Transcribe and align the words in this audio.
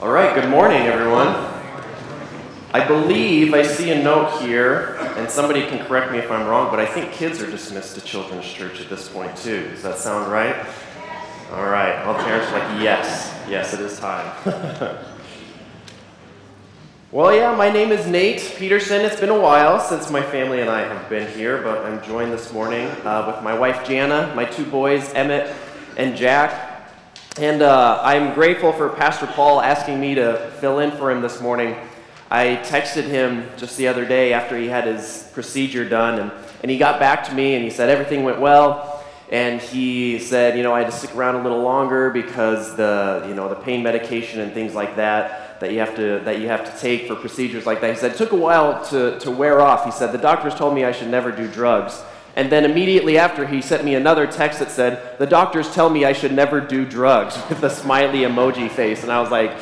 All 0.00 0.10
right, 0.10 0.32
good 0.32 0.48
morning, 0.48 0.82
everyone. 0.82 1.26
I 2.72 2.86
believe 2.86 3.52
I 3.52 3.64
see 3.64 3.90
a 3.90 4.00
note 4.00 4.40
here, 4.40 4.94
and 5.16 5.28
somebody 5.28 5.66
can 5.66 5.84
correct 5.86 6.12
me 6.12 6.18
if 6.18 6.30
I'm 6.30 6.46
wrong, 6.46 6.70
but 6.70 6.78
I 6.78 6.86
think 6.86 7.10
kids 7.10 7.42
are 7.42 7.50
dismissed 7.50 7.96
to 7.96 8.00
Children's 8.02 8.46
Church 8.46 8.80
at 8.80 8.88
this 8.88 9.08
point, 9.08 9.36
too. 9.36 9.68
Does 9.70 9.82
that 9.82 9.98
sound 9.98 10.30
right? 10.30 10.54
All 11.50 11.66
right, 11.66 11.96
all 12.04 12.16
the 12.16 12.22
parents 12.22 12.46
are 12.52 12.60
like, 12.60 12.80
yes, 12.80 13.36
yes, 13.48 13.74
it 13.74 13.80
is 13.80 13.98
time. 13.98 14.32
well, 17.10 17.34
yeah, 17.34 17.52
my 17.56 17.68
name 17.68 17.90
is 17.90 18.06
Nate 18.06 18.54
Peterson. 18.56 19.00
It's 19.00 19.18
been 19.18 19.30
a 19.30 19.40
while 19.40 19.80
since 19.80 20.12
my 20.12 20.22
family 20.22 20.60
and 20.60 20.70
I 20.70 20.82
have 20.82 21.10
been 21.10 21.28
here, 21.36 21.60
but 21.60 21.84
I'm 21.84 22.00
joined 22.04 22.32
this 22.32 22.52
morning 22.52 22.86
uh, 23.04 23.32
with 23.34 23.42
my 23.42 23.58
wife 23.58 23.84
Jana, 23.84 24.32
my 24.36 24.44
two 24.44 24.64
boys, 24.64 25.12
Emmett 25.14 25.52
and 25.96 26.16
Jack. 26.16 26.67
And 27.38 27.62
uh, 27.62 28.00
I'm 28.02 28.34
grateful 28.34 28.72
for 28.72 28.88
Pastor 28.88 29.28
Paul 29.28 29.60
asking 29.60 30.00
me 30.00 30.16
to 30.16 30.50
fill 30.58 30.80
in 30.80 30.90
for 30.90 31.08
him 31.08 31.22
this 31.22 31.40
morning. 31.40 31.76
I 32.32 32.60
texted 32.64 33.04
him 33.04 33.48
just 33.56 33.76
the 33.76 33.86
other 33.86 34.04
day 34.04 34.32
after 34.32 34.58
he 34.58 34.66
had 34.66 34.88
his 34.88 35.30
procedure 35.32 35.88
done, 35.88 36.18
and, 36.18 36.32
and 36.62 36.68
he 36.68 36.78
got 36.78 36.98
back 36.98 37.22
to 37.28 37.34
me 37.34 37.54
and 37.54 37.62
he 37.62 37.70
said 37.70 37.90
everything 37.90 38.24
went 38.24 38.40
well. 38.40 39.04
And 39.30 39.60
he 39.60 40.18
said, 40.18 40.56
you 40.56 40.64
know, 40.64 40.74
I 40.74 40.80
had 40.80 40.90
to 40.90 40.96
stick 40.96 41.14
around 41.14 41.36
a 41.36 41.42
little 41.44 41.62
longer 41.62 42.10
because 42.10 42.74
the, 42.74 43.24
you 43.28 43.34
know, 43.34 43.48
the 43.48 43.54
pain 43.54 43.84
medication 43.84 44.40
and 44.40 44.52
things 44.52 44.74
like 44.74 44.96
that 44.96 45.60
that 45.60 45.70
you 45.70 45.78
have 45.78 45.94
to 45.94 46.20
that 46.24 46.40
you 46.40 46.48
have 46.48 46.64
to 46.64 46.80
take 46.80 47.06
for 47.06 47.14
procedures 47.14 47.66
like 47.66 47.80
that. 47.82 47.90
He 47.90 47.96
said 47.96 48.12
it 48.12 48.18
took 48.18 48.32
a 48.32 48.36
while 48.36 48.84
to, 48.86 49.16
to 49.20 49.30
wear 49.30 49.60
off. 49.60 49.84
He 49.84 49.92
said 49.92 50.10
the 50.10 50.18
doctors 50.18 50.56
told 50.56 50.74
me 50.74 50.84
I 50.84 50.90
should 50.90 51.08
never 51.08 51.30
do 51.30 51.46
drugs. 51.46 52.02
And 52.38 52.52
then 52.52 52.64
immediately 52.64 53.18
after, 53.18 53.48
he 53.48 53.60
sent 53.60 53.84
me 53.84 53.96
another 53.96 54.24
text 54.24 54.60
that 54.60 54.70
said, 54.70 55.18
The 55.18 55.26
doctors 55.26 55.74
tell 55.74 55.90
me 55.90 56.04
I 56.04 56.12
should 56.12 56.30
never 56.30 56.60
do 56.60 56.84
drugs 56.84 57.36
with 57.48 57.64
a 57.64 57.68
smiley 57.68 58.20
emoji 58.20 58.70
face. 58.70 59.02
And 59.02 59.10
I 59.10 59.20
was 59.20 59.32
like, 59.32 59.56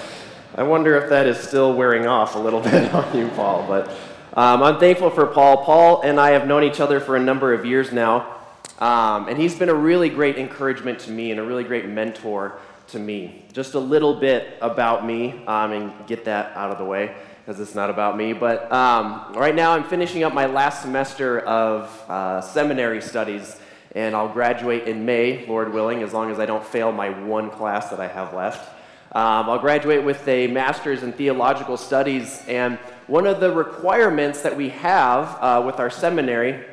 I 0.54 0.62
wonder 0.62 0.94
if 0.96 1.08
that 1.08 1.26
is 1.26 1.38
still 1.38 1.72
wearing 1.72 2.06
off 2.06 2.34
a 2.34 2.38
little 2.38 2.60
bit 2.70 2.92
on 2.92 3.16
you, 3.16 3.28
Paul. 3.28 3.66
But 3.66 3.88
um, 4.34 4.62
I'm 4.62 4.78
thankful 4.78 5.08
for 5.08 5.26
Paul. 5.26 5.64
Paul 5.64 6.02
and 6.02 6.20
I 6.20 6.32
have 6.32 6.46
known 6.46 6.64
each 6.64 6.78
other 6.78 7.00
for 7.00 7.16
a 7.16 7.18
number 7.18 7.54
of 7.54 7.64
years 7.64 7.92
now. 7.92 8.36
Um, 8.78 9.26
and 9.28 9.38
he's 9.38 9.54
been 9.54 9.70
a 9.70 9.74
really 9.74 10.10
great 10.10 10.36
encouragement 10.36 10.98
to 11.00 11.10
me 11.10 11.30
and 11.30 11.40
a 11.40 11.42
really 11.42 11.64
great 11.64 11.86
mentor 11.86 12.58
to 12.88 12.98
me. 12.98 13.46
Just 13.54 13.72
a 13.72 13.80
little 13.80 14.20
bit 14.20 14.58
about 14.60 15.06
me 15.06 15.42
um, 15.46 15.72
and 15.72 16.06
get 16.06 16.26
that 16.26 16.54
out 16.54 16.70
of 16.70 16.76
the 16.76 16.84
way 16.84 17.16
because 17.46 17.60
it's 17.60 17.76
not 17.76 17.90
about 17.90 18.16
me. 18.16 18.32
But 18.32 18.70
um, 18.72 19.32
right 19.34 19.54
now, 19.54 19.72
I'm 19.72 19.84
finishing 19.84 20.24
up 20.24 20.34
my 20.34 20.46
last 20.46 20.82
semester 20.82 21.38
of 21.40 21.88
uh, 22.10 22.40
seminary 22.40 23.00
studies, 23.00 23.56
and 23.94 24.16
I'll 24.16 24.28
graduate 24.28 24.88
in 24.88 25.06
May, 25.06 25.46
Lord 25.46 25.72
willing, 25.72 26.02
as 26.02 26.12
long 26.12 26.32
as 26.32 26.40
I 26.40 26.46
don't 26.46 26.64
fail 26.64 26.90
my 26.90 27.08
one 27.24 27.50
class 27.50 27.90
that 27.90 28.00
I 28.00 28.08
have 28.08 28.34
left. 28.34 28.68
Um, 29.12 29.48
I'll 29.48 29.60
graduate 29.60 30.04
with 30.04 30.26
a 30.26 30.48
master's 30.48 31.04
in 31.04 31.12
theological 31.12 31.76
studies, 31.76 32.42
and 32.48 32.78
one 33.06 33.28
of 33.28 33.38
the 33.38 33.52
requirements 33.52 34.42
that 34.42 34.56
we 34.56 34.70
have 34.70 35.38
uh, 35.40 35.62
with 35.64 35.78
our 35.78 35.88
seminary 35.88 36.64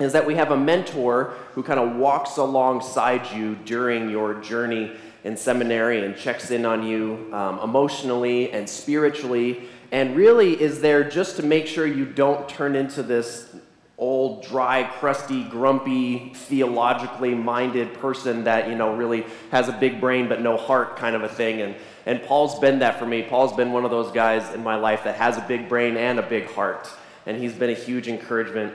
is 0.00 0.12
that 0.14 0.26
we 0.26 0.34
have 0.34 0.50
a 0.50 0.56
mentor 0.56 1.34
who 1.52 1.62
kind 1.62 1.78
of 1.78 1.94
walks 1.94 2.38
alongside 2.38 3.30
you 3.30 3.54
during 3.64 4.10
your 4.10 4.34
journey 4.34 4.96
in 5.22 5.36
seminary 5.36 6.04
and 6.04 6.16
checks 6.16 6.50
in 6.50 6.64
on 6.64 6.84
you 6.84 7.28
um, 7.32 7.60
emotionally 7.60 8.50
and 8.52 8.68
spiritually 8.68 9.68
and 9.90 10.16
really 10.16 10.60
is 10.60 10.80
there 10.80 11.08
just 11.08 11.36
to 11.36 11.42
make 11.42 11.66
sure 11.66 11.86
you 11.86 12.04
don't 12.04 12.48
turn 12.48 12.76
into 12.76 13.02
this 13.02 13.54
old, 13.98 14.44
dry, 14.44 14.84
crusty, 14.84 15.42
grumpy, 15.44 16.32
theologically 16.34 17.34
minded 17.34 17.92
person 17.94 18.44
that, 18.44 18.68
you 18.68 18.76
know, 18.76 18.94
really 18.94 19.26
has 19.50 19.68
a 19.68 19.72
big 19.72 20.00
brain 20.00 20.28
but 20.28 20.40
no 20.40 20.56
heart 20.56 20.96
kind 20.96 21.16
of 21.16 21.22
a 21.24 21.28
thing. 21.28 21.62
And, 21.62 21.74
and 22.06 22.22
Paul's 22.22 22.58
been 22.60 22.78
that 22.78 22.98
for 22.98 23.06
me. 23.06 23.22
Paul's 23.22 23.54
been 23.54 23.72
one 23.72 23.84
of 23.84 23.90
those 23.90 24.12
guys 24.12 24.54
in 24.54 24.62
my 24.62 24.76
life 24.76 25.02
that 25.04 25.16
has 25.16 25.36
a 25.36 25.40
big 25.42 25.68
brain 25.68 25.96
and 25.96 26.18
a 26.18 26.22
big 26.22 26.46
heart. 26.50 26.88
And 27.26 27.36
he's 27.36 27.54
been 27.54 27.70
a 27.70 27.74
huge 27.74 28.06
encouragement 28.06 28.72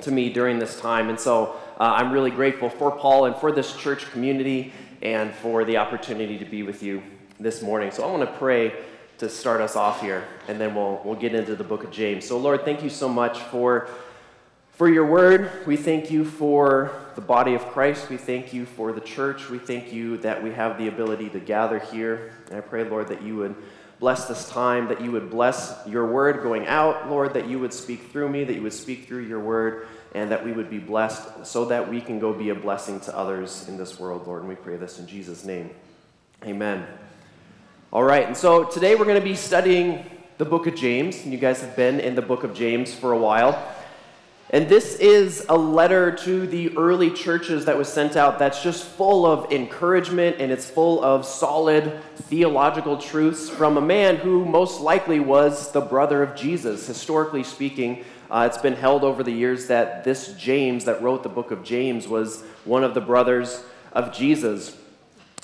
to 0.00 0.10
me 0.10 0.32
during 0.32 0.58
this 0.58 0.80
time. 0.80 1.08
And 1.08 1.18
so 1.18 1.56
uh, 1.78 1.94
I'm 1.96 2.10
really 2.10 2.30
grateful 2.30 2.68
for 2.68 2.90
Paul 2.90 3.26
and 3.26 3.36
for 3.36 3.52
this 3.52 3.76
church 3.76 4.10
community 4.10 4.72
and 5.02 5.32
for 5.32 5.64
the 5.64 5.76
opportunity 5.76 6.36
to 6.36 6.44
be 6.44 6.64
with 6.64 6.82
you 6.82 7.02
this 7.38 7.62
morning. 7.62 7.92
So 7.92 8.02
I 8.02 8.10
want 8.10 8.28
to 8.28 8.38
pray 8.38 8.74
to 9.18 9.28
start 9.28 9.60
us 9.60 9.76
off 9.76 10.00
here, 10.00 10.24
and 10.46 10.60
then 10.60 10.74
we'll, 10.74 11.00
we'll 11.04 11.16
get 11.16 11.34
into 11.34 11.56
the 11.56 11.64
book 11.64 11.84
of 11.84 11.90
James. 11.90 12.26
So, 12.26 12.38
Lord, 12.38 12.64
thank 12.64 12.82
you 12.82 12.90
so 12.90 13.08
much 13.08 13.38
for, 13.38 13.88
for 14.72 14.88
your 14.88 15.06
word. 15.06 15.50
We 15.66 15.76
thank 15.76 16.10
you 16.10 16.24
for 16.24 16.92
the 17.16 17.20
body 17.20 17.54
of 17.54 17.66
Christ. 17.66 18.08
We 18.08 18.16
thank 18.16 18.52
you 18.52 18.64
for 18.64 18.92
the 18.92 19.00
church. 19.00 19.50
We 19.50 19.58
thank 19.58 19.92
you 19.92 20.18
that 20.18 20.42
we 20.42 20.52
have 20.52 20.78
the 20.78 20.86
ability 20.86 21.30
to 21.30 21.40
gather 21.40 21.80
here. 21.80 22.32
And 22.48 22.56
I 22.56 22.60
pray, 22.60 22.84
Lord, 22.84 23.08
that 23.08 23.22
you 23.22 23.36
would 23.36 23.56
bless 23.98 24.26
this 24.26 24.48
time, 24.48 24.86
that 24.86 25.00
you 25.00 25.10
would 25.10 25.30
bless 25.30 25.84
your 25.84 26.06
word 26.06 26.42
going 26.44 26.68
out, 26.68 27.10
Lord, 27.10 27.34
that 27.34 27.48
you 27.48 27.58
would 27.58 27.72
speak 27.72 28.12
through 28.12 28.28
me, 28.28 28.44
that 28.44 28.54
you 28.54 28.62
would 28.62 28.72
speak 28.72 29.08
through 29.08 29.24
your 29.24 29.40
word, 29.40 29.88
and 30.14 30.30
that 30.30 30.44
we 30.44 30.52
would 30.52 30.70
be 30.70 30.78
blessed 30.78 31.44
so 31.44 31.64
that 31.64 31.88
we 31.88 32.00
can 32.00 32.20
go 32.20 32.32
be 32.32 32.50
a 32.50 32.54
blessing 32.54 33.00
to 33.00 33.16
others 33.16 33.66
in 33.68 33.76
this 33.76 33.98
world, 33.98 34.28
Lord. 34.28 34.42
And 34.42 34.48
we 34.48 34.54
pray 34.54 34.76
this 34.76 35.00
in 35.00 35.08
Jesus' 35.08 35.44
name. 35.44 35.70
Amen. 36.44 36.86
All 37.90 38.04
right, 38.04 38.26
and 38.26 38.36
so 38.36 38.64
today 38.64 38.96
we're 38.96 39.06
going 39.06 39.18
to 39.18 39.24
be 39.24 39.34
studying 39.34 40.04
the 40.36 40.44
book 40.44 40.66
of 40.66 40.74
James. 40.74 41.24
And 41.24 41.32
you 41.32 41.38
guys 41.38 41.62
have 41.62 41.74
been 41.74 42.00
in 42.00 42.14
the 42.14 42.20
book 42.20 42.44
of 42.44 42.52
James 42.52 42.92
for 42.92 43.12
a 43.12 43.18
while. 43.18 43.74
And 44.50 44.68
this 44.68 44.96
is 44.96 45.46
a 45.48 45.56
letter 45.56 46.12
to 46.16 46.46
the 46.46 46.76
early 46.76 47.10
churches 47.10 47.64
that 47.64 47.78
was 47.78 47.88
sent 47.88 48.14
out 48.14 48.38
that's 48.38 48.62
just 48.62 48.84
full 48.84 49.24
of 49.24 49.50
encouragement 49.50 50.36
and 50.38 50.52
it's 50.52 50.68
full 50.68 51.02
of 51.02 51.24
solid 51.24 51.98
theological 52.14 52.98
truths 52.98 53.48
from 53.48 53.78
a 53.78 53.80
man 53.80 54.16
who 54.16 54.44
most 54.44 54.82
likely 54.82 55.18
was 55.18 55.72
the 55.72 55.80
brother 55.80 56.22
of 56.22 56.36
Jesus. 56.36 56.86
Historically 56.86 57.42
speaking, 57.42 58.04
uh, 58.30 58.46
it's 58.50 58.60
been 58.60 58.76
held 58.76 59.02
over 59.02 59.22
the 59.22 59.32
years 59.32 59.66
that 59.68 60.04
this 60.04 60.34
James 60.34 60.84
that 60.84 61.00
wrote 61.00 61.22
the 61.22 61.30
book 61.30 61.52
of 61.52 61.64
James 61.64 62.06
was 62.06 62.42
one 62.66 62.84
of 62.84 62.92
the 62.92 63.00
brothers 63.00 63.64
of 63.94 64.12
Jesus. 64.12 64.76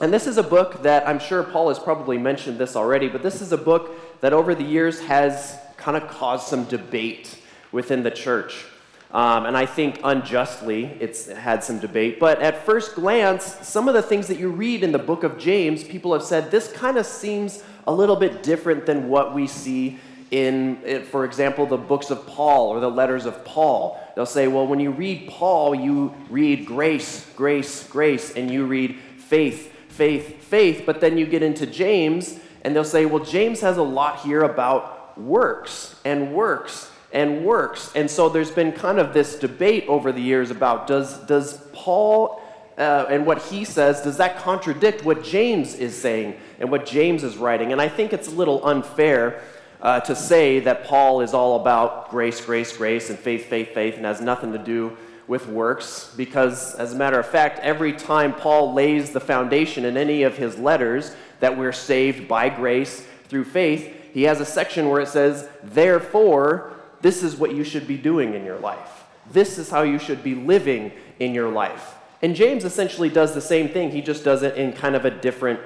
And 0.01 0.13
this 0.13 0.27
is 0.27 0.39
a 0.39 0.43
book 0.43 0.83
that 0.83 1.07
I'm 1.07 1.21
sure 1.21 1.45
Paul 1.45 1.69
has 1.69 1.79
probably 1.79 2.19
mentioned 2.19 2.59
this 2.59 2.75
already, 2.75 3.09
but 3.09 3.23
this 3.23 3.41
is 3.41 3.53
a 3.53 3.57
book 3.57 4.21
that 4.21 4.33
over 4.33 4.53
the 4.53 4.65
years 4.65 4.99
has 5.01 5.57
kind 5.77 5.97
of 5.97 6.09
caused 6.09 6.49
some 6.49 6.65
debate 6.65 7.39
within 7.71 8.03
the 8.03 8.11
church. 8.11 8.65
Um, 9.13 9.47
and 9.47 9.57
I 9.57 9.67
think 9.67 10.01
unjustly 10.03 10.87
it's 10.99 11.29
had 11.29 11.63
some 11.63 11.79
debate. 11.79 12.19
But 12.19 12.43
at 12.43 12.67
first 12.67 12.97
glance, 12.97 13.45
some 13.63 13.87
of 13.87 13.95
the 13.95 14.03
things 14.03 14.27
that 14.27 14.39
you 14.39 14.51
read 14.51 14.83
in 14.83 14.91
the 14.91 14.99
book 14.99 15.23
of 15.23 15.39
James, 15.39 15.85
people 15.85 16.13
have 16.13 16.25
said 16.25 16.51
this 16.51 16.73
kind 16.73 16.99
of 16.99 17.07
seems 17.07 17.63
a 17.87 17.93
little 17.95 18.17
bit 18.17 18.43
different 18.43 18.87
than 18.87 19.09
what 19.09 19.33
we 19.33 19.47
see 19.47 20.01
in, 20.33 21.05
for 21.05 21.25
example, 21.25 21.67
the 21.67 21.77
books 21.77 22.11
of 22.11 22.27
Paul 22.27 22.71
or 22.71 22.81
the 22.81 22.91
letters 22.91 23.27
of 23.27 23.45
Paul. 23.45 24.01
They'll 24.17 24.27
say, 24.27 24.49
well, 24.49 24.67
when 24.67 24.81
you 24.81 24.91
read 24.91 25.29
Paul, 25.29 25.77
you 25.77 26.13
read 26.29 26.67
grace, 26.67 27.31
grace, 27.37 27.87
grace, 27.87 28.33
and 28.33 28.51
you 28.51 28.65
read 28.65 28.97
faith, 29.19 29.73
faith, 29.95 30.43
faith, 30.43 30.83
but 30.85 31.01
then 31.01 31.17
you 31.17 31.27
get 31.27 31.43
into 31.43 31.67
James, 31.67 32.39
and 32.63 32.75
they'll 32.75 32.85
say, 32.85 33.07
well, 33.07 33.25
James 33.25 33.61
has 33.61 33.77
a 33.77 33.83
lot 33.83 34.21
here 34.21 34.43
about 34.43 35.19
works 35.19 36.01
and 36.05 36.35
works 36.35 36.91
and 37.13 37.45
works. 37.45 37.93
And 37.95 38.11
so 38.11 38.29
there's 38.29 38.51
been 38.51 38.73
kind 38.73 38.99
of 38.99 39.15
this 39.15 39.37
debate 39.37 39.85
over 39.87 40.11
the 40.11 40.21
years 40.21 40.51
about 40.51 40.87
does, 40.87 41.19
does 41.27 41.59
Paul 41.73 42.43
uh, 42.77 43.07
and 43.09 43.25
what 43.25 43.41
he 43.41 43.65
says, 43.65 44.03
does 44.03 44.17
that 44.17 44.39
contradict 44.39 45.05
what 45.05 45.23
James 45.23 45.77
is 45.77 45.97
saying 45.97 46.37
and 46.59 46.71
what 46.71 46.85
James 46.85 47.23
is 47.23 47.37
writing? 47.37 47.71
And 47.71 47.81
I 47.81 47.89
think 47.89 48.13
it's 48.13 48.27
a 48.27 48.33
little 48.33 48.67
unfair 48.67 49.41
uh, 49.81 50.01
to 50.01 50.17
say 50.17 50.59
that 50.61 50.85
Paul 50.85 51.21
is 51.21 51.35
all 51.35 51.61
about 51.61 52.11
grace, 52.11 52.41
grace, 52.41 52.77
grace, 52.77 53.11
and 53.11 53.19
faith, 53.19 53.47
faith, 53.47 53.75
faith, 53.75 53.97
and 53.97 54.05
has 54.05 54.21
nothing 54.21 54.51
to 54.53 54.59
do 54.59 54.97
with 55.27 55.47
works 55.47 56.13
because, 56.17 56.75
as 56.75 56.93
a 56.93 56.97
matter 56.97 57.19
of 57.19 57.27
fact, 57.27 57.59
every 57.61 57.93
time 57.93 58.35
Paul 58.35 58.75
lays 58.75 59.13
the 59.13 59.21
foundation 59.21 59.85
in 59.85 59.97
any 59.97 60.23
of 60.23 60.37
his 60.37 60.59
letters 60.59 61.15
that 61.41 61.57
we're 61.57 61.73
saved 61.73 62.29
by 62.29 62.49
grace 62.49 63.07
through 63.29 63.45
faith, 63.45 63.93
he 64.13 64.25
has 64.25 64.41
a 64.41 64.47
section 64.47 64.89
where 64.89 65.01
it 65.01 65.09
says, 65.09 65.49
Therefore, 65.63 66.73
this 67.01 67.23
is 67.23 67.37
what 67.37 67.55
you 67.55 67.65
should 67.65 67.87
be 67.87 67.97
doing 67.97 68.35
in 68.35 68.45
your 68.45 68.59
life. 68.59 69.05
This 69.31 69.59
is 69.59 69.71
how 69.71 69.83
you 69.83 69.99
should 69.99 70.23
be 70.23 70.35
living 70.35 70.93
in 71.19 71.35
your 71.35 71.51
life. 71.51 71.95
And 72.23 72.35
James 72.35 72.65
essentially 72.65 73.09
does 73.09 73.35
the 73.35 73.41
same 73.41 73.69
thing, 73.69 73.91
he 73.91 74.03
just 74.03 74.25
does 74.25 74.43
it 74.43 74.57
in 74.57 74.73
kind 74.73 74.95
of 74.95 75.05
a 75.05 75.11
different 75.11 75.61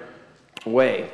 way. 0.64 1.10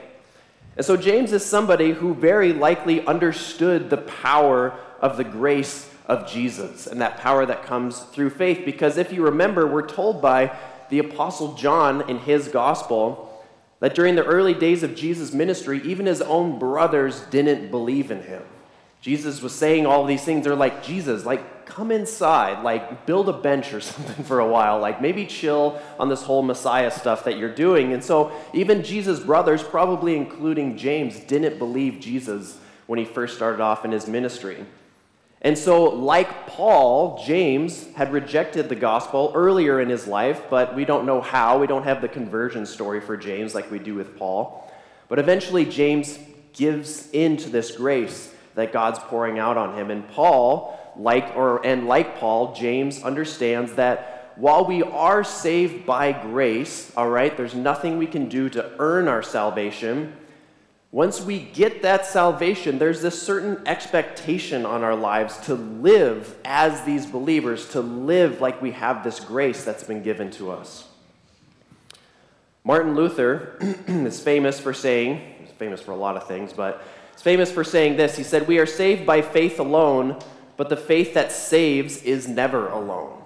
And 0.76 0.84
so, 0.84 0.96
James 0.96 1.32
is 1.32 1.44
somebody 1.44 1.92
who 1.92 2.14
very 2.14 2.52
likely 2.52 3.06
understood 3.06 3.90
the 3.90 3.98
power 3.98 4.74
of 5.00 5.16
the 5.16 5.24
grace 5.24 5.88
of 6.06 6.30
Jesus 6.30 6.86
and 6.86 7.00
that 7.00 7.18
power 7.18 7.46
that 7.46 7.64
comes 7.64 8.00
through 8.00 8.30
faith. 8.30 8.62
Because 8.64 8.98
if 8.98 9.12
you 9.12 9.24
remember, 9.24 9.66
we're 9.66 9.86
told 9.86 10.20
by 10.20 10.56
the 10.90 10.98
Apostle 10.98 11.54
John 11.54 12.08
in 12.08 12.18
his 12.18 12.48
gospel 12.48 13.30
that 13.80 13.94
during 13.94 14.14
the 14.14 14.24
early 14.24 14.54
days 14.54 14.82
of 14.82 14.94
Jesus' 14.94 15.32
ministry, 15.32 15.80
even 15.84 16.06
his 16.06 16.22
own 16.22 16.58
brothers 16.58 17.20
didn't 17.30 17.70
believe 17.70 18.10
in 18.10 18.22
him. 18.22 18.42
Jesus 19.00 19.42
was 19.42 19.54
saying 19.54 19.84
all 19.84 20.06
these 20.06 20.24
things. 20.24 20.44
They're 20.44 20.54
like, 20.54 20.82
Jesus, 20.82 21.26
like, 21.26 21.66
come 21.66 21.90
inside, 21.90 22.62
like, 22.62 23.04
build 23.04 23.28
a 23.28 23.34
bench 23.34 23.74
or 23.74 23.80
something 23.82 24.24
for 24.24 24.40
a 24.40 24.48
while, 24.48 24.80
like, 24.80 25.02
maybe 25.02 25.26
chill 25.26 25.78
on 25.98 26.08
this 26.08 26.22
whole 26.22 26.42
Messiah 26.42 26.90
stuff 26.90 27.24
that 27.24 27.36
you're 27.36 27.54
doing. 27.54 27.92
And 27.92 28.02
so, 28.02 28.32
even 28.54 28.82
Jesus' 28.82 29.20
brothers, 29.20 29.62
probably 29.62 30.16
including 30.16 30.78
James, 30.78 31.20
didn't 31.20 31.58
believe 31.58 32.00
Jesus 32.00 32.58
when 32.86 32.98
he 32.98 33.04
first 33.04 33.36
started 33.36 33.60
off 33.60 33.84
in 33.84 33.92
his 33.92 34.06
ministry. 34.06 34.64
And 35.44 35.58
so, 35.58 35.84
like 35.84 36.46
Paul, 36.46 37.22
James 37.26 37.92
had 37.92 38.14
rejected 38.14 38.70
the 38.70 38.74
gospel 38.74 39.30
earlier 39.34 39.78
in 39.78 39.90
his 39.90 40.06
life, 40.06 40.44
but 40.48 40.74
we 40.74 40.86
don't 40.86 41.04
know 41.04 41.20
how. 41.20 41.58
We 41.58 41.66
don't 41.66 41.82
have 41.84 42.00
the 42.00 42.08
conversion 42.08 42.64
story 42.64 43.02
for 43.02 43.14
James 43.14 43.54
like 43.54 43.70
we 43.70 43.78
do 43.78 43.94
with 43.94 44.16
Paul. 44.16 44.72
But 45.06 45.18
eventually, 45.18 45.66
James 45.66 46.18
gives 46.54 47.10
in 47.10 47.36
to 47.36 47.50
this 47.50 47.76
grace 47.76 48.32
that 48.54 48.72
God's 48.72 48.98
pouring 49.00 49.38
out 49.38 49.58
on 49.58 49.76
him. 49.76 49.90
And 49.90 50.08
Paul, 50.08 50.80
like 50.96 51.36
or 51.36 51.64
and 51.64 51.86
like 51.86 52.18
Paul, 52.18 52.54
James 52.54 53.02
understands 53.02 53.74
that 53.74 54.32
while 54.36 54.64
we 54.64 54.82
are 54.82 55.22
saved 55.22 55.84
by 55.84 56.12
grace, 56.12 56.90
all 56.96 57.10
right, 57.10 57.36
there's 57.36 57.54
nothing 57.54 57.98
we 57.98 58.06
can 58.06 58.30
do 58.30 58.48
to 58.48 58.70
earn 58.78 59.08
our 59.08 59.22
salvation. 59.22 60.14
Once 60.94 61.20
we 61.20 61.40
get 61.40 61.82
that 61.82 62.06
salvation, 62.06 62.78
there's 62.78 63.02
this 63.02 63.20
certain 63.20 63.60
expectation 63.66 64.64
on 64.64 64.84
our 64.84 64.94
lives 64.94 65.36
to 65.38 65.56
live 65.56 66.36
as 66.44 66.84
these 66.84 67.04
believers, 67.04 67.68
to 67.70 67.80
live 67.80 68.40
like 68.40 68.62
we 68.62 68.70
have 68.70 69.02
this 69.02 69.18
grace 69.18 69.64
that's 69.64 69.82
been 69.82 70.04
given 70.04 70.30
to 70.30 70.52
us. 70.52 70.86
Martin 72.62 72.94
Luther 72.94 73.56
is 73.88 74.20
famous 74.20 74.60
for 74.60 74.72
saying, 74.72 75.20
he's 75.40 75.50
famous 75.50 75.80
for 75.80 75.90
a 75.90 75.96
lot 75.96 76.16
of 76.16 76.28
things, 76.28 76.52
but 76.52 76.80
He's 77.14 77.22
famous 77.22 77.50
for 77.50 77.64
saying 77.64 77.96
this. 77.96 78.16
He 78.16 78.24
said, 78.24 78.48
We 78.48 78.58
are 78.58 78.66
saved 78.66 79.06
by 79.06 79.22
faith 79.22 79.60
alone, 79.60 80.18
but 80.56 80.68
the 80.68 80.76
faith 80.76 81.14
that 81.14 81.30
saves 81.30 82.02
is 82.02 82.26
never 82.26 82.68
alone. 82.68 83.23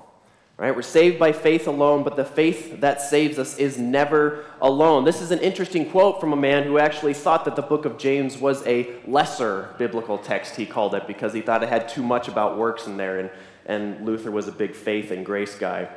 Right? 0.58 0.74
We're 0.74 0.82
saved 0.82 1.20
by 1.20 1.30
faith 1.30 1.68
alone, 1.68 2.02
but 2.02 2.16
the 2.16 2.24
faith 2.24 2.80
that 2.80 3.00
saves 3.00 3.38
us 3.38 3.56
is 3.58 3.78
never 3.78 4.44
alone. 4.60 5.04
This 5.04 5.20
is 5.20 5.30
an 5.30 5.38
interesting 5.38 5.88
quote 5.88 6.20
from 6.20 6.32
a 6.32 6.36
man 6.36 6.64
who 6.64 6.80
actually 6.80 7.14
thought 7.14 7.44
that 7.44 7.54
the 7.54 7.62
book 7.62 7.84
of 7.84 7.96
James 7.96 8.38
was 8.38 8.66
a 8.66 8.96
lesser 9.06 9.72
biblical 9.78 10.18
text, 10.18 10.56
he 10.56 10.66
called 10.66 10.96
it, 10.96 11.06
because 11.06 11.32
he 11.32 11.42
thought 11.42 11.62
it 11.62 11.68
had 11.68 11.88
too 11.88 12.02
much 12.02 12.26
about 12.26 12.58
works 12.58 12.88
in 12.88 12.96
there, 12.96 13.20
and, 13.20 13.30
and 13.66 14.04
Luther 14.04 14.32
was 14.32 14.48
a 14.48 14.52
big 14.52 14.74
faith 14.74 15.12
and 15.12 15.24
grace 15.24 15.54
guy. 15.54 15.88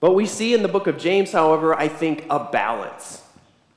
But 0.00 0.16
we 0.16 0.26
see 0.26 0.52
in 0.52 0.62
the 0.62 0.68
book 0.68 0.88
of 0.88 0.98
James, 0.98 1.30
however, 1.30 1.72
I 1.72 1.86
think 1.86 2.26
a 2.28 2.40
balance. 2.50 3.22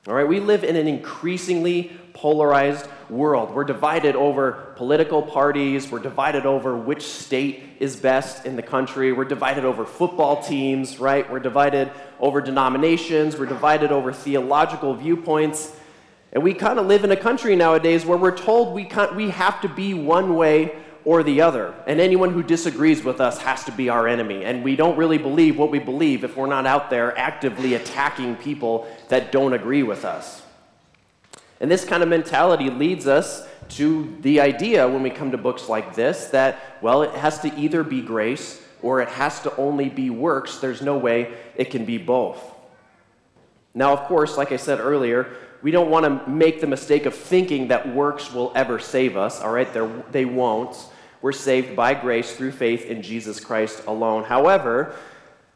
All 0.08 0.14
right, 0.14 0.26
we 0.26 0.40
live 0.40 0.64
in 0.64 0.74
an 0.74 0.88
increasingly 0.88 1.92
polarized 2.12 2.86
world. 3.08 3.54
We're 3.54 3.64
divided 3.64 4.16
over 4.16 4.74
political 4.76 5.22
parties, 5.22 5.90
we're 5.90 6.00
divided 6.00 6.46
over 6.46 6.76
which 6.76 7.02
state 7.02 7.64
is 7.80 7.96
best 7.96 8.46
in 8.46 8.56
the 8.56 8.62
country, 8.62 9.12
we're 9.12 9.24
divided 9.24 9.64
over 9.64 9.84
football 9.84 10.42
teams, 10.42 10.98
right? 10.98 11.30
We're 11.30 11.40
divided 11.40 11.90
over 12.18 12.40
denominations, 12.40 13.36
we're 13.36 13.46
divided 13.46 13.92
over 13.92 14.12
theological 14.12 14.94
viewpoints. 14.94 15.74
And 16.32 16.44
we 16.44 16.54
kind 16.54 16.78
of 16.78 16.86
live 16.86 17.02
in 17.02 17.10
a 17.10 17.16
country 17.16 17.56
nowadays 17.56 18.06
where 18.06 18.16
we're 18.16 18.36
told 18.36 18.74
we, 18.74 18.84
can't, 18.84 19.16
we 19.16 19.30
have 19.30 19.60
to 19.62 19.68
be 19.68 19.94
one 19.94 20.36
way 20.36 20.76
or 21.04 21.22
the 21.22 21.40
other. 21.40 21.74
And 21.86 22.00
anyone 22.00 22.32
who 22.32 22.42
disagrees 22.42 23.02
with 23.02 23.20
us 23.20 23.38
has 23.38 23.64
to 23.64 23.72
be 23.72 23.88
our 23.88 24.06
enemy. 24.06 24.44
And 24.44 24.62
we 24.62 24.76
don't 24.76 24.96
really 24.96 25.18
believe 25.18 25.56
what 25.56 25.70
we 25.70 25.78
believe 25.78 26.24
if 26.24 26.36
we're 26.36 26.46
not 26.46 26.66
out 26.66 26.90
there 26.90 27.16
actively 27.18 27.74
attacking 27.74 28.36
people 28.36 28.86
that 29.08 29.32
don't 29.32 29.52
agree 29.52 29.82
with 29.82 30.04
us. 30.04 30.42
And 31.60 31.70
this 31.70 31.84
kind 31.84 32.02
of 32.02 32.08
mentality 32.08 32.70
leads 32.70 33.06
us 33.06 33.46
to 33.70 34.16
the 34.22 34.40
idea 34.40 34.88
when 34.88 35.02
we 35.02 35.10
come 35.10 35.30
to 35.30 35.38
books 35.38 35.68
like 35.68 35.94
this 35.94 36.26
that, 36.26 36.78
well, 36.80 37.02
it 37.02 37.12
has 37.12 37.38
to 37.40 37.54
either 37.56 37.84
be 37.84 38.00
grace 38.00 38.62
or 38.82 39.00
it 39.00 39.08
has 39.08 39.40
to 39.42 39.54
only 39.56 39.88
be 39.88 40.10
works. 40.10 40.58
There's 40.58 40.80
no 40.80 40.96
way 40.96 41.34
it 41.54 41.70
can 41.70 41.84
be 41.84 41.98
both. 41.98 42.42
Now, 43.74 43.92
of 43.92 44.00
course, 44.08 44.36
like 44.36 44.52
I 44.52 44.56
said 44.56 44.80
earlier, 44.80 45.36
we 45.62 45.70
don't 45.70 45.90
want 45.90 46.06
to 46.06 46.30
make 46.30 46.60
the 46.60 46.66
mistake 46.66 47.06
of 47.06 47.14
thinking 47.14 47.68
that 47.68 47.94
works 47.94 48.32
will 48.32 48.50
ever 48.54 48.78
save 48.78 49.16
us, 49.16 49.40
all 49.40 49.52
right? 49.52 49.70
They're, 49.72 49.90
they 50.10 50.24
won't. 50.24 50.76
We're 51.22 51.32
saved 51.32 51.76
by 51.76 51.92
grace 51.94 52.34
through 52.34 52.52
faith 52.52 52.86
in 52.86 53.02
Jesus 53.02 53.38
Christ 53.38 53.84
alone. 53.86 54.24
However, 54.24 54.96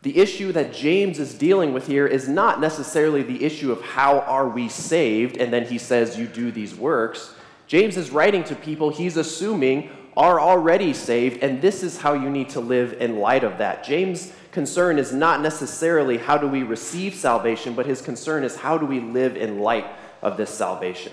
the 0.04 0.18
issue 0.18 0.52
that 0.52 0.74
James 0.74 1.18
is 1.18 1.32
dealing 1.32 1.72
with 1.72 1.86
here 1.86 2.06
is 2.06 2.28
not 2.28 2.60
necessarily 2.60 3.22
the 3.22 3.42
issue 3.42 3.72
of 3.72 3.80
how 3.80 4.20
are 4.20 4.46
we 4.46 4.68
saved, 4.68 5.38
and 5.38 5.50
then 5.50 5.64
he 5.64 5.78
says, 5.78 6.18
You 6.18 6.26
do 6.26 6.52
these 6.52 6.74
works. 6.74 7.34
James 7.66 7.96
is 7.96 8.10
writing 8.10 8.44
to 8.44 8.54
people 8.54 8.90
he's 8.90 9.16
assuming 9.16 9.88
are 10.14 10.38
already 10.38 10.92
saved, 10.92 11.42
and 11.42 11.62
this 11.62 11.82
is 11.82 11.96
how 11.96 12.12
you 12.12 12.28
need 12.28 12.50
to 12.50 12.60
live 12.60 12.92
in 13.00 13.18
light 13.18 13.44
of 13.44 13.56
that. 13.56 13.82
James' 13.82 14.30
concern 14.52 14.98
is 14.98 15.10
not 15.10 15.40
necessarily 15.40 16.18
how 16.18 16.36
do 16.36 16.48
we 16.48 16.64
receive 16.64 17.14
salvation, 17.14 17.72
but 17.72 17.86
his 17.86 18.02
concern 18.02 18.44
is 18.44 18.56
how 18.56 18.76
do 18.76 18.84
we 18.84 19.00
live 19.00 19.38
in 19.38 19.60
light 19.60 19.86
of 20.20 20.36
this 20.36 20.50
salvation. 20.50 21.12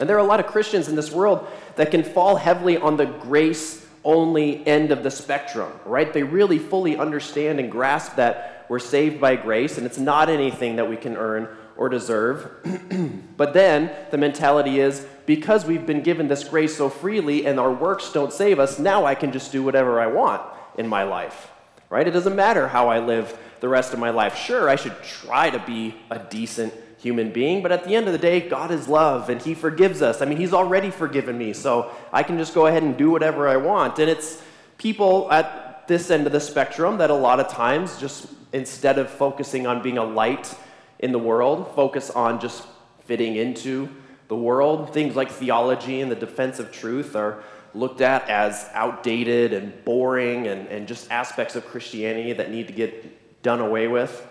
And 0.00 0.08
there 0.08 0.16
are 0.16 0.20
a 0.20 0.24
lot 0.24 0.40
of 0.40 0.46
Christians 0.48 0.88
in 0.88 0.96
this 0.96 1.12
world 1.12 1.46
that 1.76 1.92
can 1.92 2.02
fall 2.02 2.34
heavily 2.34 2.78
on 2.78 2.96
the 2.96 3.06
grace 3.06 3.86
only 4.04 4.66
end 4.66 4.92
of 4.92 5.02
the 5.02 5.10
spectrum, 5.10 5.72
right? 5.84 6.12
They 6.12 6.22
really 6.22 6.58
fully 6.58 6.96
understand 6.96 7.60
and 7.60 7.70
grasp 7.70 8.16
that 8.16 8.66
we're 8.68 8.78
saved 8.78 9.20
by 9.20 9.36
grace 9.36 9.78
and 9.78 9.86
it's 9.86 9.98
not 9.98 10.28
anything 10.28 10.76
that 10.76 10.88
we 10.88 10.96
can 10.96 11.16
earn 11.16 11.48
or 11.76 11.88
deserve. 11.88 12.48
but 13.36 13.52
then 13.52 13.90
the 14.10 14.18
mentality 14.18 14.80
is 14.80 15.06
because 15.26 15.64
we've 15.64 15.86
been 15.86 16.02
given 16.02 16.28
this 16.28 16.44
grace 16.44 16.76
so 16.76 16.88
freely 16.88 17.46
and 17.46 17.60
our 17.60 17.72
works 17.72 18.12
don't 18.12 18.32
save 18.32 18.58
us, 18.58 18.78
now 18.78 19.04
I 19.04 19.14
can 19.14 19.32
just 19.32 19.52
do 19.52 19.62
whatever 19.62 20.00
I 20.00 20.06
want 20.06 20.42
in 20.78 20.86
my 20.86 21.02
life, 21.02 21.50
right? 21.88 22.06
It 22.06 22.12
doesn't 22.12 22.36
matter 22.36 22.68
how 22.68 22.88
I 22.88 23.00
live 23.00 23.36
the 23.60 23.68
rest 23.68 23.92
of 23.92 23.98
my 23.98 24.10
life. 24.10 24.36
Sure, 24.36 24.68
I 24.68 24.76
should 24.76 25.02
try 25.02 25.50
to 25.50 25.58
be 25.58 25.94
a 26.10 26.18
decent 26.18 26.72
human 27.00 27.32
being, 27.32 27.62
but 27.62 27.72
at 27.72 27.84
the 27.84 27.94
end 27.94 28.06
of 28.06 28.12
the 28.12 28.18
day, 28.18 28.40
God 28.40 28.70
is 28.70 28.88
love 28.88 29.30
and 29.30 29.40
He 29.40 29.54
forgives 29.54 30.02
us. 30.02 30.20
I 30.20 30.26
mean, 30.26 30.38
He's 30.38 30.52
already 30.52 30.90
forgiven 30.90 31.36
me, 31.38 31.52
so 31.52 31.90
I 32.12 32.22
can 32.22 32.36
just 32.38 32.54
go 32.54 32.66
ahead 32.66 32.82
and 32.82 32.96
do 32.96 33.10
whatever 33.10 33.48
I 33.48 33.56
want. 33.56 33.98
And 33.98 34.10
it's 34.10 34.42
people 34.78 35.30
at 35.32 35.88
this 35.88 36.10
end 36.10 36.26
of 36.26 36.32
the 36.32 36.40
spectrum 36.40 36.98
that 36.98 37.10
a 37.10 37.14
lot 37.14 37.40
of 37.40 37.48
times 37.48 37.98
just 37.98 38.26
instead 38.52 38.98
of 38.98 39.10
focusing 39.10 39.66
on 39.66 39.82
being 39.82 39.98
a 39.98 40.04
light 40.04 40.54
in 40.98 41.12
the 41.12 41.18
world, 41.18 41.72
focus 41.74 42.10
on 42.10 42.40
just 42.40 42.66
fitting 43.04 43.36
into 43.36 43.88
the 44.28 44.36
world. 44.36 44.92
Things 44.92 45.16
like 45.16 45.30
theology 45.30 46.00
and 46.00 46.10
the 46.10 46.16
defense 46.16 46.58
of 46.58 46.70
truth 46.70 47.16
are 47.16 47.42
looked 47.74 48.00
at 48.00 48.28
as 48.28 48.68
outdated 48.72 49.52
and 49.52 49.84
boring 49.84 50.46
and, 50.46 50.68
and 50.68 50.86
just 50.86 51.10
aspects 51.10 51.56
of 51.56 51.64
Christianity 51.66 52.32
that 52.32 52.50
need 52.50 52.66
to 52.66 52.72
get 52.72 53.42
done 53.42 53.60
away 53.60 53.88
with. 53.88 54.26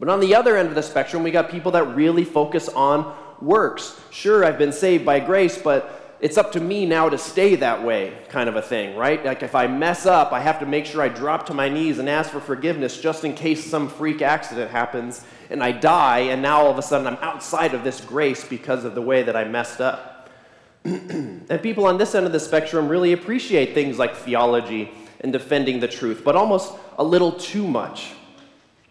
But 0.00 0.08
on 0.08 0.18
the 0.18 0.34
other 0.34 0.56
end 0.56 0.70
of 0.70 0.74
the 0.74 0.82
spectrum, 0.82 1.22
we 1.22 1.30
got 1.30 1.50
people 1.50 1.72
that 1.72 1.94
really 1.94 2.24
focus 2.24 2.70
on 2.70 3.14
works. 3.42 4.00
Sure, 4.10 4.44
I've 4.44 4.56
been 4.56 4.72
saved 4.72 5.04
by 5.04 5.20
grace, 5.20 5.58
but 5.58 6.16
it's 6.20 6.38
up 6.38 6.52
to 6.52 6.60
me 6.60 6.86
now 6.86 7.10
to 7.10 7.18
stay 7.18 7.54
that 7.56 7.82
way, 7.82 8.16
kind 8.30 8.48
of 8.48 8.56
a 8.56 8.62
thing, 8.62 8.96
right? 8.96 9.22
Like 9.22 9.42
if 9.42 9.54
I 9.54 9.66
mess 9.66 10.06
up, 10.06 10.32
I 10.32 10.40
have 10.40 10.58
to 10.60 10.66
make 10.66 10.86
sure 10.86 11.02
I 11.02 11.08
drop 11.08 11.46
to 11.46 11.54
my 11.54 11.68
knees 11.68 11.98
and 11.98 12.08
ask 12.08 12.30
for 12.30 12.40
forgiveness 12.40 12.98
just 12.98 13.24
in 13.24 13.34
case 13.34 13.64
some 13.64 13.88
freak 13.88 14.22
accident 14.22 14.70
happens 14.70 15.24
and 15.50 15.62
I 15.62 15.72
die, 15.72 16.20
and 16.20 16.40
now 16.40 16.62
all 16.62 16.70
of 16.70 16.78
a 16.78 16.82
sudden 16.82 17.06
I'm 17.06 17.16
outside 17.16 17.74
of 17.74 17.84
this 17.84 18.00
grace 18.00 18.42
because 18.46 18.84
of 18.84 18.94
the 18.94 19.02
way 19.02 19.22
that 19.22 19.36
I 19.36 19.44
messed 19.44 19.82
up. 19.82 20.30
and 20.84 21.60
people 21.62 21.86
on 21.86 21.98
this 21.98 22.14
end 22.14 22.24
of 22.24 22.32
the 22.32 22.40
spectrum 22.40 22.88
really 22.88 23.12
appreciate 23.12 23.74
things 23.74 23.98
like 23.98 24.14
theology 24.14 24.92
and 25.20 25.30
defending 25.30 25.80
the 25.80 25.88
truth, 25.88 26.22
but 26.24 26.36
almost 26.36 26.72
a 26.98 27.04
little 27.04 27.32
too 27.32 27.66
much. 27.66 28.12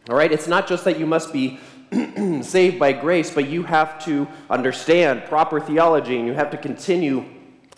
All 0.08 0.16
right? 0.16 0.32
It's 0.32 0.48
not 0.48 0.68
just 0.68 0.86
that 0.86 1.00
you 1.00 1.06
must 1.06 1.34
be 1.34 1.60
saved 2.42 2.78
by 2.80 2.94
grace, 2.94 3.32
but 3.32 3.48
you 3.48 3.64
have 3.64 4.04
to 4.06 4.28
understand 4.50 5.26
proper 5.26 5.60
theology 5.60 6.18
and 6.18 6.28
you 6.28 6.34
have 6.34 6.52
to 6.52 6.58
continue 6.58 7.26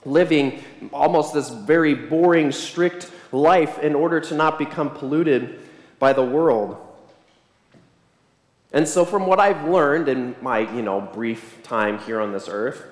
living 0.05 0.63
almost 0.91 1.33
this 1.33 1.49
very 1.49 1.93
boring, 1.93 2.51
strict 2.51 3.11
life 3.31 3.79
in 3.79 3.95
order 3.95 4.19
to 4.19 4.35
not 4.35 4.57
become 4.57 4.89
polluted 4.89 5.59
by 5.99 6.13
the 6.13 6.23
world. 6.23 6.77
And 8.73 8.87
so, 8.87 9.03
from 9.05 9.27
what 9.27 9.39
I've 9.39 9.67
learned 9.67 10.07
in 10.07 10.35
my 10.41 10.59
you 10.59 10.81
know, 10.81 11.01
brief 11.01 11.61
time 11.63 11.99
here 11.99 12.21
on 12.21 12.31
this 12.31 12.47
earth, 12.47 12.83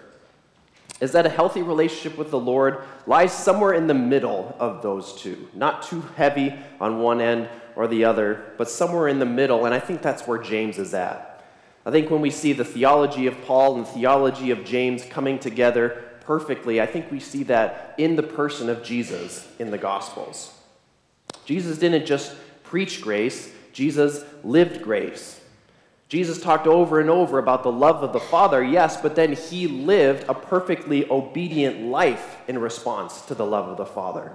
is 1.00 1.13
that 1.13 1.25
a 1.25 1.29
healthy 1.29 1.62
relationship 1.62 2.17
with 2.17 2.29
the 2.29 2.39
Lord 2.39 2.83
lies 3.07 3.31
somewhere 3.31 3.74
in 3.74 3.88
the 3.88 3.93
middle 3.93 4.55
of 4.59 4.81
those 4.81 5.13
two. 5.13 5.48
Not 5.53 5.83
too 5.83 6.01
heavy 6.17 6.53
on 6.81 7.00
one 7.00 7.21
end 7.21 7.48
or 7.79 7.88
the 7.88 8.03
other, 8.03 8.43
but 8.57 8.69
somewhere 8.69 9.07
in 9.07 9.19
the 9.19 9.25
middle, 9.25 9.63
and 9.65 9.74
I 9.74 9.79
think 9.79 10.01
that's 10.01 10.27
where 10.27 10.38
James 10.38 10.77
is 10.77 10.93
at. 10.93 11.41
I 11.86 11.91
think 11.91 12.09
when 12.09 12.19
we 12.19 12.29
see 12.29 12.51
the 12.51 12.65
theology 12.65 13.25
of 13.25 13.41
Paul 13.45 13.77
and 13.77 13.86
the 13.86 13.91
theology 13.91 14.51
of 14.51 14.65
James 14.65 15.05
coming 15.05 15.39
together 15.39 16.03
perfectly, 16.19 16.81
I 16.81 16.86
think 16.86 17.09
we 17.09 17.21
see 17.21 17.43
that 17.43 17.95
in 17.98 18.17
the 18.17 18.21
person 18.21 18.67
of 18.67 18.83
Jesus 18.83 19.48
in 19.59 19.71
the 19.71 19.77
Gospels. 19.77 20.53
Jesus 21.45 21.77
didn't 21.77 22.05
just 22.05 22.36
preach 22.63 23.01
grace, 23.01 23.50
Jesus 23.71 24.25
lived 24.43 24.81
grace. 24.81 25.39
Jesus 26.09 26.41
talked 26.41 26.67
over 26.67 27.00
and 27.00 27.09
over 27.09 27.39
about 27.39 27.63
the 27.63 27.71
love 27.71 28.03
of 28.03 28.12
the 28.12 28.19
Father, 28.19 28.62
yes, 28.62 29.00
but 29.00 29.15
then 29.15 29.31
he 29.31 29.67
lived 29.67 30.25
a 30.27 30.33
perfectly 30.33 31.09
obedient 31.09 31.83
life 31.83 32.39
in 32.50 32.59
response 32.59 33.21
to 33.21 33.36
the 33.36 33.45
love 33.45 33.69
of 33.69 33.77
the 33.77 33.86
Father. 33.86 34.33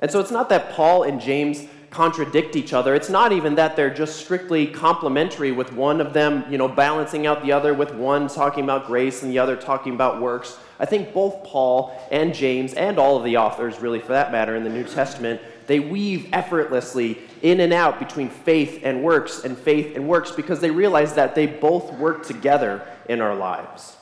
And 0.00 0.10
so 0.10 0.20
it's 0.20 0.30
not 0.30 0.48
that 0.48 0.72
Paul 0.72 1.02
and 1.02 1.20
James 1.20 1.66
contradict 1.96 2.56
each 2.56 2.74
other. 2.74 2.94
It's 2.94 3.08
not 3.08 3.32
even 3.32 3.54
that 3.54 3.74
they're 3.74 3.92
just 3.92 4.16
strictly 4.16 4.66
complementary 4.66 5.50
with 5.50 5.72
one 5.72 6.02
of 6.02 6.12
them, 6.12 6.44
you 6.50 6.58
know, 6.58 6.68
balancing 6.68 7.26
out 7.26 7.42
the 7.42 7.52
other 7.52 7.72
with 7.72 7.94
one 7.94 8.28
talking 8.28 8.64
about 8.64 8.86
grace 8.86 9.22
and 9.22 9.32
the 9.32 9.38
other 9.38 9.56
talking 9.56 9.94
about 9.94 10.20
works. 10.20 10.58
I 10.78 10.84
think 10.84 11.14
both 11.14 11.42
Paul 11.42 11.98
and 12.12 12.34
James 12.34 12.74
and 12.74 12.98
all 12.98 13.16
of 13.16 13.24
the 13.24 13.38
authors 13.38 13.80
really 13.80 13.98
for 13.98 14.12
that 14.12 14.30
matter 14.30 14.54
in 14.54 14.62
the 14.62 14.68
New 14.68 14.84
Testament, 14.84 15.40
they 15.66 15.80
weave 15.80 16.28
effortlessly 16.34 17.18
in 17.40 17.60
and 17.60 17.72
out 17.72 17.98
between 17.98 18.28
faith 18.28 18.80
and 18.82 19.02
works 19.02 19.44
and 19.44 19.56
faith 19.56 19.96
and 19.96 20.06
works 20.06 20.30
because 20.30 20.60
they 20.60 20.70
realize 20.70 21.14
that 21.14 21.34
they 21.34 21.46
both 21.46 21.94
work 21.94 22.26
together 22.26 22.86
in 23.08 23.22
our 23.22 23.34
lives. 23.34 23.96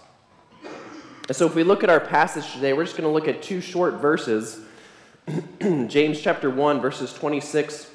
And 1.28 1.36
so 1.36 1.46
if 1.46 1.54
we 1.54 1.62
look 1.62 1.84
at 1.84 1.90
our 1.90 2.00
passage 2.00 2.52
today, 2.54 2.72
we're 2.72 2.86
just 2.86 2.96
going 2.96 3.08
to 3.08 3.14
look 3.14 3.28
at 3.28 3.40
two 3.40 3.60
short 3.60 3.94
verses. 3.94 4.63
James 5.88 6.20
chapter 6.20 6.50
1 6.50 6.80
verses 6.80 7.12
26 7.12 7.90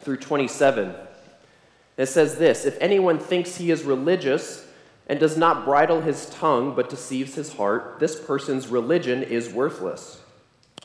through 0.00 0.18
27. 0.18 0.94
It 1.96 2.06
says 2.06 2.38
this, 2.38 2.64
if 2.64 2.78
anyone 2.80 3.18
thinks 3.18 3.56
he 3.56 3.70
is 3.70 3.82
religious 3.82 4.66
and 5.06 5.18
does 5.18 5.36
not 5.36 5.64
bridle 5.64 6.00
his 6.00 6.26
tongue 6.30 6.74
but 6.74 6.88
deceives 6.88 7.34
his 7.34 7.54
heart, 7.54 7.98
this 7.98 8.18
person's 8.18 8.68
religion 8.68 9.22
is 9.22 9.52
worthless. 9.52 10.20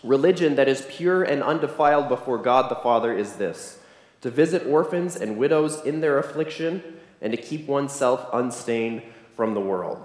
Religion 0.03 0.55
that 0.55 0.67
is 0.67 0.85
pure 0.89 1.23
and 1.23 1.41
undefiled 1.41 2.09
before 2.09 2.37
God 2.37 2.69
the 2.69 2.75
Father 2.75 3.15
is 3.15 3.33
this 3.33 3.79
to 4.21 4.31
visit 4.31 4.65
orphans 4.65 5.15
and 5.15 5.37
widows 5.37 5.85
in 5.85 6.01
their 6.01 6.17
affliction, 6.17 6.81
and 7.21 7.31
to 7.31 7.37
keep 7.37 7.67
oneself 7.67 8.27
unstained 8.33 9.03
from 9.35 9.53
the 9.53 9.59
world. 9.59 10.03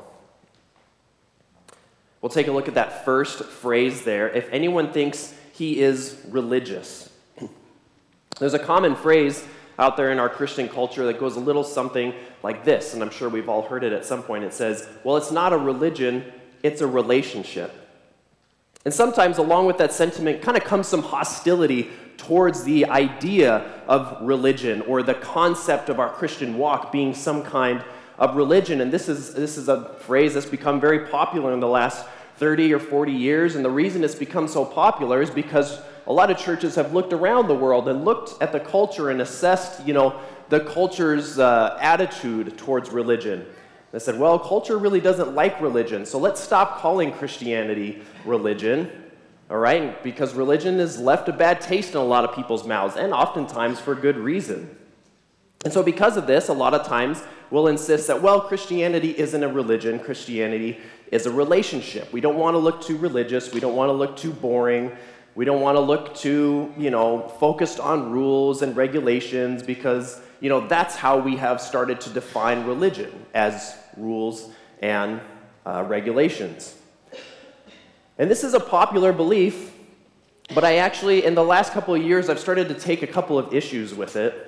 We'll 2.21 2.29
take 2.29 2.47
a 2.47 2.53
look 2.53 2.69
at 2.69 2.75
that 2.75 3.07
first 3.07 3.43
phrase 3.43 4.03
there. 4.03 4.29
If 4.29 4.47
anyone 4.53 4.93
thinks 4.93 5.35
he 5.61 5.79
is 5.79 6.17
religious, 6.31 7.11
there's 8.39 8.55
a 8.55 8.59
common 8.59 8.97
phrase 8.97 9.45
out 9.79 9.99
there 9.99 10.11
in 10.11 10.19
our 10.19 10.31
Christian 10.31 10.71
culture 10.71 11.05
that 11.05 11.21
goes 11.21 11.37
a 11.37 11.41
little 11.41 11.63
something 11.63 12.15
like 12.43 12.65
this, 12.65 12.95
and 12.95 13.03
I'm 13.03 13.11
sure 13.11 13.29
we've 13.29 13.51
all 13.51 13.61
heard 13.61 13.85
it 13.85 13.93
at 13.93 14.07
some 14.07 14.23
point. 14.23 14.43
It 14.43 14.55
says, 14.55 14.89
Well, 15.05 15.19
it's 15.19 15.31
not 15.31 15.53
a 15.53 15.59
religion, 15.59 16.25
it's 16.63 16.81
a 16.81 16.87
relationship. 16.87 17.75
And 18.87 18.95
sometimes, 18.95 19.37
along 19.37 19.67
with 19.67 19.77
that 19.77 19.93
sentiment, 19.93 20.41
kind 20.41 20.57
of 20.57 20.65
comes 20.65 20.89
some 20.89 21.03
hostility 21.03 21.91
towards 22.17 22.65
the 22.65 22.87
idea 22.87 23.83
of 23.87 24.17
religion 24.23 24.81
or 24.83 25.03
the 25.03 25.13
concept 25.13 25.91
of 25.91 26.01
our 26.01 26.09
Christian 26.09 26.57
walk 26.57 26.91
being 26.91 27.13
some 27.13 27.43
kind 27.43 27.85
of 28.19 28.35
religion. 28.35 28.81
And 28.81 28.91
this 28.91 29.11
is, 29.11 29.35
this 29.35 29.59
is 29.59 29.69
a 29.69 29.93
phrase 30.01 30.33
that's 30.33 30.47
become 30.47 30.81
very 30.81 31.09
popular 31.09 31.53
in 31.53 31.61
the 31.61 31.69
last 31.69 32.07
30 32.41 32.75
or 32.75 32.81
40 32.81 33.13
years. 33.13 33.55
And 33.55 33.65
the 33.65 33.71
reason 33.71 34.03
it's 34.03 34.17
become 34.17 34.49
so 34.49 34.65
popular 34.65 35.23
is 35.23 35.31
because 35.31 35.81
a 36.09 36.13
lot 36.13 36.31
of 36.33 36.39
churches 36.39 36.75
have 36.75 36.93
looked 36.93 37.13
around 37.13 37.47
the 37.47 37.55
world 37.55 37.87
and 37.87 38.05
looked 38.05 38.43
at 38.43 38.51
the 38.51 38.59
culture 38.59 39.11
and 39.11 39.21
assessed, 39.21 39.87
you 39.87 39.95
know, 39.95 40.19
the 40.49 40.61
culture's 40.61 41.39
uh, 41.39 41.79
attitude 41.81 42.59
towards 42.59 42.91
religion. 42.91 43.47
They 43.93 44.01
said, 44.01 44.19
well, 44.19 44.39
culture 44.39 44.79
really 44.79 45.01
doesn't 45.01 45.37
like 45.37 45.61
religion, 45.61 46.05
so 46.05 46.19
let's 46.19 46.41
stop 46.41 46.81
calling 46.81 47.13
Christianity 47.13 48.03
religion 48.25 48.91
all 49.51 49.59
right? 49.59 50.01
Because 50.03 50.35
religion 50.35 50.79
has 50.79 50.99
left 50.99 51.29
a 51.29 51.33
bad 51.33 51.61
taste 51.61 51.91
in 51.91 51.97
a 51.97 52.05
lot 52.05 52.25
of 52.25 52.35
people's 52.35 52.65
mouths, 52.65 52.97
and 52.97 53.13
oftentimes 53.13 53.81
for 53.81 53.97
good 53.97 54.17
reason. 54.17 54.77
And 55.65 55.73
so, 55.73 55.83
because 55.83 56.17
of 56.17 56.27
this, 56.27 56.49
a 56.49 56.53
lot 56.53 56.73
of 56.73 56.87
times 56.87 57.23
we'll 57.51 57.67
insist 57.67 58.07
that, 58.07 58.23
well, 58.23 58.41
Christianity 58.43 59.19
isn't 59.19 59.43
a 59.43 59.49
religion, 59.49 59.99
Christianity 59.99 60.79
is 61.11 61.27
a 61.27 61.31
relationship. 61.31 62.13
We 62.13 62.21
don't 62.21 62.37
want 62.37 62.55
to 62.55 62.59
look 62.59 62.83
too 62.83 62.97
religious, 62.97 63.53
we 63.53 63.61
don't 63.61 63.75
want 63.75 63.89
to 63.89 63.93
look 63.93 64.17
too 64.17 64.33
boring, 64.33 64.97
we 65.35 65.45
don't 65.45 65.61
want 65.61 65.77
to 65.77 65.81
look 65.81 66.15
too, 66.15 66.73
you 66.77 66.91
know, 66.91 67.29
focused 67.41 67.81
on 67.81 68.11
rules 68.11 68.63
and 68.63 68.77
regulations 68.77 69.63
because, 69.63 70.21
you 70.41 70.49
know, 70.49 70.67
that's 70.67 70.97
how 70.97 71.19
we 71.19 71.37
have 71.37 71.61
started 71.61 72.01
to 72.03 72.11
define 72.11 72.65
religion 72.65 73.27
as 73.35 73.77
rules 73.97 74.51
and 74.81 75.21
uh, 75.67 75.85
regulations. 75.87 76.77
And 78.19 78.31
this 78.31 78.45
is 78.45 78.55
a 78.55 78.61
popular 78.61 79.13
belief, 79.13 79.73
but 80.55 80.65
I 80.65 80.77
actually, 80.77 81.25
in 81.25 81.35
the 81.35 81.45
last 81.45 81.73
couple 81.73 81.95
of 81.95 82.03
years, 82.03 82.29
I've 82.29 82.41
started 82.41 82.69
to 82.69 82.75
take 82.75 83.03
a 83.03 83.07
couple 83.07 83.39
of 83.39 83.55
issues 83.55 83.95
with 83.95 84.17
it. 84.17 84.47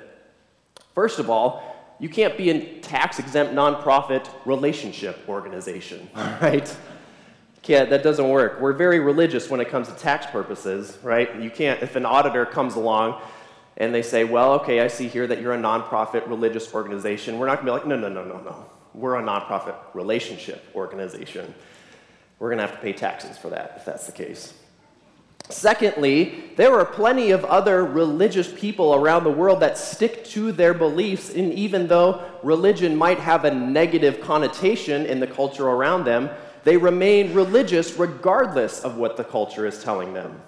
First 0.95 1.19
of 1.19 1.31
all, 1.31 1.72
you 2.03 2.09
can't 2.09 2.37
be 2.37 2.51
a 2.51 2.81
tax 2.81 3.21
exempt 3.21 3.55
nonprofit 3.55 4.29
relationship 4.45 5.21
organization, 5.29 6.11
right? 6.17 6.77
Can't, 7.63 7.91
that 7.91 8.03
doesn't 8.03 8.29
work. 8.29 8.61
We're 8.61 8.73
very 8.73 8.99
religious 8.99 9.49
when 9.49 9.61
it 9.61 9.69
comes 9.69 9.87
to 9.87 9.95
tax 9.95 10.27
purposes, 10.27 10.99
right? 11.05 11.33
You 11.41 11.49
can't, 11.49 11.81
if 11.81 11.95
an 11.95 12.05
auditor 12.05 12.45
comes 12.45 12.75
along 12.75 13.23
and 13.77 13.95
they 13.95 14.03
say, 14.03 14.25
well, 14.25 14.55
okay, 14.55 14.81
I 14.81 14.89
see 14.89 15.07
here 15.07 15.29
that 15.29 15.41
you're 15.41 15.53
a 15.53 15.59
nonprofit 15.59 16.29
religious 16.29 16.75
organization, 16.75 17.39
we're 17.39 17.47
not 17.47 17.59
gonna 17.59 17.67
be 17.67 17.71
like, 17.71 17.87
no, 17.87 17.97
no, 17.97 18.09
no, 18.09 18.25
no, 18.25 18.41
no. 18.41 18.67
We're 18.95 19.15
a 19.15 19.23
nonprofit 19.23 19.77
relationship 19.95 20.65
organization. 20.75 21.55
We're 22.41 22.53
to 22.57 22.63
have 22.63 22.73
to 22.73 22.79
pay 22.79 22.95
taxes 22.95 23.39
for 23.39 23.49
that 23.51 23.75
if 23.77 23.85
that's 23.85 24.07
the 24.07 24.13
case. 24.13 24.55
Secondly, 25.53 26.45
there 26.57 26.79
are 26.79 26.85
plenty 26.85 27.31
of 27.31 27.45
other 27.45 27.85
religious 27.85 28.53
people 28.53 28.95
around 28.95 29.25
the 29.25 29.31
world 29.31 29.61
that 29.61 29.79
stick 29.79 30.25
to 30.27 30.53
their 30.53 30.75
beliefs, 30.75 31.31
and 31.31 31.53
even 31.53 31.87
though 31.87 32.23
religion 32.43 32.97
might 32.97 33.19
have 33.19 33.45
a 33.45 33.55
negative 33.55 34.21
connotation 34.21 35.07
in 35.07 35.21
the 35.21 35.27
culture 35.27 35.67
around 35.67 36.05
them, 36.05 36.31
they 36.65 36.77
remain 36.77 37.35
religious 37.35 37.95
regardless 37.95 38.81
of 38.81 38.97
what 38.97 39.17
the 39.17 39.25
culture 39.25 39.67
is 39.67 39.83
telling 39.83 40.15
them. 40.15 40.41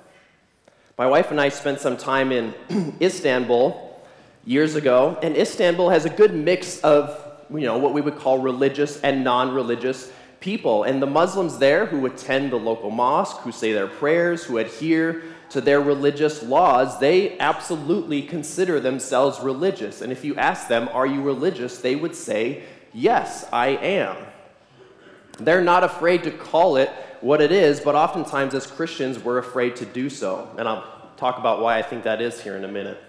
My 0.97 1.07
wife 1.07 1.31
and 1.31 1.41
I 1.41 1.49
spent 1.49 1.81
some 1.81 1.97
time 1.97 2.31
in 2.31 2.55
Istanbul 3.01 4.01
years 4.45 4.77
ago, 4.77 5.19
and 5.23 5.37
Istanbul 5.37 5.91
has 5.91 6.05
a 6.05 6.11
good 6.11 6.35
mix 6.35 6.81
of, 6.81 7.19
you 7.51 7.61
know, 7.61 7.79
what 7.79 7.93
we 7.93 8.01
would 8.01 8.17
call 8.17 8.39
religious 8.39 9.01
and 9.01 9.25
non-religious 9.25 10.13
people. 10.45 10.85
And 10.85 11.01
the 11.01 11.07
Muslims 11.07 11.57
there 11.57 11.87
who 11.87 12.05
attend 12.05 12.53
the 12.53 12.59
local 12.59 12.91
mosque, 12.91 13.39
who 13.39 13.51
say 13.51 13.73
their 13.73 13.87
prayers, 13.87 14.45
who 14.45 14.59
adhere 14.59 15.23
to 15.49 15.63
their 15.63 15.81
religious 15.81 16.43
laws, 16.43 17.01
they 17.01 17.39
absolutely 17.39 18.21
consider 18.21 18.79
themselves 18.79 19.41
religious. 19.41 20.03
And 20.03 20.13
if 20.13 20.23
you 20.23 20.37
ask 20.37 20.69
them, 20.69 20.91
Are 20.93 21.07
you 21.07 21.23
religious? 21.23 21.79
they 21.79 21.97
would 21.97 22.15
say, 22.15 22.63
Yes, 22.93 23.49
I 23.53 23.69
am. 23.69 24.17
They're 25.39 25.65
not 25.65 25.83
afraid 25.83 26.23
to 26.25 26.31
call 26.31 26.77
it 26.77 26.91
what 27.23 27.41
it 27.41 27.51
is, 27.51 27.81
but 27.81 27.95
oftentimes 27.95 28.55
as 28.55 28.67
Christians, 28.67 29.19
we're 29.19 29.39
afraid 29.39 29.77
to 29.77 29.87
do 29.87 30.11
so. 30.11 30.49
And 30.59 30.69
I'll 30.69 30.85
talk 31.17 31.39
about 31.39 31.63
why 31.63 31.79
I 31.79 31.83
think 31.83 32.05
that 32.05 32.21
is 32.21 32.41
here 32.41 32.57
in 32.57 32.65
a 32.65 32.69
minute. 32.69 33.03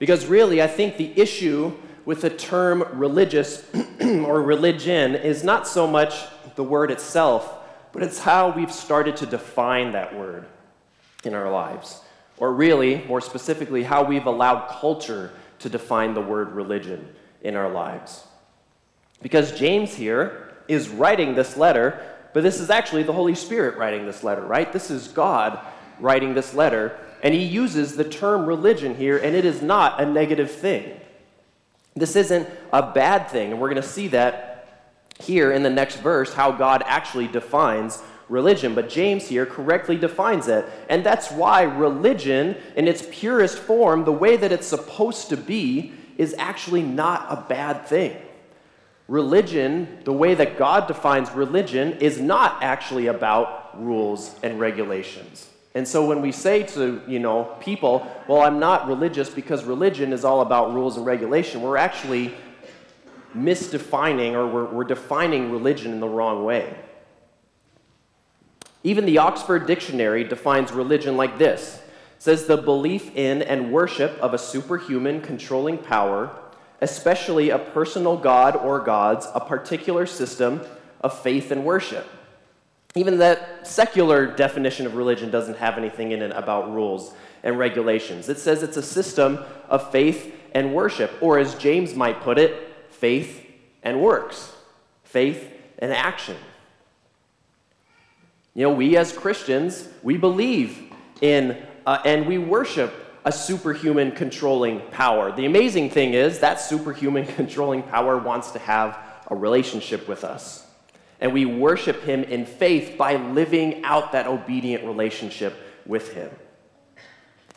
Because 0.00 0.26
really, 0.26 0.60
I 0.60 0.66
think 0.66 0.96
the 0.96 1.12
issue 1.18 1.72
with 2.04 2.22
the 2.22 2.30
term 2.30 2.84
religious 2.94 3.64
or 4.00 4.42
religion 4.42 5.14
is 5.14 5.44
not 5.44 5.68
so 5.68 5.86
much 5.86 6.14
the 6.54 6.64
word 6.64 6.90
itself, 6.90 7.58
but 7.92 8.02
it's 8.02 8.18
how 8.18 8.50
we've 8.50 8.72
started 8.72 9.16
to 9.18 9.26
define 9.26 9.92
that 9.92 10.16
word 10.16 10.46
in 11.24 11.34
our 11.34 11.50
lives. 11.50 12.00
Or 12.38 12.52
really, 12.52 13.04
more 13.06 13.20
specifically, 13.20 13.82
how 13.82 14.02
we've 14.02 14.26
allowed 14.26 14.68
culture 14.68 15.32
to 15.60 15.68
define 15.68 16.14
the 16.14 16.20
word 16.20 16.52
religion 16.52 17.14
in 17.42 17.56
our 17.56 17.70
lives. 17.70 18.24
Because 19.20 19.52
James 19.52 19.94
here 19.94 20.52
is 20.66 20.88
writing 20.88 21.34
this 21.34 21.56
letter, 21.56 22.02
but 22.32 22.42
this 22.42 22.60
is 22.60 22.70
actually 22.70 23.02
the 23.04 23.12
Holy 23.12 23.34
Spirit 23.34 23.76
writing 23.76 24.06
this 24.06 24.24
letter, 24.24 24.42
right? 24.42 24.72
This 24.72 24.90
is 24.90 25.08
God 25.08 25.58
writing 26.00 26.34
this 26.34 26.54
letter, 26.54 26.98
and 27.22 27.32
he 27.32 27.44
uses 27.44 27.96
the 27.96 28.04
term 28.04 28.46
religion 28.46 28.96
here, 28.96 29.18
and 29.18 29.36
it 29.36 29.44
is 29.44 29.62
not 29.62 30.00
a 30.00 30.06
negative 30.06 30.50
thing. 30.50 30.98
This 31.94 32.16
isn't 32.16 32.48
a 32.72 32.90
bad 32.90 33.28
thing, 33.28 33.52
and 33.52 33.60
we're 33.60 33.68
going 33.68 33.82
to 33.82 33.88
see 33.88 34.08
that 34.08 34.51
here 35.22 35.52
in 35.52 35.62
the 35.62 35.70
next 35.70 35.96
verse 35.96 36.34
how 36.34 36.52
God 36.52 36.82
actually 36.86 37.28
defines 37.28 38.02
religion. 38.28 38.74
But 38.74 38.88
James 38.88 39.28
here 39.28 39.46
correctly 39.46 39.96
defines 39.96 40.48
it. 40.48 40.64
And 40.88 41.04
that's 41.04 41.30
why 41.30 41.62
religion, 41.62 42.56
in 42.76 42.88
its 42.88 43.06
purest 43.10 43.58
form, 43.58 44.04
the 44.04 44.12
way 44.12 44.36
that 44.36 44.52
it's 44.52 44.66
supposed 44.66 45.28
to 45.28 45.36
be, 45.36 45.92
is 46.18 46.34
actually 46.38 46.82
not 46.82 47.26
a 47.30 47.44
bad 47.48 47.86
thing. 47.86 48.16
Religion, 49.08 49.98
the 50.04 50.12
way 50.12 50.34
that 50.34 50.56
God 50.56 50.86
defines 50.86 51.30
religion, 51.32 51.94
is 51.98 52.20
not 52.20 52.62
actually 52.62 53.08
about 53.08 53.82
rules 53.82 54.34
and 54.42 54.58
regulations. 54.58 55.48
And 55.74 55.88
so 55.88 56.06
when 56.06 56.20
we 56.20 56.32
say 56.32 56.64
to, 56.64 57.00
you 57.06 57.18
know, 57.18 57.56
people, 57.60 58.06
well, 58.28 58.42
I'm 58.42 58.58
not 58.58 58.86
religious 58.86 59.30
because 59.30 59.64
religion 59.64 60.12
is 60.12 60.24
all 60.24 60.42
about 60.42 60.74
rules 60.74 60.96
and 60.96 61.06
regulation, 61.06 61.62
we're 61.62 61.78
actually 61.78 62.34
misdefining 63.36 64.32
or 64.32 64.46
we're, 64.46 64.64
we're 64.66 64.84
defining 64.84 65.50
religion 65.50 65.92
in 65.92 66.00
the 66.00 66.08
wrong 66.08 66.44
way. 66.44 66.76
Even 68.84 69.06
the 69.06 69.18
Oxford 69.18 69.66
Dictionary 69.66 70.24
defines 70.24 70.72
religion 70.72 71.16
like 71.16 71.38
this. 71.38 71.76
It 72.16 72.22
says 72.22 72.46
the 72.46 72.56
belief 72.56 73.14
in 73.16 73.42
and 73.42 73.72
worship 73.72 74.12
of 74.20 74.34
a 74.34 74.38
superhuman 74.38 75.20
controlling 75.20 75.78
power 75.78 76.36
especially 76.82 77.50
a 77.50 77.58
personal 77.58 78.16
God 78.16 78.56
or 78.56 78.80
gods, 78.80 79.26
a 79.34 79.40
particular 79.40 80.04
system 80.04 80.60
of 81.00 81.18
faith 81.18 81.52
and 81.52 81.64
worship. 81.64 82.06
Even 82.96 83.18
that 83.18 83.66
secular 83.66 84.26
definition 84.26 84.84
of 84.84 84.96
religion 84.96 85.30
doesn't 85.30 85.56
have 85.56 85.78
anything 85.78 86.10
in 86.10 86.20
it 86.20 86.32
about 86.32 86.74
rules 86.74 87.14
and 87.44 87.56
regulations. 87.56 88.28
It 88.28 88.38
says 88.38 88.62
it's 88.62 88.76
a 88.76 88.82
system 88.82 89.38
of 89.68 89.90
faith 89.92 90.34
and 90.54 90.74
worship, 90.74 91.10
or 91.20 91.38
as 91.38 91.54
James 91.54 91.94
might 91.94 92.20
put 92.20 92.36
it, 92.36 92.71
faith 93.02 93.44
and 93.82 94.00
works, 94.00 94.54
faith 95.02 95.50
and 95.80 95.92
action. 95.92 96.36
You 98.54 98.62
know, 98.62 98.72
we 98.72 98.96
as 98.96 99.12
Christians, 99.12 99.88
we 100.04 100.16
believe 100.16 100.78
in 101.20 101.60
uh, 101.84 101.98
and 102.04 102.28
we 102.28 102.38
worship 102.38 102.94
a 103.24 103.32
superhuman 103.32 104.12
controlling 104.12 104.82
power. 104.92 105.32
The 105.32 105.46
amazing 105.46 105.90
thing 105.90 106.14
is 106.14 106.38
that 106.38 106.60
superhuman 106.60 107.26
controlling 107.38 107.82
power 107.82 108.18
wants 108.18 108.52
to 108.52 108.60
have 108.60 108.96
a 109.26 109.34
relationship 109.34 110.06
with 110.06 110.22
us. 110.22 110.64
And 111.20 111.32
we 111.32 111.44
worship 111.44 112.04
him 112.04 112.22
in 112.22 112.46
faith 112.46 112.96
by 112.96 113.16
living 113.16 113.82
out 113.82 114.12
that 114.12 114.28
obedient 114.28 114.84
relationship 114.84 115.54
with 115.86 116.12
him. 116.12 116.30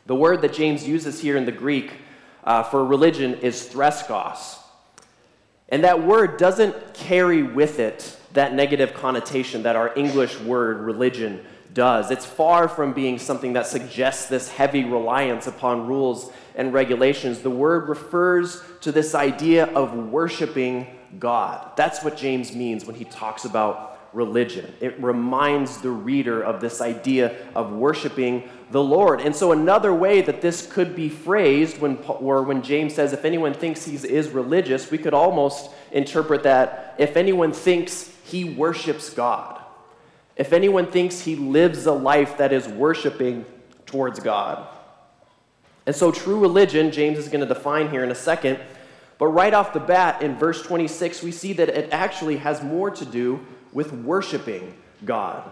The 0.08 0.16
word 0.16 0.42
that 0.42 0.54
James 0.54 0.88
uses 0.88 1.22
here 1.22 1.38
in 1.38 1.46
the 1.46 1.52
Greek 1.52 1.92
uh, 2.44 2.64
for 2.64 2.84
religion 2.84 3.36
is 3.42 3.70
threskos. 3.70 4.64
And 5.70 5.84
that 5.84 6.04
word 6.04 6.38
doesn't 6.38 6.94
carry 6.94 7.44
with 7.44 7.80
it 7.80 8.18
that 8.34 8.54
negative 8.54 8.94
connotation 8.94 9.64
that 9.64 9.76
our 9.76 9.94
English 9.96 10.40
word 10.42 10.80
religion 10.80 11.44
does. 11.74 12.12
It's 12.12 12.26
far 12.26 12.68
from 12.68 12.94
being 12.94 13.18
something 13.18 13.54
that 13.54 13.68
suggests 13.68 14.28
this 14.28 14.50
heavy 14.50 14.84
reliance 14.84 15.48
upon 15.48 15.88
rules 15.88 16.32
and 16.56 16.74
regulations. 16.74 17.40
The 17.40 17.50
word 17.50 17.90
refers 17.90 18.64
to 18.82 18.92
this 18.92 19.16
idea 19.16 19.66
of 19.74 19.94
worshiping 19.94 20.88
God. 21.20 21.72
That's 21.76 22.04
what 22.04 22.18
James 22.18 22.56
means 22.56 22.86
when 22.86 22.96
he 22.96 23.06
talks 23.06 23.46
about 23.46 23.95
religion. 24.16 24.74
It 24.80 25.00
reminds 25.02 25.80
the 25.80 25.92
reader 25.92 26.42
of 26.42 26.62
this 26.62 26.82
idea 26.82 27.36
of 27.54 27.74
worshiping 27.74 28.50
the 28.72 28.82
Lord. 28.82 29.20
And 29.20 29.36
so, 29.36 29.52
another 29.52 29.94
way 29.94 30.22
that 30.22 30.42
this 30.42 30.66
could 30.66 30.96
be 30.96 31.10
phrased, 31.10 31.80
when, 31.80 31.98
or 32.08 32.42
when 32.42 32.64
James 32.64 32.96
says, 32.96 33.14
if 33.14 33.26
anyone 33.26 33.54
thinks 33.54 33.86
he 33.86 33.96
is 33.96 34.30
religious, 34.30 34.90
we 34.90 34.98
could 34.98 35.14
almost 35.14 35.70
interpret 35.92 36.44
that 36.44 36.96
if 36.98 37.18
anyone 37.18 37.52
thinks 37.52 38.12
he 38.24 38.46
worships 38.46 39.10
God, 39.10 39.62
if 40.38 40.54
anyone 40.54 40.88
thinks 40.88 41.20
he 41.20 41.36
lives 41.36 41.86
a 41.86 41.92
life 41.92 42.38
that 42.38 42.54
is 42.54 42.68
worshiping 42.68 43.46
towards 43.86 44.20
God. 44.20 44.66
And 45.86 45.96
so, 45.96 46.12
true 46.12 46.40
religion, 46.40 46.92
James 46.92 47.18
is 47.18 47.28
going 47.28 47.42
to 47.42 47.54
define 47.54 47.92
here 47.92 48.04
in 48.04 48.12
a 48.12 48.16
second. 48.16 48.60
But 49.18 49.28
right 49.28 49.54
off 49.54 49.72
the 49.72 49.80
bat, 49.80 50.22
in 50.22 50.36
verse 50.36 50.62
26, 50.62 51.24
we 51.24 51.32
see 51.32 51.54
that 51.54 51.70
it 51.70 51.94
actually 51.94 52.38
has 52.38 52.62
more 52.62 52.90
to 52.92 53.06
do 53.06 53.46
with 53.76 53.92
worshiping 53.92 54.74
God. 55.04 55.52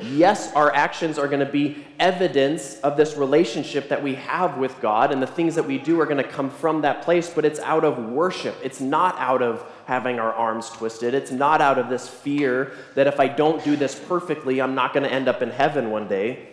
Yes, 0.00 0.52
our 0.52 0.72
actions 0.72 1.18
are 1.18 1.26
going 1.26 1.44
to 1.44 1.50
be 1.50 1.84
evidence 1.98 2.78
of 2.80 2.96
this 2.96 3.16
relationship 3.16 3.88
that 3.88 4.00
we 4.00 4.14
have 4.14 4.56
with 4.58 4.80
God, 4.80 5.10
and 5.10 5.20
the 5.20 5.26
things 5.26 5.56
that 5.56 5.64
we 5.64 5.78
do 5.78 6.00
are 6.00 6.04
going 6.04 6.22
to 6.22 6.30
come 6.30 6.50
from 6.50 6.82
that 6.82 7.02
place, 7.02 7.30
but 7.30 7.44
it's 7.44 7.58
out 7.60 7.84
of 7.84 7.98
worship. 8.10 8.54
It's 8.62 8.80
not 8.80 9.18
out 9.18 9.42
of 9.42 9.64
having 9.86 10.20
our 10.20 10.32
arms 10.32 10.70
twisted. 10.70 11.14
It's 11.14 11.32
not 11.32 11.60
out 11.60 11.78
of 11.78 11.88
this 11.88 12.06
fear 12.06 12.72
that 12.94 13.08
if 13.08 13.18
I 13.18 13.26
don't 13.26 13.64
do 13.64 13.74
this 13.74 13.98
perfectly, 13.98 14.60
I'm 14.60 14.76
not 14.76 14.92
going 14.92 15.02
to 15.02 15.12
end 15.12 15.26
up 15.26 15.42
in 15.42 15.50
heaven 15.50 15.90
one 15.90 16.06
day. 16.06 16.50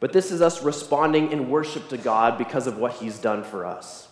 But 0.00 0.12
this 0.12 0.32
is 0.32 0.42
us 0.42 0.64
responding 0.64 1.30
in 1.30 1.50
worship 1.50 1.88
to 1.90 1.98
God 1.98 2.36
because 2.36 2.66
of 2.66 2.78
what 2.78 2.94
He's 2.94 3.18
done 3.18 3.44
for 3.44 3.64
us. 3.64 4.08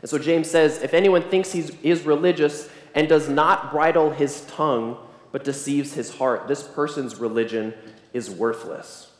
And 0.00 0.08
so 0.08 0.18
James 0.18 0.50
says 0.50 0.82
if 0.82 0.94
anyone 0.94 1.22
thinks 1.22 1.52
he 1.52 1.70
is 1.82 2.02
religious 2.02 2.68
and 2.94 3.08
does 3.08 3.28
not 3.28 3.70
bridle 3.70 4.10
his 4.10 4.42
tongue, 4.46 4.96
but 5.32 5.44
deceives 5.44 5.94
his 5.94 6.16
heart. 6.16 6.48
This 6.48 6.62
person's 6.62 7.16
religion 7.16 7.74
is 8.12 8.30
worthless. 8.30 9.10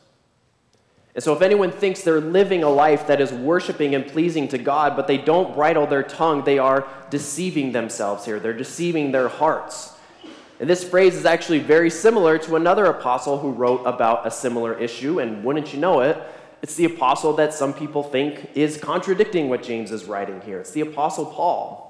And 1.15 1.23
so, 1.23 1.33
if 1.33 1.41
anyone 1.41 1.71
thinks 1.71 2.03
they're 2.03 2.21
living 2.21 2.63
a 2.63 2.69
life 2.69 3.07
that 3.07 3.19
is 3.19 3.31
worshiping 3.31 3.95
and 3.95 4.07
pleasing 4.07 4.47
to 4.49 4.57
God, 4.57 4.95
but 4.95 5.07
they 5.07 5.17
don't 5.17 5.55
bridle 5.55 5.87
their 5.87 6.03
tongue, 6.03 6.43
they 6.43 6.59
are 6.59 6.87
deceiving 7.09 7.71
themselves 7.71 8.25
here. 8.25 8.39
They're 8.39 8.53
deceiving 8.53 9.11
their 9.11 9.27
hearts. 9.27 9.93
And 10.59 10.69
this 10.69 10.83
phrase 10.83 11.15
is 11.15 11.25
actually 11.25 11.59
very 11.59 11.89
similar 11.89 12.37
to 12.39 12.55
another 12.55 12.85
apostle 12.85 13.39
who 13.39 13.51
wrote 13.51 13.83
about 13.85 14.27
a 14.27 14.31
similar 14.31 14.77
issue. 14.77 15.19
And 15.19 15.43
wouldn't 15.43 15.73
you 15.73 15.79
know 15.79 16.01
it, 16.01 16.21
it's 16.61 16.75
the 16.75 16.85
apostle 16.85 17.33
that 17.33 17.53
some 17.53 17.73
people 17.73 18.03
think 18.03 18.51
is 18.55 18.77
contradicting 18.77 19.49
what 19.49 19.63
James 19.63 19.91
is 19.91 20.05
writing 20.05 20.41
here. 20.41 20.59
It's 20.59 20.71
the 20.71 20.81
apostle 20.81 21.25
Paul. 21.25 21.88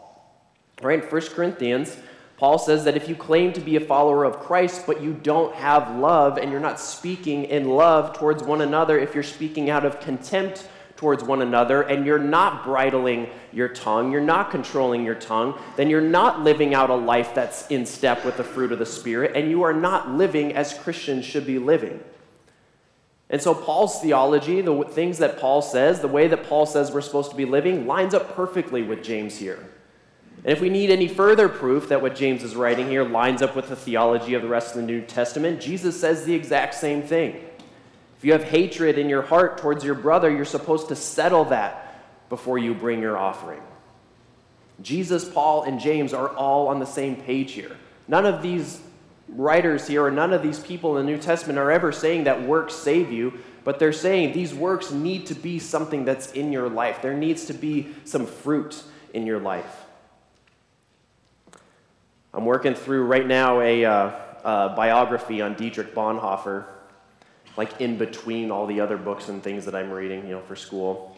Right? 0.82 1.04
In 1.04 1.10
1 1.10 1.22
Corinthians, 1.28 1.98
Paul 2.38 2.58
says 2.58 2.86
that 2.86 2.96
if 2.96 3.10
you 3.10 3.16
claim 3.16 3.52
to 3.52 3.60
be 3.60 3.76
a 3.76 3.82
follower 3.82 4.24
of 4.24 4.40
Christ, 4.40 4.86
but 4.88 5.02
you 5.02 5.14
don't 5.14 5.54
have 5.56 5.98
love 5.98 6.38
and 6.38 6.52
you're 6.52 6.62
not 6.62 6.80
speaking 6.80 7.44
in 7.44 7.68
love 7.68 8.18
towards 8.18 8.44
one 8.44 8.62
another, 8.62 8.98
if 8.98 9.14
you're 9.14 9.24
speaking 9.24 9.70
out 9.70 9.86
of 9.86 10.00
contempt 10.00 10.70
towards 10.96 11.22
one 11.24 11.42
another 11.42 11.82
and 11.82 12.06
you're 12.06 12.18
not 12.18 12.64
bridling 12.64 13.30
your 13.52 13.68
tongue, 13.68 14.12
you're 14.12 14.22
not 14.22 14.52
controlling 14.52 15.04
your 15.04 15.16
tongue, 15.16 15.60
then 15.76 15.90
you're 15.90 16.00
not 16.00 16.42
living 16.42 16.74
out 16.74 16.90
a 16.90 16.96
life 16.96 17.36
that's 17.36 17.68
in 17.68 17.86
step 17.86 18.24
with 18.24 18.38
the 18.38 18.44
fruit 18.44 18.72
of 18.72 18.80
the 18.80 18.86
Spirit, 18.86 19.34
and 19.36 19.50
you 19.50 19.64
are 19.64 19.74
not 19.74 20.10
living 20.12 20.54
as 20.54 20.74
Christians 20.74 21.26
should 21.26 21.46
be 21.46 21.60
living. 21.60 22.02
And 23.30 23.42
so, 23.42 23.54
Paul's 23.54 24.02
theology, 24.02 24.62
the 24.62 24.84
things 24.86 25.20
that 25.20 25.40
Paul 25.40 25.62
says, 25.62 26.00
the 26.00 26.08
way 26.08 26.28
that 26.28 26.46
Paul 26.46 26.66
says 26.66 26.92
we're 26.92 27.02
supposed 27.02 27.32
to 27.32 27.38
be 27.38 27.46
living, 27.46 27.86
lines 27.86 28.14
up 28.14 28.36
perfectly 28.36 28.82
with 28.82 29.04
James 29.04 29.38
here. 29.38 29.70
And 30.44 30.54
if 30.54 30.62
we 30.62 30.70
need 30.70 30.90
any 30.90 31.08
further 31.08 31.50
proof 31.50 31.90
that 31.90 32.02
what 32.02 32.16
James 32.16 32.44
is 32.44 32.56
writing 32.56 32.88
here 32.88 33.04
lines 33.04 33.42
up 33.42 33.56
with 33.56 33.68
the 33.68 33.76
theology 33.76 34.34
of 34.36 34.42
the 34.42 34.48
rest 34.48 34.70
of 34.70 34.82
the 34.82 34.88
New 34.88 35.02
Testament, 35.02 35.60
Jesus 35.60 36.00
says 36.00 36.24
the 36.24 36.34
exact 36.34 36.76
same 36.76 37.02
thing. 37.02 37.36
If 38.18 38.26
you 38.26 38.32
have 38.32 38.44
hatred 38.44 38.98
in 38.98 39.10
your 39.10 39.22
heart 39.22 39.58
towards 39.58 39.84
your 39.84 39.96
brother, 39.96 40.30
you're 40.30 40.46
supposed 40.46 40.90
to 40.90 40.96
settle 40.96 41.46
that 41.46 42.04
before 42.30 42.58
you 42.58 42.74
bring 42.74 43.02
your 43.02 43.18
offering. 43.18 43.62
Jesus, 44.82 45.28
Paul, 45.28 45.64
and 45.64 45.80
James 45.80 46.14
are 46.14 46.30
all 46.30 46.68
on 46.68 46.80
the 46.80 46.86
same 46.86 47.18
page 47.18 47.52
here. 47.52 47.76
None 48.08 48.26
of 48.26 48.42
these 48.42 48.80
writers 49.28 49.88
here 49.88 50.04
or 50.06 50.12
none 50.12 50.34
of 50.34 50.42
these 50.42 50.60
people 50.60 50.98
in 50.98 51.06
the 51.06 51.12
New 51.12 51.18
Testament 51.18 51.60
are 51.60 51.72
ever 51.72 51.92
saying 51.92 52.24
that 52.24 52.44
works 52.44 52.74
save 52.76 53.12
you, 53.12 53.40
but 53.64 53.78
they're 53.78 53.94
saying 53.94 54.34
these 54.34 54.54
works 54.54 54.92
need 54.92 55.26
to 55.28 55.36
be 55.36 55.60
something 55.60 56.06
that's 56.06 56.32
in 56.32 56.52
your 56.52 56.70
life. 56.70 57.02
There 57.02 57.14
needs 57.14 57.46
to 57.46 57.54
be 57.54 57.90
some 58.06 58.26
fruit 58.26 58.84
in 59.14 59.26
your 59.26 59.40
life. 59.40 59.86
I'm 62.34 62.46
working 62.46 62.76
through 62.76 63.06
right 63.06 63.26
now 63.26 63.60
a, 63.60 63.86
uh, 63.86 64.12
a 64.44 64.74
biography 64.76 65.42
on 65.42 65.56
Dietrich 65.56 65.96
Bonhoeffer, 65.96 66.66
like 67.58 67.82
in 67.82 67.98
between 67.98 68.52
all 68.52 68.68
the 68.68 68.80
other 68.82 68.98
books 68.98 69.30
and 69.30 69.42
things 69.42 69.66
that 69.66 69.74
I'm 69.74 69.90
reading, 69.90 70.26
you 70.26 70.32
know, 70.32 70.42
for 70.42 70.56
school. 70.56 71.18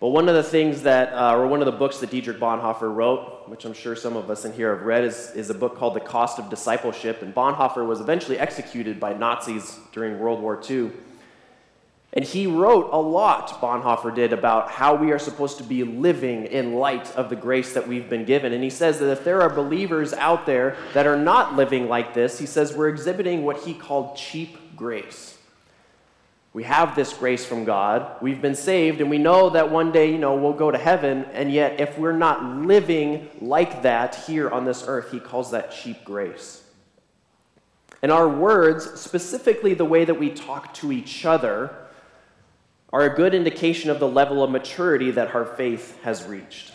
But 0.00 0.08
one 0.08 0.28
of 0.28 0.34
the 0.34 0.42
things 0.42 0.82
that, 0.82 1.12
uh, 1.12 1.36
or 1.36 1.46
one 1.46 1.60
of 1.60 1.66
the 1.66 1.72
books 1.72 1.98
that 1.98 2.10
Dietrich 2.10 2.40
Bonhoeffer 2.40 2.92
wrote, 2.92 3.48
which 3.48 3.64
I'm 3.66 3.74
sure 3.74 3.94
some 3.94 4.16
of 4.16 4.30
us 4.30 4.44
in 4.44 4.52
here 4.52 4.74
have 4.74 4.84
read, 4.84 5.04
is, 5.04 5.30
is 5.36 5.50
a 5.50 5.54
book 5.54 5.76
called 5.76 5.94
The 5.94 6.00
Cost 6.00 6.38
of 6.38 6.48
Discipleship. 6.48 7.22
And 7.22 7.34
Bonhoeffer 7.34 7.86
was 7.86 8.00
eventually 8.00 8.38
executed 8.38 8.98
by 8.98 9.12
Nazis 9.12 9.78
during 9.92 10.18
World 10.18 10.40
War 10.40 10.60
II. 10.68 10.90
And 12.14 12.24
he 12.24 12.46
wrote 12.46 12.90
a 12.92 13.00
lot, 13.00 13.60
Bonhoeffer 13.60 14.14
did, 14.14 14.34
about 14.34 14.70
how 14.70 14.94
we 14.94 15.12
are 15.12 15.18
supposed 15.18 15.56
to 15.58 15.64
be 15.64 15.82
living 15.82 16.44
in 16.44 16.74
light 16.74 17.10
of 17.16 17.30
the 17.30 17.36
grace 17.36 17.72
that 17.72 17.88
we've 17.88 18.10
been 18.10 18.26
given. 18.26 18.52
And 18.52 18.62
he 18.62 18.68
says 18.68 18.98
that 18.98 19.10
if 19.10 19.24
there 19.24 19.40
are 19.40 19.48
believers 19.48 20.12
out 20.12 20.44
there 20.44 20.76
that 20.92 21.06
are 21.06 21.16
not 21.16 21.56
living 21.56 21.88
like 21.88 22.12
this, 22.12 22.38
he 22.38 22.44
says 22.44 22.74
we're 22.74 22.90
exhibiting 22.90 23.44
what 23.44 23.60
he 23.60 23.72
called 23.72 24.16
cheap 24.16 24.58
grace. 24.76 25.38
We 26.52 26.64
have 26.64 26.94
this 26.94 27.14
grace 27.14 27.46
from 27.46 27.64
God. 27.64 28.20
We've 28.20 28.42
been 28.42 28.54
saved, 28.54 29.00
and 29.00 29.08
we 29.08 29.16
know 29.16 29.48
that 29.48 29.70
one 29.70 29.90
day, 29.90 30.10
you 30.12 30.18
know, 30.18 30.34
we'll 30.34 30.52
go 30.52 30.70
to 30.70 30.76
heaven. 30.76 31.24
And 31.32 31.50
yet, 31.50 31.80
if 31.80 31.98
we're 31.98 32.12
not 32.12 32.44
living 32.44 33.30
like 33.40 33.82
that 33.82 34.16
here 34.26 34.50
on 34.50 34.66
this 34.66 34.84
earth, 34.86 35.10
he 35.10 35.18
calls 35.18 35.52
that 35.52 35.72
cheap 35.72 36.04
grace. 36.04 36.62
And 38.02 38.12
our 38.12 38.28
words, 38.28 39.00
specifically 39.00 39.72
the 39.72 39.86
way 39.86 40.04
that 40.04 40.18
we 40.18 40.28
talk 40.28 40.74
to 40.74 40.92
each 40.92 41.24
other, 41.24 41.74
are 42.92 43.02
a 43.02 43.14
good 43.14 43.34
indication 43.34 43.90
of 43.90 43.98
the 43.98 44.08
level 44.08 44.42
of 44.42 44.50
maturity 44.50 45.10
that 45.12 45.34
our 45.34 45.46
faith 45.46 46.00
has 46.02 46.24
reached. 46.24 46.72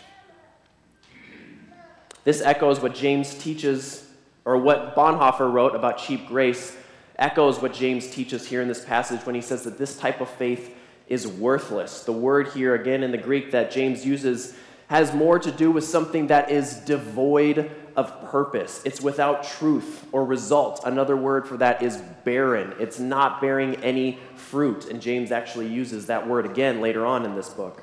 This 2.24 2.42
echoes 2.42 2.80
what 2.80 2.94
James 2.94 3.34
teaches, 3.34 4.10
or 4.44 4.58
what 4.58 4.96
Bonhoeffer 4.96 5.50
wrote 5.50 5.74
about 5.74 5.98
cheap 5.98 6.26
grace, 6.26 6.76
echoes 7.18 7.60
what 7.60 7.72
James 7.72 8.10
teaches 8.10 8.46
here 8.46 8.60
in 8.60 8.68
this 8.68 8.84
passage 8.84 9.24
when 9.24 9.34
he 9.34 9.40
says 9.40 9.62
that 9.62 9.78
this 9.78 9.96
type 9.96 10.20
of 10.20 10.28
faith 10.28 10.74
is 11.06 11.26
worthless. 11.26 12.02
The 12.02 12.12
word 12.12 12.48
here, 12.48 12.74
again 12.74 13.02
in 13.02 13.12
the 13.12 13.18
Greek 13.18 13.50
that 13.52 13.70
James 13.70 14.04
uses, 14.04 14.54
has 14.88 15.14
more 15.14 15.38
to 15.38 15.52
do 15.52 15.70
with 15.70 15.84
something 15.84 16.26
that 16.28 16.50
is 16.50 16.74
devoid 16.80 17.70
of 17.98 18.30
purpose. 18.30 18.80
It's 18.84 19.00
without 19.00 19.42
truth 19.42 20.06
or 20.12 20.24
result. 20.24 20.82
Another 20.84 21.16
word 21.16 21.48
for 21.48 21.56
that 21.56 21.82
is 21.82 21.96
barren. 22.24 22.72
It's 22.78 23.00
not 23.00 23.40
bearing 23.40 23.74
any 23.82 24.20
fruit. 24.36 24.86
And 24.86 25.02
James 25.02 25.32
actually 25.32 25.66
uses 25.66 26.06
that 26.06 26.28
word 26.28 26.46
again 26.46 26.80
later 26.80 27.04
on 27.04 27.24
in 27.24 27.34
this 27.34 27.48
book. 27.48 27.82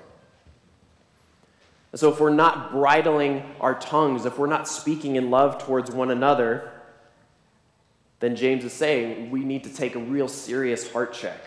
So, 1.96 2.12
if 2.12 2.22
we're 2.22 2.30
not 2.30 2.72
bridling 2.72 3.44
our 3.60 3.76
tongues, 3.76 4.26
if 4.26 4.38
we're 4.38 4.48
not 4.48 4.70
speaking 4.70 5.18
in 5.18 5.32
love 5.32 5.62
towards 5.62 5.92
one 5.92 6.12
another, 6.12 6.72
then 8.22 8.38
James 8.38 8.64
is 8.64 8.72
saying 8.72 9.32
we 9.32 9.42
need 9.42 9.66
to 9.66 9.74
take 9.74 9.96
a 9.96 10.00
real 10.00 10.30
serious 10.30 10.90
heart 10.92 11.12
check. 11.12 11.40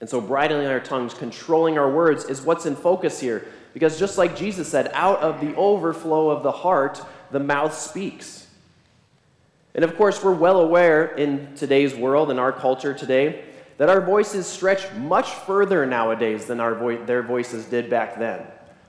And 0.00 0.08
so, 0.08 0.20
bridling 0.20 0.66
our 0.66 0.80
tongues, 0.80 1.14
controlling 1.14 1.78
our 1.78 1.90
words 1.90 2.24
is 2.24 2.42
what's 2.42 2.66
in 2.66 2.74
focus 2.74 3.20
here. 3.20 3.46
Because 3.72 3.98
just 3.98 4.18
like 4.18 4.36
Jesus 4.36 4.68
said, 4.68 4.90
out 4.94 5.20
of 5.20 5.40
the 5.40 5.54
overflow 5.54 6.30
of 6.30 6.42
the 6.42 6.52
heart, 6.52 7.00
the 7.30 7.40
mouth 7.40 7.76
speaks. 7.76 8.46
And 9.74 9.84
of 9.84 9.96
course, 9.96 10.22
we're 10.22 10.34
well 10.34 10.60
aware 10.60 11.06
in 11.06 11.54
today's 11.54 11.94
world, 11.94 12.30
in 12.30 12.38
our 12.38 12.52
culture 12.52 12.92
today, 12.92 13.44
that 13.78 13.88
our 13.88 14.00
voices 14.00 14.46
stretch 14.46 14.92
much 14.94 15.30
further 15.30 15.86
nowadays 15.86 16.46
than 16.46 16.60
our 16.60 16.74
vo- 16.74 17.04
their 17.04 17.22
voices 17.22 17.64
did 17.66 17.88
back 17.88 18.18
then. 18.18 18.46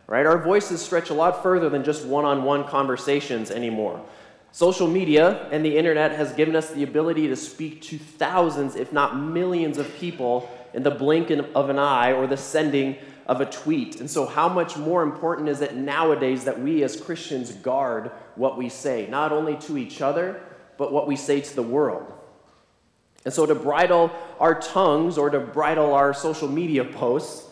Right? 0.08 0.26
Our 0.26 0.38
voices 0.38 0.82
stretch 0.82 1.10
a 1.10 1.14
lot 1.14 1.42
further 1.42 1.70
than 1.70 1.84
just 1.84 2.06
one 2.06 2.26
on 2.26 2.44
one 2.44 2.66
conversations 2.66 3.52
anymore. 3.52 4.04
Social 4.52 4.88
media 4.88 5.48
and 5.52 5.64
the 5.64 5.78
internet 5.78 6.12
has 6.12 6.34
given 6.34 6.58
us 6.58 6.72
the 6.72 6.84
ability 6.84 7.30
to 7.30 7.38
speak 7.38 7.82
to 7.84 7.98
thousands, 7.98 8.76
if 8.76 8.92
not 8.92 9.18
millions, 9.18 9.78
of 9.78 9.96
people 9.96 10.50
in 10.74 10.84
the 10.84 10.92
blink 10.92 11.30
of 11.30 11.70
an 11.70 11.80
eye 11.80 12.12
or 12.12 12.28
the 12.28 12.36
sending 12.36 12.98
of 13.32 13.39
a 13.39 13.46
tweet. 13.46 14.02
And 14.02 14.12
so, 14.12 14.26
how 14.26 14.50
much 14.50 14.76
more 14.76 15.04
important 15.04 15.48
is 15.48 15.62
it 15.62 15.74
nowadays 15.74 16.44
that 16.44 16.60
we 16.60 16.84
as 16.84 17.00
Christians 17.00 17.54
guard 17.54 18.12
what 18.36 18.58
we 18.58 18.67
say, 18.67 19.08
not 19.10 19.32
only 19.32 19.56
to 19.60 19.78
each 19.78 20.02
other, 20.02 20.44
but 20.78 20.91
what 20.91 21.08
we 21.08 21.15
say 21.15 21.39
to 21.39 21.56
the 21.56 21.63
world? 21.63 22.12
And 23.24 23.34
so, 23.34 23.46
to 23.46 23.56
bridle 23.56 24.12
our 24.38 24.60
tongues 24.60 25.17
or 25.17 25.30
to 25.30 25.39
bridle 25.39 25.94
our 25.94 26.13
social 26.13 26.50
media 26.50 26.84
posts 26.84 27.50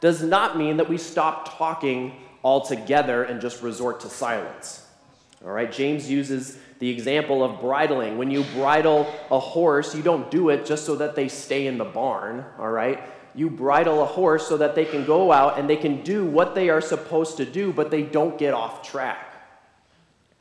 does 0.00 0.20
not 0.20 0.58
mean 0.58 0.78
that 0.78 0.88
we 0.88 0.98
stop 0.98 1.56
talking 1.56 2.16
altogether 2.42 3.22
and 3.22 3.40
just 3.40 3.62
resort 3.62 4.00
to 4.00 4.08
silence. 4.08 4.84
All 5.44 5.52
right, 5.52 5.70
James 5.70 6.10
uses 6.10 6.58
the 6.80 6.88
example 6.90 7.44
of 7.44 7.60
bridling. 7.60 8.18
When 8.18 8.32
you 8.32 8.42
bridle 8.54 9.06
a 9.30 9.38
horse, 9.38 9.94
you 9.94 10.02
don't 10.02 10.28
do 10.28 10.48
it 10.48 10.66
just 10.66 10.84
so 10.84 10.96
that 10.96 11.14
they 11.14 11.28
stay 11.28 11.68
in 11.68 11.78
the 11.78 11.84
barn, 11.84 12.44
all 12.58 12.70
right? 12.70 13.00
You 13.34 13.50
bridle 13.50 14.02
a 14.02 14.06
horse 14.06 14.46
so 14.46 14.56
that 14.56 14.74
they 14.74 14.84
can 14.84 15.04
go 15.04 15.32
out 15.32 15.58
and 15.58 15.68
they 15.68 15.76
can 15.76 16.02
do 16.02 16.24
what 16.24 16.54
they 16.54 16.68
are 16.68 16.80
supposed 16.80 17.36
to 17.36 17.44
do, 17.44 17.72
but 17.72 17.90
they 17.90 18.02
don't 18.02 18.36
get 18.38 18.54
off 18.54 18.82
track. 18.88 19.34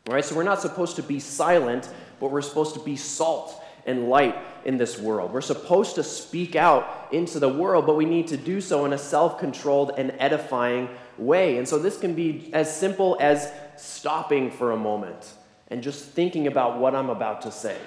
All 0.08 0.16
right, 0.16 0.26
so 0.26 0.36
we're 0.36 0.44
not 0.44 0.62
supposed 0.62 0.96
to 0.96 1.04
be 1.04 1.20
silent, 1.20 1.90
but 2.20 2.32
we're 2.32 2.42
supposed 2.42 2.74
to 2.74 2.80
be 2.80 2.96
salt 2.96 3.62
and 3.86 4.10
light 4.10 4.36
in 4.66 4.78
this 4.78 5.00
world. 5.00 5.32
We're 5.32 5.42
supposed 5.42 5.96
to 5.96 6.04
speak 6.04 6.56
out 6.56 7.08
into 7.12 7.40
the 7.40 7.50
world, 7.50 7.86
but 7.86 7.96
we 7.96 8.06
need 8.06 8.28
to 8.28 8.38
do 8.38 8.62
so 8.62 8.86
in 8.86 8.94
a 8.94 8.98
self 8.98 9.40
controlled 9.40 9.92
and 9.98 10.14
edifying 10.20 10.90
way. 11.18 11.58
And 11.58 11.68
so 11.68 11.78
this 11.78 12.00
can 12.00 12.14
be 12.14 12.50
as 12.54 12.76
simple 12.76 13.18
as 13.20 13.52
stopping 13.78 14.52
for 14.52 14.72
a 14.72 14.78
moment 14.78 15.34
and 15.70 15.84
just 15.84 16.06
thinking 16.06 16.48
about 16.48 16.80
what 16.80 16.96
I'm 16.96 17.10
about 17.10 17.44
to 17.44 17.52
say, 17.52 17.78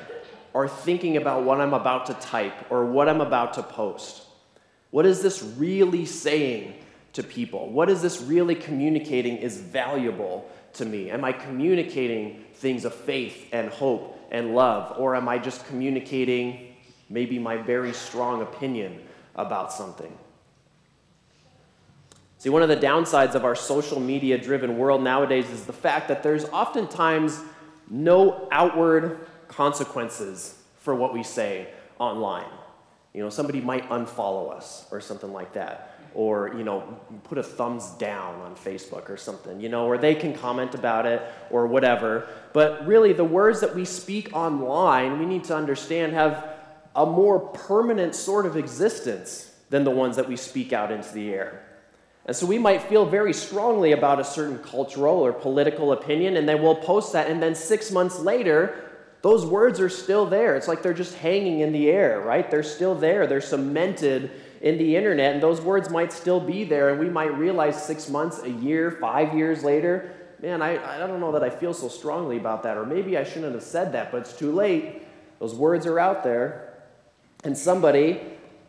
or 0.53 0.69
thinking 0.69 1.17
about 1.17 1.43
what 1.43 1.61
I'm 1.61 1.75
about 1.75 2.07
to 2.07 2.15
type, 2.15 2.71
or 2.71 2.85
what 2.85 3.09
I'm 3.09 3.21
about 3.21 3.55
to 3.55 3.63
post. 3.63 4.23
What 4.93 5.07
is 5.07 5.23
this 5.23 5.43
really 5.43 6.05
saying 6.05 6.75
to 7.15 7.23
people? 7.23 7.71
What 7.71 7.89
is 7.89 8.03
this 8.03 8.21
really 8.21 8.55
communicating 8.55 9.39
is 9.39 9.57
valuable 9.57 10.47
to 10.75 10.85
me? 10.85 11.11
Am 11.11 11.25
I 11.25 11.33
communicating 11.33 12.45
things 12.57 12.85
of 12.85 12.95
faith 12.95 13.49
and 13.53 13.71
hope 13.71 14.19
and 14.31 14.55
love? 14.55 14.99
Or 14.99 15.17
am 15.17 15.31
I 15.31 15.39
just 15.39 15.67
communicating 15.67 16.75
maybe 17.09 17.39
my 17.39 17.57
very 17.57 17.95
strong 17.95 18.43
opinion 18.43 19.01
about 19.35 19.73
something? 19.73 20.13
See, 22.37 22.51
one 22.51 22.61
of 22.61 22.69
the 22.69 22.77
downsides 22.77 23.35
of 23.35 23.47
our 23.47 23.55
social 23.55 23.99
media 23.99 24.37
driven 24.37 24.77
world 24.77 25.03
nowadays 25.03 25.49
is 25.49 25.65
the 25.65 25.73
fact 25.73 26.09
that 26.09 26.23
there's 26.23 26.45
oftentimes 26.51 27.41
no 27.89 28.47
outward 28.53 29.27
consequences 29.49 30.59
for 30.81 30.95
what 30.95 31.15
we 31.15 31.23
say 31.23 31.69
online. 31.99 32.51
You 33.15 33.23
know, 33.23 33.31
somebody 33.31 33.61
might 33.61 33.89
unfollow 33.91 34.53
us 34.53 34.87
or 34.91 35.01
something 35.01 35.33
like 35.33 35.53
that. 35.55 35.89
Or, 36.15 36.53
you 36.55 36.63
know, 36.63 36.81
put 37.25 37.39
a 37.39 37.43
thumbs 37.43 37.89
down 37.93 38.41
on 38.43 38.55
Facebook 38.55 39.09
or 39.09 39.17
something, 39.17 39.61
you 39.61 39.71
know, 39.71 39.87
or 39.87 39.97
they 39.97 40.15
can 40.15 40.35
comment 40.35 40.75
about 40.75 41.07
it 41.07 41.23
or 41.51 41.67
whatever. 41.67 42.29
But 42.53 42.87
really, 42.87 43.15
the 43.15 43.25
words 43.25 43.61
that 43.61 43.75
we 43.75 43.87
speak 43.87 44.35
online, 44.35 45.19
we 45.19 45.25
need 45.25 45.45
to 45.45 45.57
understand, 45.57 46.13
have 46.13 46.49
a 46.95 47.07
more 47.07 47.41
permanent 47.41 48.15
sort 48.15 48.45
of 48.45 48.59
existence 48.59 49.55
than 49.71 49.85
the 49.85 49.91
ones 49.91 50.17
that 50.17 50.29
we 50.29 50.37
speak 50.37 50.75
out 50.75 50.93
into 50.93 51.11
the 51.15 51.33
air. 51.33 51.63
And 52.27 52.37
so 52.37 52.45
we 52.45 52.59
might 52.59 52.83
feel 52.83 53.07
very 53.07 53.33
strongly 53.33 53.93
about 53.93 54.21
a 54.21 54.25
certain 54.25 54.59
cultural 54.59 55.17
or 55.17 55.33
political 55.33 55.93
opinion, 55.93 56.37
and 56.37 56.47
then 56.47 56.63
we'll 56.63 56.77
post 56.77 57.15
that, 57.15 57.29
and 57.29 57.43
then 57.43 57.55
six 57.55 57.91
months 57.91 58.19
later, 58.19 58.92
those 59.23 59.47
words 59.47 59.81
are 59.81 59.89
still 59.89 60.27
there. 60.27 60.57
It's 60.57 60.69
like 60.69 60.83
they're 60.83 60.93
just 60.93 61.15
hanging 61.15 61.61
in 61.61 61.73
the 61.73 61.89
air, 61.91 62.21
right? 62.21 62.51
They're 62.51 62.63
still 62.63 62.95
there, 62.95 63.27
they're 63.27 63.41
cemented 63.41 64.31
in 64.61 64.79
the 64.79 64.97
internet, 64.97 65.35
and 65.35 65.43
those 65.43 65.61
words 65.61 65.91
might 65.91 66.13
still 66.13 66.41
be 66.41 66.65
there, 66.65 66.91
and 66.91 67.01
we 67.01 67.09
might 67.09 67.37
realize 67.37 67.85
six 67.85 68.09
months, 68.09 68.43
a 68.43 68.51
year, 68.51 68.91
five 69.01 69.35
years 69.35 69.65
later, 69.65 70.15
man, 70.41 70.61
I, 70.61 70.97
I 70.97 71.07
don't 71.07 71.21
know 71.21 71.33
that 71.33 71.43
I 71.45 71.51
feel 71.51 71.73
so 71.73 71.89
strongly 71.89 72.37
about 72.37 72.65
that, 72.65 72.77
or 72.77 72.85
maybe 72.85 73.17
I 73.17 73.25
shouldn't 73.25 73.55
have 73.55 73.63
said 73.63 73.93
that, 73.93 74.11
but 74.11 74.23
it's 74.23 74.37
too 74.37 74.53
late. 74.53 75.03
Those 75.39 75.55
words 75.55 75.87
are 75.87 75.99
out 75.99 76.25
there, 76.25 76.75
and 77.45 77.57
somebody 77.57 78.21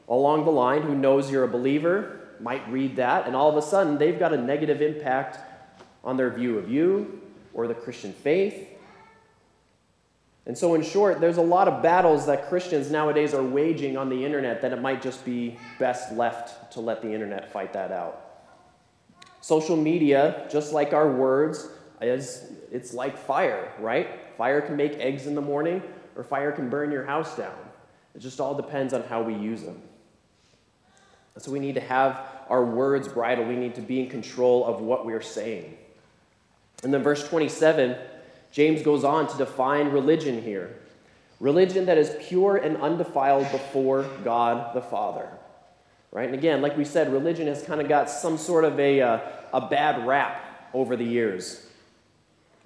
along 0.08 0.46
the 0.46 0.52
line 0.52 0.84
who 0.84 0.96
knows 0.96 1.32
you're 1.32 1.44
a 1.44 1.48
believer 1.48 2.20
might 2.40 2.68
read 2.70 2.96
that, 2.98 3.26
and 3.26 3.36
all 3.36 3.50
of 3.50 3.58
a 3.58 3.62
sudden 3.62 3.98
they've 3.98 4.20
got 4.20 4.34
a 4.34 4.38
negative 4.38 4.82
impact 4.82 5.40
on 6.04 6.18
their 6.18 6.30
view 6.30 6.58
of 6.58 6.70
you 6.70 7.22
or 7.54 7.68
the 7.68 7.74
Christian 7.74 8.14
faith. 8.14 8.68
And 10.46 10.58
so, 10.58 10.74
in 10.76 10.82
short, 10.82 11.22
there's 11.22 11.38
a 11.38 11.42
lot 11.42 11.70
of 11.70 11.82
battles 11.82 12.26
that 12.26 12.50
Christians 12.50 12.92
nowadays 12.92 13.34
are 13.34 13.44
waging 13.44 13.96
on 13.96 14.10
the 14.10 14.26
internet 14.26 14.62
that 14.62 14.74
it 14.74 14.82
might 14.82 15.02
just 15.02 15.24
be 15.24 15.58
best 15.80 16.12
left 16.14 16.72
to 16.74 16.82
let 16.82 17.02
the 17.02 17.14
internet 17.14 17.52
fight 17.52 17.72
that 17.74 17.92
out. 17.92 18.20
Social 19.40 19.78
media, 19.78 20.46
just 20.52 20.74
like 20.74 20.92
our 20.92 21.10
words, 21.10 21.70
is 22.02 22.52
it's 22.72 22.94
like 22.94 23.18
fire, 23.18 23.72
right? 23.80 24.10
Fire 24.38 24.60
can 24.62 24.76
make 24.76 24.94
eggs 24.94 25.28
in 25.28 25.36
the 25.36 25.42
morning, 25.42 25.82
or 26.16 26.24
fire 26.24 26.52
can 26.52 26.70
burn 26.70 26.92
your 26.92 27.06
house 27.06 27.38
down. 27.38 27.56
It 28.14 28.20
just 28.20 28.42
all 28.42 28.54
depends 28.54 28.94
on 28.94 29.04
how 29.04 29.22
we 29.22 29.34
use 29.34 29.64
them. 29.64 29.82
So 31.38 31.52
we 31.52 31.60
need 31.60 31.76
to 31.76 31.82
have 31.82 32.22
our 32.50 32.64
words 32.64 33.08
bridled. 33.08 33.48
We 33.48 33.56
need 33.56 33.76
to 33.76 33.82
be 33.82 34.00
in 34.02 34.10
control 34.10 34.66
of 34.66 34.82
what 34.82 35.06
we're 35.06 35.22
saying. 35.22 35.78
And 36.84 36.94
then, 36.94 37.02
verse 37.02 37.28
27, 37.28 37.98
James 38.54 38.82
goes 38.82 39.04
on 39.04 39.28
to 39.28 39.38
define 39.38 39.90
religion 39.90 40.42
here 40.42 40.78
religion 41.44 41.86
that 41.88 41.98
is 41.98 42.16
pure 42.22 42.56
and 42.56 42.78
undefiled 42.78 43.52
before 43.52 44.04
God 44.24 44.74
the 44.74 44.82
Father. 44.82 45.28
Right? 46.10 46.26
And 46.26 46.34
again, 46.34 46.62
like 46.62 46.78
we 46.78 46.86
said, 46.86 47.12
religion 47.12 47.48
has 47.48 47.62
kind 47.62 47.82
of 47.82 47.90
got 47.90 48.10
some 48.10 48.38
sort 48.38 48.64
of 48.64 48.80
a, 48.80 49.02
uh, 49.02 49.20
a 49.52 49.68
bad 49.68 50.08
rap 50.08 50.70
over 50.74 50.96
the 50.96 51.04
years. 51.04 51.68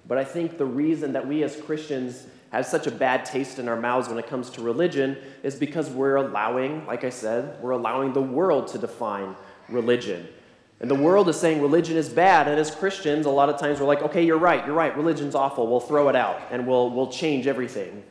But 0.06 0.16
I 0.16 0.24
think 0.24 0.58
the 0.58 0.64
reason 0.64 1.12
that 1.14 1.26
we 1.26 1.42
as 1.42 1.60
Christians 1.60 2.26
have 2.52 2.66
such 2.66 2.86
a 2.86 2.90
bad 2.92 3.24
taste 3.24 3.58
in 3.58 3.68
our 3.68 3.76
mouths 3.76 4.08
when 4.08 4.18
it 4.18 4.28
comes 4.28 4.48
to 4.50 4.62
religion 4.62 5.18
is 5.42 5.56
because 5.56 5.90
we're 5.90 6.16
allowing, 6.16 6.86
like 6.86 7.02
I 7.02 7.10
said, 7.10 7.60
we're 7.60 7.72
allowing 7.72 8.12
the 8.12 8.22
world 8.22 8.68
to 8.68 8.78
define 8.78 9.34
religion. 9.68 10.28
And 10.80 10.90
the 10.90 10.94
world 10.94 11.28
is 11.28 11.38
saying 11.38 11.60
religion 11.60 11.96
is 11.96 12.08
bad, 12.08 12.46
and 12.46 12.58
as 12.58 12.72
Christians, 12.72 13.26
a 13.26 13.30
lot 13.30 13.48
of 13.48 13.58
times 13.58 13.80
we're 13.80 13.86
like, 13.86 14.02
okay, 14.02 14.24
you're 14.24 14.38
right, 14.38 14.64
you're 14.64 14.76
right, 14.76 14.96
religion's 14.96 15.34
awful, 15.34 15.66
we'll 15.66 15.80
throw 15.80 16.08
it 16.08 16.14
out, 16.14 16.40
and 16.52 16.66
we'll, 16.66 16.90
we'll 16.90 17.10
change 17.10 17.48
everything. 17.48 18.04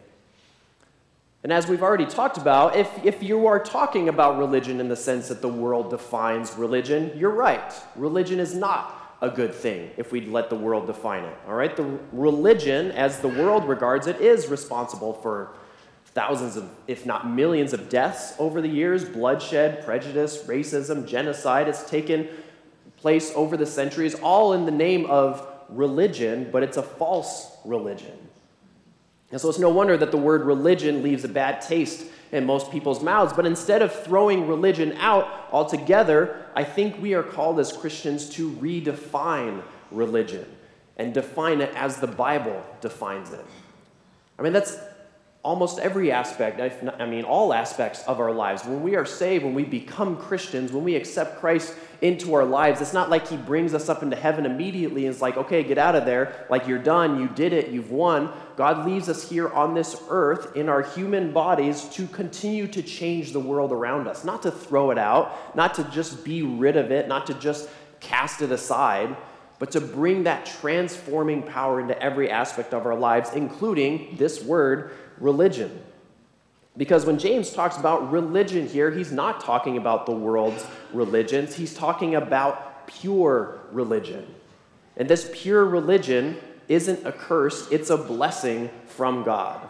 And 1.44 1.54
as 1.54 1.68
we've 1.68 1.84
already 1.84 2.06
talked 2.06 2.38
about, 2.38 2.76
if, 2.76 2.90
if 3.06 3.24
you 3.24 3.48
are 3.48 3.58
talking 3.58 4.10
about 4.10 4.38
religion 4.38 4.82
in 4.82 4.90
the 4.90 4.98
sense 4.98 5.30
that 5.30 5.42
the 5.42 5.48
world 5.48 5.90
defines 5.90 6.54
religion, 6.58 7.14
you're 7.16 7.30
right. 7.30 7.74
Religion 7.96 8.38
is 8.38 8.54
not 8.54 9.18
a 9.22 9.30
good 9.30 9.54
thing 9.54 9.90
if 9.96 10.12
we 10.12 10.22
let 10.22 10.50
the 10.50 10.56
world 10.58 10.88
define 10.88 11.24
it. 11.24 11.38
All 11.48 11.54
right? 11.54 11.74
The 11.74 12.00
religion, 12.12 12.92
as 12.92 13.20
the 13.20 13.30
world 13.30 13.66
regards 13.66 14.08
it, 14.08 14.20
is 14.20 14.48
responsible 14.48 15.14
for 15.14 15.52
thousands 16.08 16.58
of, 16.58 16.70
if 16.88 17.06
not 17.06 17.30
millions, 17.30 17.72
of 17.72 17.88
deaths 17.88 18.34
over 18.40 18.60
the 18.62 18.68
years 18.68 19.06
bloodshed, 19.06 19.86
prejudice, 19.86 20.44
racism, 20.44 21.08
genocide. 21.08 21.68
It's 21.68 21.90
taken 21.90 22.28
place 22.98 23.32
over 23.36 23.56
the 23.56 23.66
centuries, 23.66 24.16
all 24.16 24.54
in 24.54 24.66
the 24.66 24.72
name 24.72 25.06
of 25.06 25.48
religion, 25.70 26.50
but 26.52 26.64
it's 26.64 26.78
a 26.78 26.84
false 26.84 27.56
religion. 27.66 28.18
And 29.32 29.42
so 29.42 29.50
it's 29.50 29.60
no 29.60 29.70
wonder 29.70 29.98
that 29.98 30.12
the 30.12 30.18
word 30.18 30.44
religion 30.44 31.04
leaves 31.04 31.24
a 31.24 31.30
bad 31.30 31.62
taste 31.62 32.06
in 32.32 32.46
most 32.46 32.72
people's 32.72 33.04
mouths. 33.04 33.34
But 33.34 33.46
instead 33.46 33.82
of 33.82 33.94
throwing 34.04 34.48
religion 34.48 34.94
out 34.98 35.28
altogether, 35.52 36.46
I 36.56 36.64
think 36.64 37.02
we 37.02 37.14
are 37.14 37.24
called 37.24 37.60
as 37.60 37.72
Christians 37.72 38.30
to 38.32 38.52
redefine 38.52 39.64
religion 39.92 40.46
and 40.98 41.14
define 41.14 41.62
it 41.62 41.74
as 41.76 41.98
the 41.98 42.08
Bible 42.08 42.64
defines 42.82 43.32
it. 43.32 43.46
I 44.40 44.42
mean, 44.42 44.54
that's 44.54 44.78
almost 45.48 45.80
every 45.80 46.12
aspect, 46.12 46.60
I 47.00 47.06
mean, 47.06 47.24
all 47.24 47.54
aspects 47.54 48.04
of 48.04 48.20
our 48.20 48.34
lives. 48.34 48.66
When 48.66 48.84
we 48.84 48.98
are 48.98 49.06
saved, 49.06 49.46
when 49.46 49.54
we 49.54 49.64
become 49.64 50.18
Christians, 50.18 50.74
when 50.74 50.84
we 50.84 50.98
accept 50.98 51.40
Christ 51.40 51.74
into 52.02 52.34
our 52.34 52.44
lives, 52.44 52.82
it's 52.82 52.92
not 52.92 53.10
like 53.10 53.30
He 53.30 53.38
brings 53.38 53.74
us 53.74 53.88
up 53.88 54.04
into 54.04 54.18
heaven 54.18 54.46
immediately 54.46 55.06
and 55.06 55.14
it's 55.14 55.22
like, 55.22 55.38
okay, 55.38 55.64
get 55.64 55.78
out 55.78 55.96
of 55.96 56.04
there. 56.04 56.46
Like 56.50 56.68
you're 56.68 56.84
done, 56.84 57.22
you 57.22 57.30
did 57.30 57.54
it, 57.54 57.70
you've 57.70 57.92
won. 57.92 58.30
God 58.58 58.86
leaves 58.86 59.08
us 59.08 59.30
here 59.30 59.48
on 59.48 59.74
this 59.74 59.96
earth 60.10 60.54
in 60.58 60.68
our 60.68 60.82
human 60.82 61.32
bodies 61.32 61.86
to 61.92 62.08
continue 62.08 62.68
to 62.68 62.84
change 62.84 63.32
the 63.32 63.40
world 63.40 63.72
around 63.72 64.10
us, 64.10 64.26
not 64.26 64.44
to 64.44 64.52
throw 64.52 64.92
it 64.92 64.98
out, 64.98 65.56
not 65.56 65.76
to 65.76 65.86
just 65.86 66.26
be 66.26 66.42
rid 66.42 66.76
of 66.76 66.92
it, 66.92 67.08
not 67.08 67.26
to 67.28 67.34
just 67.36 67.70
cast 68.02 68.42
it 68.42 68.52
aside 68.52 69.16
but 69.60 69.72
to 69.72 69.82
bring 69.82 70.24
that 70.24 70.46
transforming 70.46 71.42
power 71.42 71.80
into 71.80 72.00
every 72.00 72.30
aspect 72.30 72.76
of 72.76 72.86
our 72.86 72.94
lives, 72.94 73.32
including 73.34 74.16
this 74.16 74.44
word, 74.44 74.92
religion. 75.20 75.84
Because 76.78 77.06
when 77.06 77.18
James 77.18 77.52
talks 77.52 77.78
about 77.78 78.12
religion 78.12 78.68
here, 78.68 78.92
he's 78.92 79.12
not 79.12 79.42
talking 79.42 79.78
about 79.78 80.06
the 80.06 80.12
world's 80.12 80.66
religions, 80.94 81.56
he's 81.56 81.74
talking 81.74 82.16
about 82.16 82.88
pure 82.88 83.60
religion. 83.72 84.26
And 84.96 85.10
this 85.10 85.30
pure 85.34 85.66
religion 85.66 86.38
isn't 86.68 87.06
a 87.06 87.12
curse, 87.12 87.68
it's 87.72 87.90
a 87.90 87.98
blessing 87.98 88.70
from 88.86 89.24
God. 89.24 89.68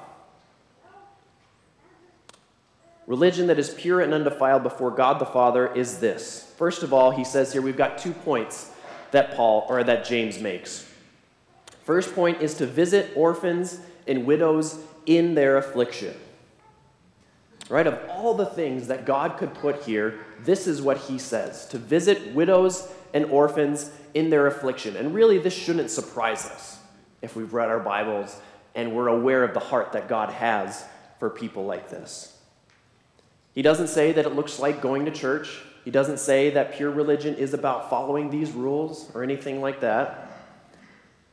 Religion 3.06 3.48
that 3.48 3.58
is 3.58 3.70
pure 3.70 4.02
and 4.02 4.14
undefiled 4.14 4.64
before 4.64 4.92
God 4.92 5.20
the 5.20 5.26
Father 5.26 5.74
is 5.74 6.00
this. 6.00 6.54
First 6.58 6.84
of 6.84 6.94
all, 6.94 7.12
he 7.12 7.24
says 7.24 7.54
here 7.54 7.62
we've 7.62 7.78
got 7.78 7.98
two 7.98 8.12
points 8.12 8.72
that 9.12 9.34
Paul 9.34 9.66
or 9.70 9.82
that 9.84 10.04
James 10.04 10.40
makes. 10.40 10.86
First 11.84 12.14
point 12.14 12.42
is 12.42 12.56
to 12.56 12.66
visit 12.66 13.12
orphans 13.16 13.80
and 14.08 14.26
widows 14.26 14.84
in 15.08 15.34
their 15.34 15.58
affliction. 15.58 16.14
Right? 17.70 17.88
Of 17.88 18.00
all 18.10 18.36
the 18.36 18.46
things 18.46 18.88
that 18.88 19.06
God 19.06 19.38
could 19.38 19.54
put 19.56 19.84
here, 19.84 20.20
this 20.44 20.68
is 20.68 20.82
what 20.82 20.98
he 20.98 21.18
says 21.18 21.66
to 21.68 21.80
visit 21.80 22.34
widows 22.34 22.88
and 23.14 23.26
orphans 23.26 23.90
in 24.14 24.30
their 24.30 24.48
affliction. 24.48 24.96
And 24.96 25.14
really, 25.14 25.40
this 25.40 25.56
shouldn't 25.56 25.90
surprise 25.90 26.46
us 26.46 26.80
if 27.22 27.36
we've 27.36 27.54
read 27.54 27.70
our 27.70 27.80
Bibles 27.80 28.40
and 28.76 28.96
we're 28.96 29.08
aware 29.08 29.44
of 29.44 29.54
the 29.54 29.60
heart 29.60 29.94
that 29.94 30.08
God 30.08 30.30
has 30.30 30.86
for 31.20 31.30
people 31.30 31.66
like 31.66 31.90
this. 31.90 32.38
He 33.54 33.64
doesn't 33.64 33.88
say 33.88 34.12
that 34.12 34.26
it 34.26 34.36
looks 34.36 34.60
like 34.60 34.82
going 34.82 35.06
to 35.06 35.12
church. 35.12 35.62
He 35.84 35.90
doesn't 35.90 36.20
say 36.20 36.52
that 36.52 36.76
pure 36.76 36.92
religion 36.92 37.34
is 37.36 37.56
about 37.56 37.90
following 37.90 38.30
these 38.30 38.52
rules 38.52 39.10
or 39.16 39.24
anything 39.24 39.62
like 39.62 39.80
that. 39.82 40.32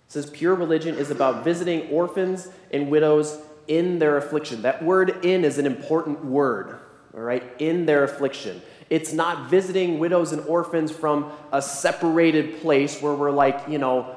It 0.06 0.12
says 0.12 0.30
pure 0.30 0.54
religion 0.54 0.96
is 0.96 1.10
about 1.10 1.44
visiting 1.44 1.90
orphans 1.90 2.48
and 2.72 2.90
widows 2.90 3.38
in 3.68 3.98
their 3.98 4.16
affliction. 4.16 4.62
That 4.62 4.83
word 4.83 5.24
in 5.24 5.44
is 5.44 5.59
an 5.59 5.66
important 5.66 6.24
word, 6.24 6.79
all 7.14 7.20
right? 7.20 7.42
In 7.59 7.87
their 7.87 8.05
affliction. 8.05 8.61
It's 8.90 9.12
not 9.12 9.48
visiting 9.48 9.98
widows 9.98 10.33
and 10.33 10.42
orphans 10.46 10.92
from 10.92 11.33
a 11.53 11.62
separated 11.62 12.61
place 12.61 13.00
where 13.00 13.14
we're 13.14 13.31
like, 13.31 13.68
you 13.68 13.79
know, 13.79 14.16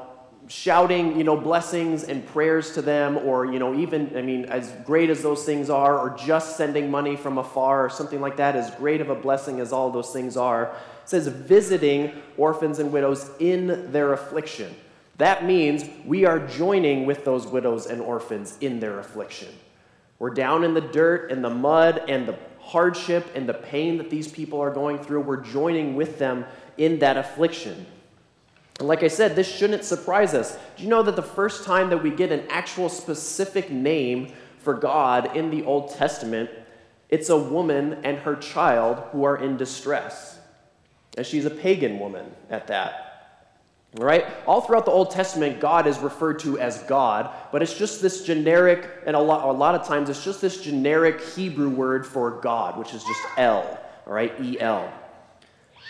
shouting, 0.50 1.18
you 1.18 1.24
know, 1.24 1.36
blessings 1.36 2.04
and 2.04 2.26
prayers 2.28 2.74
to 2.74 2.82
them, 2.82 3.18
or, 3.18 3.46
you 3.46 3.60
know, 3.60 3.78
even, 3.78 4.16
I 4.16 4.22
mean, 4.22 4.46
as 4.46 4.72
great 4.86 5.10
as 5.10 5.22
those 5.22 5.44
things 5.44 5.70
are, 5.70 5.98
or 5.98 6.16
just 6.18 6.56
sending 6.56 6.90
money 6.90 7.18
from 7.18 7.38
afar 7.38 7.86
or 7.86 7.90
something 7.90 8.22
like 8.22 8.38
that, 8.38 8.56
as 8.56 8.72
great 8.76 9.02
of 9.02 9.10
a 9.10 9.16
blessing 9.16 9.60
as 9.60 9.74
all 9.74 9.90
those 9.90 10.12
things 10.12 10.38
are, 10.38 10.74
it 11.04 11.10
says 11.10 11.28
visiting 11.28 12.14
orphans 12.38 12.80
and 12.80 12.92
widows 12.94 13.30
in 13.40 13.92
their 13.92 14.14
affliction. 14.14 14.74
That 15.18 15.46
means 15.46 15.84
we 16.06 16.26
are 16.26 16.40
joining 16.40 17.06
with 17.06 17.26
those 17.26 17.48
widows 17.48 17.88
and 17.88 18.02
orphans 18.02 18.58
in 18.62 18.80
their 18.80 19.00
affliction. 19.00 19.50
We're 20.20 20.32
down 20.32 20.64
in 20.64 20.74
the 20.74 20.82
dirt 20.82 21.32
and 21.32 21.44
the 21.44 21.50
mud 21.50 22.04
and 22.08 22.28
the 22.28 22.38
hardship 22.60 23.32
and 23.36 23.48
the 23.48 23.54
pain 23.54 23.98
that 23.98 24.10
these 24.10 24.28
people 24.28 24.60
are 24.60 24.72
going 24.72 25.00
through. 25.00 25.22
We're 25.22 25.42
joining 25.42 25.96
with 25.96 26.20
them 26.20 26.46
in 26.78 27.00
that 27.00 27.18
affliction. 27.18 27.86
And 28.80 28.88
like 28.88 29.04
I 29.04 29.08
said, 29.08 29.36
this 29.36 29.48
shouldn't 29.52 29.84
surprise 29.84 30.34
us. 30.34 30.58
Do 30.76 30.84
you 30.84 30.90
know 30.90 31.02
that 31.02 31.16
the 31.16 31.24
first 31.24 31.64
time 31.64 31.90
that 31.90 32.04
we 32.04 32.12
get 32.12 32.32
an 32.32 32.44
actual 32.50 32.90
specific 32.90 33.72
name 33.72 34.34
for 34.60 34.76
God 34.76 35.36
in 35.36 35.50
the 35.50 35.64
Old 35.64 35.96
Testament, 35.96 36.50
it's 37.10 37.30
a 37.30 37.38
woman 37.38 38.00
and 38.04 38.20
her 38.20 38.36
child 38.36 38.98
who 39.12 39.24
are 39.24 39.38
in 39.38 39.58
distress? 39.58 40.38
And 41.16 41.26
she's 41.26 41.46
a 41.46 41.50
pagan 41.50 41.98
woman 41.98 42.32
at 42.52 42.68
that. 42.68 43.07
All 43.98 44.06
right? 44.06 44.26
All 44.46 44.62
throughout 44.62 44.86
the 44.86 44.92
Old 44.92 45.12
Testament, 45.12 45.60
God 45.60 45.88
is 45.88 45.98
referred 46.00 46.40
to 46.40 46.60
as 46.60 46.84
God, 46.84 47.34
but 47.52 47.62
it's 47.62 47.74
just 47.74 48.02
this 48.02 48.24
generic, 48.24 48.90
and 49.06 49.16
a 49.16 49.20
lot, 49.20 49.48
a 49.48 49.52
lot 49.52 49.76
of 49.76 49.88
times 49.88 50.10
it's 50.10 50.24
just 50.24 50.42
this 50.42 50.62
generic 50.62 51.22
Hebrew 51.22 51.70
word 51.70 52.06
for 52.06 52.32
God, 52.42 52.78
which 52.78 52.94
is 52.94 53.04
just 53.04 53.22
El, 53.38 53.80
all 54.06 54.14
right? 54.14 54.34
E 54.42 54.60
L. 54.60 54.92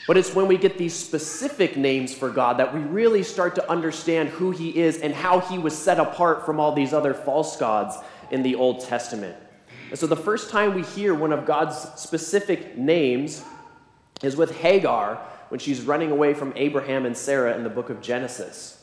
But 0.08 0.16
it's 0.16 0.34
when 0.34 0.48
we 0.48 0.58
get 0.58 0.78
these 0.78 0.94
specific 0.94 1.76
names 1.76 2.14
for 2.14 2.30
God 2.30 2.58
that 2.60 2.74
we 2.74 2.80
really 2.80 3.24
start 3.24 3.56
to 3.56 3.70
understand 3.70 4.30
who 4.30 4.52
He 4.52 4.78
is 4.80 5.02
and 5.02 5.14
how 5.14 5.40
He 5.42 5.58
was 5.58 5.78
set 5.78 6.00
apart 6.00 6.46
from 6.46 6.60
all 6.60 6.74
these 6.74 6.94
other 6.94 7.14
false 7.14 7.58
gods 7.58 7.98
in 8.32 8.42
the 8.42 8.56
Old 8.56 8.80
Testament. 8.82 9.36
And 9.90 10.00
so 10.00 10.08
the 10.08 10.16
first 10.16 10.50
time 10.50 10.76
we 10.76 10.84
hear 10.84 11.14
one 11.14 11.34
of 11.34 11.46
God's 11.46 11.78
specific 12.00 12.78
names 12.78 13.44
is 14.22 14.36
with 14.36 14.56
Hagar 14.58 15.20
when 15.50 15.60
she's 15.60 15.82
running 15.82 16.12
away 16.12 16.34
from 16.34 16.54
Abraham 16.56 17.06
and 17.06 17.16
Sarah 17.16 17.56
in 17.56 17.64
the 17.64 17.70
book 17.70 17.90
of 17.90 18.02
Genesis. 18.02 18.74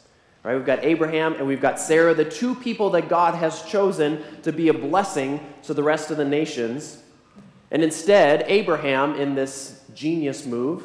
Right, 0.42 0.56
we've 0.56 0.66
got 0.66 0.84
Abraham 0.84 1.34
and 1.34 1.46
we've 1.46 1.60
got 1.60 1.80
Sarah, 1.80 2.12
the 2.12 2.24
two 2.24 2.54
people 2.54 2.90
that 2.90 3.08
God 3.08 3.34
has 3.34 3.62
chosen 3.62 4.22
to 4.42 4.52
be 4.52 4.68
a 4.68 4.74
blessing 4.74 5.40
to 5.62 5.72
the 5.72 5.82
rest 5.82 6.10
of 6.10 6.18
the 6.18 6.24
nations. 6.24 7.02
And 7.70 7.82
instead, 7.82 8.44
Abraham, 8.46 9.14
in 9.14 9.34
this 9.34 9.82
genius 9.94 10.44
move, 10.44 10.82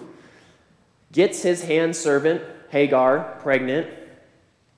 gets 1.11 1.41
his 1.41 1.61
hand 1.61 1.93
servant, 1.93 2.41
Hagar, 2.69 3.37
pregnant. 3.41 3.87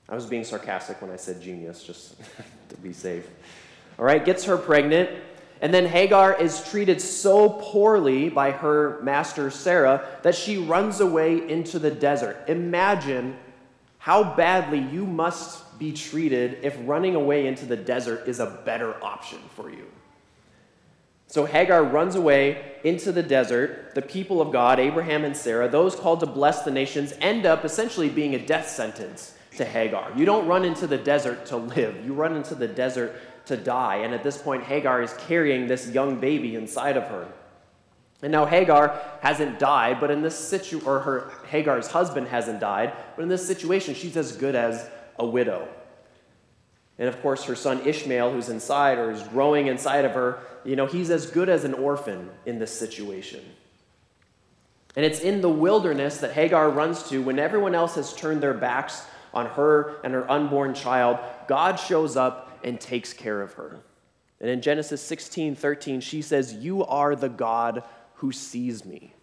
I 0.08 0.16
was 0.16 0.26
being 0.26 0.44
sarcastic 0.44 1.00
when 1.00 1.12
I 1.12 1.16
said 1.16 1.40
genius, 1.40 1.84
just 1.84 2.16
to 2.68 2.76
be 2.78 2.92
safe. 2.92 3.28
All 4.00 4.04
right, 4.04 4.24
gets 4.24 4.44
her 4.44 4.56
pregnant. 4.56 5.10
And 5.62 5.72
then 5.72 5.86
Hagar 5.86 6.34
is 6.34 6.68
treated 6.68 7.00
so 7.00 7.48
poorly 7.48 8.28
by 8.28 8.50
her 8.50 9.00
master 9.02 9.48
Sarah 9.48 10.04
that 10.22 10.34
she 10.34 10.58
runs 10.58 10.98
away 10.98 11.48
into 11.48 11.78
the 11.78 11.90
desert. 11.90 12.36
Imagine 12.48 13.36
how 13.98 14.34
badly 14.34 14.80
you 14.80 15.06
must 15.06 15.78
be 15.78 15.92
treated 15.92 16.58
if 16.62 16.76
running 16.80 17.14
away 17.14 17.46
into 17.46 17.64
the 17.64 17.76
desert 17.76 18.26
is 18.26 18.40
a 18.40 18.60
better 18.64 18.96
option 19.04 19.38
for 19.54 19.70
you. 19.70 19.86
So 21.28 21.46
Hagar 21.46 21.84
runs 21.84 22.16
away 22.16 22.72
into 22.82 23.12
the 23.12 23.22
desert. 23.22 23.94
The 23.94 24.02
people 24.02 24.40
of 24.40 24.52
God, 24.52 24.80
Abraham 24.80 25.24
and 25.24 25.36
Sarah, 25.36 25.68
those 25.68 25.94
called 25.94 26.20
to 26.20 26.26
bless 26.26 26.62
the 26.62 26.72
nations, 26.72 27.14
end 27.20 27.46
up 27.46 27.64
essentially 27.64 28.08
being 28.08 28.34
a 28.34 28.44
death 28.44 28.68
sentence 28.68 29.34
to 29.56 29.64
Hagar. 29.64 30.12
You 30.16 30.24
don't 30.24 30.48
run 30.48 30.64
into 30.64 30.88
the 30.88 30.98
desert 30.98 31.46
to 31.46 31.56
live, 31.56 32.04
you 32.04 32.14
run 32.14 32.34
into 32.34 32.56
the 32.56 32.68
desert 32.68 33.14
to 33.46 33.56
die. 33.56 33.96
And 33.96 34.14
at 34.14 34.22
this 34.22 34.38
point, 34.38 34.64
Hagar 34.64 35.02
is 35.02 35.14
carrying 35.26 35.66
this 35.66 35.88
young 35.88 36.20
baby 36.20 36.54
inside 36.54 36.96
of 36.96 37.04
her. 37.04 37.28
And 38.22 38.30
now 38.30 38.46
Hagar 38.46 39.00
hasn't 39.20 39.58
died, 39.58 39.98
but 39.98 40.10
in 40.10 40.22
this 40.22 40.38
situation, 40.38 40.86
or 40.86 41.00
her 41.00 41.32
Hagar's 41.48 41.88
husband 41.88 42.28
hasn't 42.28 42.60
died, 42.60 42.92
but 43.16 43.22
in 43.22 43.28
this 43.28 43.44
situation, 43.46 43.94
she's 43.94 44.16
as 44.16 44.36
good 44.36 44.54
as 44.54 44.88
a 45.18 45.26
widow. 45.26 45.66
And 46.98 47.08
of 47.08 47.20
course, 47.20 47.44
her 47.44 47.56
son 47.56 47.84
Ishmael, 47.84 48.32
who's 48.32 48.48
inside 48.48 48.98
or 48.98 49.10
is 49.10 49.22
growing 49.24 49.66
inside 49.66 50.04
of 50.04 50.12
her, 50.12 50.38
you 50.64 50.76
know, 50.76 50.86
he's 50.86 51.10
as 51.10 51.26
good 51.26 51.48
as 51.48 51.64
an 51.64 51.74
orphan 51.74 52.30
in 52.46 52.60
this 52.60 52.72
situation. 52.72 53.40
And 54.94 55.04
it's 55.04 55.20
in 55.20 55.40
the 55.40 55.48
wilderness 55.48 56.18
that 56.18 56.32
Hagar 56.32 56.70
runs 56.70 57.08
to 57.08 57.22
when 57.22 57.38
everyone 57.38 57.74
else 57.74 57.94
has 57.96 58.14
turned 58.14 58.40
their 58.40 58.54
backs 58.54 59.04
on 59.34 59.46
her 59.46 59.96
and 60.04 60.12
her 60.12 60.30
unborn 60.30 60.74
child. 60.74 61.18
God 61.48 61.76
shows 61.76 62.16
up 62.16 62.51
and 62.64 62.80
takes 62.80 63.12
care 63.12 63.40
of 63.40 63.54
her. 63.54 63.80
And 64.40 64.50
in 64.50 64.60
Genesis 64.60 65.00
16 65.00 65.54
13, 65.54 66.00
she 66.00 66.22
says, 66.22 66.52
You 66.52 66.84
are 66.84 67.14
the 67.14 67.28
God 67.28 67.84
who 68.14 68.32
sees 68.32 68.84
me. 68.84 69.14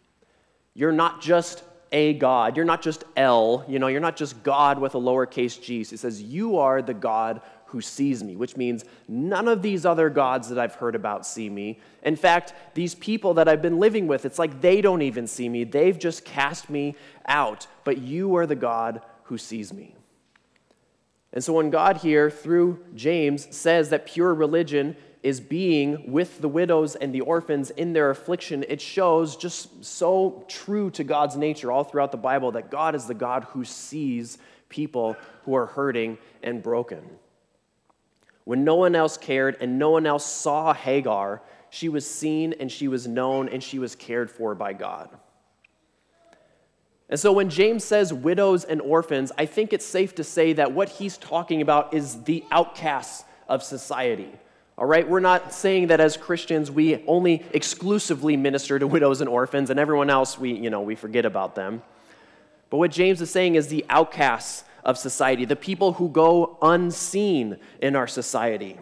You're 0.74 0.92
not 0.92 1.22
just 1.22 1.64
a 1.92 2.14
God. 2.14 2.56
You're 2.56 2.66
not 2.66 2.82
just 2.82 3.04
El, 3.18 3.66
You 3.68 3.80
know, 3.80 3.88
you're 3.88 4.00
not 4.00 4.16
just 4.16 4.44
God 4.44 4.80
with 4.80 4.96
a 4.96 5.00
lowercase 5.00 5.62
g. 5.62 5.82
It 5.82 6.00
says, 6.00 6.22
You 6.22 6.58
are 6.58 6.82
the 6.82 6.94
God 6.94 7.42
who 7.66 7.82
sees 7.82 8.24
me, 8.24 8.36
which 8.36 8.58
means 8.58 8.84
none 9.08 9.48
of 9.48 9.62
these 9.62 9.86
other 9.86 10.10
gods 10.10 10.50
that 10.50 10.58
I've 10.58 10.76
heard 10.76 10.96
about 10.96 11.26
see 11.26 11.50
me. 11.50 11.80
In 12.02 12.16
fact, 12.16 12.54
these 12.74 12.96
people 12.96 13.36
that 13.36 13.48
I've 13.48 13.62
been 13.62 13.80
living 13.80 14.08
with, 14.08 14.26
it's 14.26 14.40
like 14.40 14.62
they 14.62 14.82
don't 14.82 15.04
even 15.04 15.28
see 15.28 15.48
me. 15.50 15.66
They've 15.66 15.98
just 15.98 16.26
cast 16.26 16.70
me 16.70 16.96
out. 17.28 17.68
But 17.84 18.00
you 18.00 18.36
are 18.38 18.48
the 18.48 18.56
God 18.56 19.02
who 19.24 19.38
sees 19.38 19.72
me. 19.72 19.96
And 21.32 21.44
so 21.44 21.54
when 21.54 21.70
God 21.70 21.98
here, 21.98 22.30
through 22.30 22.80
James, 22.96 23.56
says 23.56 23.90
that 23.90 24.06
pure 24.06 24.34
religion 24.34 24.96
is 25.22 25.40
being 25.40 26.12
with 26.12 26.42
the 26.42 26.48
widows 26.48 26.96
and 26.96 27.14
the 27.14 27.22
orphans 27.22 27.72
in 27.72 27.94
their 27.94 28.10
affliction, 28.10 28.64
it 28.68 28.82
shows 28.82 29.36
just 29.36 29.84
so 29.84 30.46
true 30.48 30.90
to 30.92 31.04
God's 31.04 31.36
nature 31.36 31.72
all 31.72 31.84
throughout 31.84 32.12
the 32.12 32.18
Bible 32.18 32.54
that 32.54 32.72
God 32.72 32.96
is 32.96 33.06
the 33.06 33.14
God 33.14 33.44
who 33.46 33.64
sees 33.66 34.38
people 34.70 35.18
who 35.44 35.56
are 35.56 35.66
hurting 35.66 36.18
and 36.42 36.64
broken. 36.64 37.02
When 38.46 38.64
no 38.64 38.76
one 38.76 38.96
else 38.96 39.18
cared 39.18 39.58
and 39.62 39.78
no 39.78 39.92
one 39.92 40.08
else 40.08 40.26
saw 40.26 40.74
Hagar, 40.74 41.42
she 41.70 41.90
was 41.90 42.10
seen 42.10 42.54
and 42.60 42.72
she 42.72 42.88
was 42.88 43.08
known 43.08 43.50
and 43.50 43.62
she 43.62 43.78
was 43.78 43.96
cared 43.96 44.32
for 44.32 44.56
by 44.56 44.74
God. 44.74 45.10
And 47.10 47.20
so 47.20 47.32
when 47.32 47.50
James 47.50 47.84
says 47.84 48.14
widows 48.14 48.64
and 48.64 48.82
orphans, 48.82 49.32
I 49.38 49.48
think 49.48 49.74
it's 49.74 49.86
safe 49.86 50.14
to 50.16 50.24
say 50.24 50.54
that 50.54 50.72
what 50.72 50.90
he's 50.90 51.18
talking 51.18 51.62
about 51.62 51.94
is 51.94 52.24
the 52.24 52.44
outcasts 52.52 53.24
of 53.48 53.64
society. 53.64 54.32
All 54.78 54.86
right, 54.86 55.08
we're 55.08 55.20
not 55.20 55.52
saying 55.52 55.88
that 55.88 56.00
as 56.00 56.16
Christians 56.16 56.70
we 56.72 57.04
only 57.08 57.44
exclusively 57.52 58.38
minister 58.38 58.78
to 58.78 58.88
widows 58.96 59.22
and 59.22 59.30
orphans 59.30 59.72
and 59.72 59.80
everyone 59.80 60.10
else 60.10 60.38
we, 60.38 60.54
you 60.54 60.70
know, 60.70 60.82
we 60.82 60.96
forget 60.96 61.26
about 61.26 61.56
them. 61.56 61.82
But 62.70 62.78
what 62.78 62.92
James 62.92 63.22
is 63.22 63.32
saying 63.32 63.56
is 63.56 63.68
the 63.68 63.86
outcasts 63.90 64.64
of 64.86 64.98
society, 64.98 65.46
the 65.46 65.56
people 65.56 65.94
who 65.94 66.10
go 66.10 66.58
unseen 66.62 67.58
in 67.82 67.96
our 67.96 68.08
society. 68.08 68.78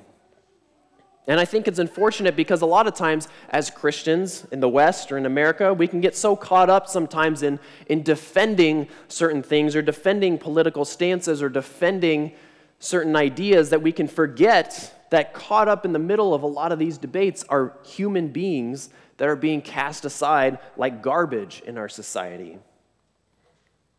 And 1.27 1.41
I 1.41 1.45
think 1.45 1.67
it's 1.67 1.79
unfortunate 1.79 2.37
because 2.37 2.61
a 2.61 2.65
lot 2.65 2.87
of 2.87 2.95
times, 2.95 3.27
as 3.49 3.69
Christians 3.69 4.47
in 4.49 4.61
the 4.61 4.69
West 4.69 5.11
or 5.11 5.17
in 5.17 5.25
America, 5.25 5.73
we 5.73 5.85
can 5.85 5.99
get 5.99 6.15
so 6.15 6.37
caught 6.37 6.69
up 6.69 6.87
sometimes 6.87 7.43
in, 7.43 7.59
in 7.87 8.01
defending 8.01 8.87
certain 9.09 9.43
things 9.43 9.75
or 9.75 9.81
defending 9.81 10.37
political 10.37 10.85
stances 10.85 11.43
or 11.43 11.49
defending 11.49 12.31
certain 12.79 13.15
ideas 13.15 13.71
that 13.71 13.81
we 13.81 13.91
can 13.91 14.07
forget 14.07 14.93
that 15.09 15.33
caught 15.33 15.67
up 15.67 15.83
in 15.83 15.91
the 15.91 15.99
middle 15.99 16.33
of 16.33 16.43
a 16.43 16.47
lot 16.47 16.71
of 16.71 16.79
these 16.79 16.97
debates 16.97 17.43
are 17.49 17.73
human 17.83 18.29
beings 18.29 18.89
that 19.17 19.27
are 19.27 19.35
being 19.35 19.61
cast 19.61 20.05
aside 20.05 20.59
like 20.77 21.01
garbage 21.01 21.61
in 21.65 21.77
our 21.77 21.89
society. 21.89 22.57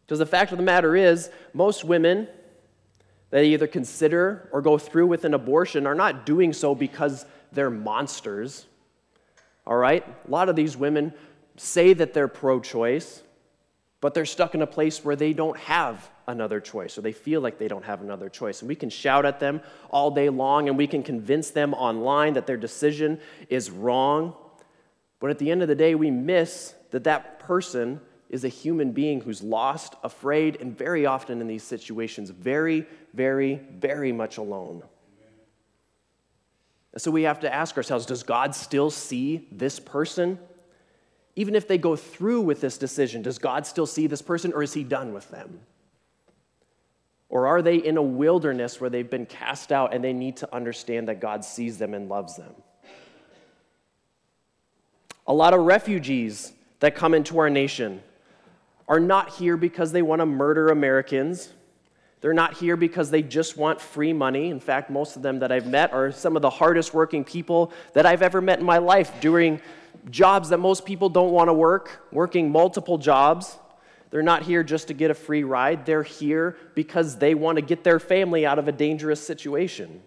Because 0.06 0.18
the 0.18 0.26
fact 0.26 0.52
of 0.52 0.58
the 0.58 0.64
matter 0.64 0.96
is, 0.96 1.30
most 1.52 1.84
women 1.84 2.28
that 3.30 3.44
either 3.44 3.66
consider 3.66 4.48
or 4.52 4.62
go 4.62 4.78
through 4.78 5.06
with 5.06 5.24
an 5.24 5.34
abortion 5.34 5.86
are 5.86 5.94
not 5.94 6.24
doing 6.24 6.52
so 6.52 6.74
because 6.74 7.26
they're 7.52 7.70
monsters. 7.70 8.66
All 9.66 9.76
right? 9.76 10.04
A 10.26 10.30
lot 10.30 10.48
of 10.48 10.56
these 10.56 10.76
women 10.76 11.12
say 11.56 11.92
that 11.92 12.14
they're 12.14 12.28
pro 12.28 12.60
choice, 12.60 13.22
but 14.00 14.14
they're 14.14 14.24
stuck 14.24 14.54
in 14.54 14.62
a 14.62 14.66
place 14.66 15.04
where 15.04 15.16
they 15.16 15.32
don't 15.32 15.58
have 15.58 16.08
another 16.26 16.60
choice, 16.60 16.96
or 16.96 17.00
they 17.00 17.12
feel 17.12 17.40
like 17.40 17.58
they 17.58 17.68
don't 17.68 17.84
have 17.84 18.00
another 18.00 18.28
choice. 18.28 18.60
And 18.60 18.68
we 18.68 18.74
can 18.74 18.90
shout 18.90 19.26
at 19.26 19.40
them 19.40 19.60
all 19.90 20.10
day 20.10 20.28
long, 20.28 20.68
and 20.68 20.76
we 20.76 20.86
can 20.86 21.02
convince 21.02 21.50
them 21.50 21.74
online 21.74 22.34
that 22.34 22.46
their 22.46 22.56
decision 22.56 23.18
is 23.48 23.70
wrong. 23.70 24.34
But 25.20 25.30
at 25.30 25.38
the 25.38 25.50
end 25.50 25.62
of 25.62 25.68
the 25.68 25.74
day, 25.74 25.94
we 25.94 26.10
miss 26.10 26.74
that 26.90 27.04
that 27.04 27.40
person 27.40 28.00
is 28.30 28.44
a 28.44 28.48
human 28.48 28.92
being 28.92 29.20
who's 29.20 29.42
lost, 29.42 29.94
afraid, 30.02 30.60
and 30.60 30.76
very 30.76 31.06
often 31.06 31.40
in 31.40 31.46
these 31.46 31.62
situations, 31.62 32.30
very, 32.30 32.86
very, 33.14 33.60
very 33.78 34.12
much 34.12 34.36
alone. 34.36 34.82
And 36.92 37.00
so 37.00 37.10
we 37.10 37.22
have 37.22 37.40
to 37.40 37.54
ask 37.54 37.76
ourselves 37.76 38.06
does 38.06 38.22
God 38.22 38.54
still 38.54 38.90
see 38.90 39.46
this 39.52 39.78
person? 39.80 40.38
Even 41.36 41.54
if 41.54 41.68
they 41.68 41.78
go 41.78 41.94
through 41.96 42.40
with 42.40 42.60
this 42.60 42.76
decision, 42.76 43.22
does 43.22 43.38
God 43.38 43.66
still 43.66 43.86
see 43.86 44.06
this 44.06 44.22
person 44.22 44.52
or 44.52 44.62
is 44.62 44.74
he 44.74 44.82
done 44.82 45.12
with 45.12 45.30
them? 45.30 45.60
Or 47.28 47.46
are 47.46 47.62
they 47.62 47.76
in 47.76 47.96
a 47.96 48.02
wilderness 48.02 48.80
where 48.80 48.90
they've 48.90 49.08
been 49.08 49.26
cast 49.26 49.70
out 49.70 49.94
and 49.94 50.02
they 50.02 50.12
need 50.12 50.38
to 50.38 50.54
understand 50.54 51.08
that 51.08 51.20
God 51.20 51.44
sees 51.44 51.78
them 51.78 51.94
and 51.94 52.08
loves 52.08 52.36
them? 52.36 52.54
A 55.26 55.32
lot 55.32 55.52
of 55.52 55.60
refugees 55.60 56.52
that 56.80 56.94
come 56.94 57.12
into 57.12 57.38
our 57.38 57.50
nation 57.50 58.02
are 58.88 59.00
not 59.00 59.30
here 59.30 59.56
because 59.56 59.92
they 59.92 60.02
want 60.02 60.20
to 60.20 60.26
murder 60.26 60.68
Americans. 60.68 61.52
They're 62.20 62.32
not 62.32 62.54
here 62.54 62.76
because 62.76 63.10
they 63.10 63.22
just 63.22 63.56
want 63.56 63.80
free 63.80 64.12
money. 64.12 64.50
In 64.50 64.58
fact, 64.58 64.90
most 64.90 65.16
of 65.16 65.22
them 65.22 65.38
that 65.40 65.52
I've 65.52 65.66
met 65.66 65.92
are 65.92 66.10
some 66.10 66.34
of 66.34 66.42
the 66.42 66.50
hardest 66.50 66.94
working 66.94 67.22
people 67.22 67.72
that 67.92 68.06
I've 68.06 68.22
ever 68.22 68.40
met 68.40 68.58
in 68.58 68.64
my 68.64 68.78
life, 68.78 69.20
doing 69.20 69.60
jobs 70.10 70.48
that 70.48 70.58
most 70.58 70.84
people 70.84 71.08
don't 71.08 71.32
want 71.32 71.48
to 71.48 71.52
work, 71.52 72.06
working 72.10 72.50
multiple 72.50 72.98
jobs. 72.98 73.58
They're 74.10 74.22
not 74.22 74.42
here 74.42 74.64
just 74.64 74.88
to 74.88 74.94
get 74.94 75.10
a 75.10 75.14
free 75.14 75.44
ride. 75.44 75.84
They're 75.84 76.02
here 76.02 76.56
because 76.74 77.18
they 77.18 77.34
want 77.34 77.56
to 77.56 77.62
get 77.62 77.84
their 77.84 78.00
family 78.00 78.46
out 78.46 78.58
of 78.58 78.66
a 78.66 78.72
dangerous 78.72 79.24
situation. 79.24 80.02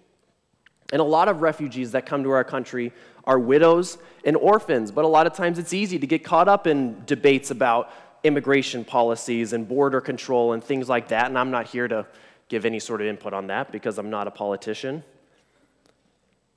And 0.92 1.00
a 1.00 1.06
lot 1.06 1.30
of 1.30 1.42
refugees 1.42 1.92
that 1.92 2.06
come 2.06 2.24
to 2.24 2.32
our 2.32 2.44
country 2.44 2.92
are 3.24 3.40
widows 3.40 3.98
and 4.26 4.36
orphans, 4.36 4.92
but 4.92 5.06
a 5.06 5.08
lot 5.08 5.28
of 5.28 5.34
times 5.34 5.60
it's 5.60 5.74
easy 5.74 6.00
to 6.00 6.08
get 6.08 6.24
caught 6.24 6.48
up 6.48 6.68
in 6.68 7.06
debates 7.06 7.52
about 7.52 7.92
immigration 8.24 8.86
policies 8.86 9.54
and 9.54 9.68
border 9.68 10.02
control 10.02 10.54
and 10.54 10.64
things 10.64 10.88
like 10.88 11.08
that. 11.10 11.28
And 11.28 11.38
I'm 11.38 11.52
not 11.52 11.68
here 11.68 11.88
to 11.88 12.06
give 12.50 12.66
any 12.66 12.80
sort 12.80 13.02
of 13.02 13.08
input 13.08 13.34
on 13.34 13.48
that 13.48 13.72
because 13.72 13.98
I'm 13.98 14.10
not 14.10 14.28
a 14.28 14.32
politician. 14.32 15.04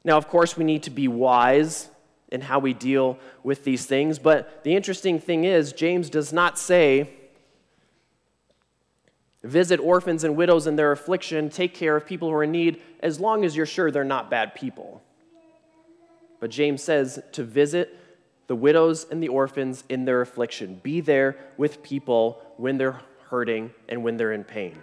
Now, 0.05 0.19
of 0.19 0.29
course, 0.29 0.57
we 0.57 0.65
need 0.65 0.83
to 0.83 0.91
be 0.91 1.09
wise 1.09 1.89
in 2.31 2.43
how 2.43 2.59
we 2.59 2.75
deal 2.75 3.19
with 3.43 3.65
these 3.65 3.87
things, 3.87 4.19
but 4.19 4.65
the 4.65 4.75
interesting 4.75 5.21
thing 5.21 5.45
is, 5.45 5.73
James 5.73 6.11
does 6.11 6.33
not 6.33 6.59
say, 6.59 7.11
Visit 9.45 9.79
orphans 9.79 10.25
and 10.25 10.37
widows 10.37 10.67
in 10.67 10.77
their 10.77 10.91
affliction, 10.91 11.51
take 11.51 11.75
care 11.75 11.97
of 11.97 12.07
people 12.07 12.29
who 12.29 12.35
are 12.35 12.45
in 12.45 12.51
need, 12.51 12.81
as 13.01 13.21
long 13.21 13.45
as 13.45 13.55
you're 13.55 13.67
sure 13.67 13.91
they're 13.91 14.03
not 14.03 14.31
bad 14.31 14.55
people. 14.55 15.03
But 16.41 16.51
James 16.51 16.83
says 16.83 17.21
to 17.33 17.45
visit 17.45 17.99
the 18.47 18.57
widows 18.57 19.07
and 19.11 19.23
the 19.23 19.29
orphans 19.29 19.85
in 19.89 20.05
their 20.05 20.21
affliction. 20.21 20.81
Be 20.83 21.01
there 21.01 21.37
with 21.57 21.83
people 21.83 22.43
when 22.57 22.79
they're 22.79 23.01
hurting 23.29 23.73
and 23.89 24.05
when 24.05 24.17
they're 24.17 24.33
in 24.33 24.45
pain. 24.45 24.83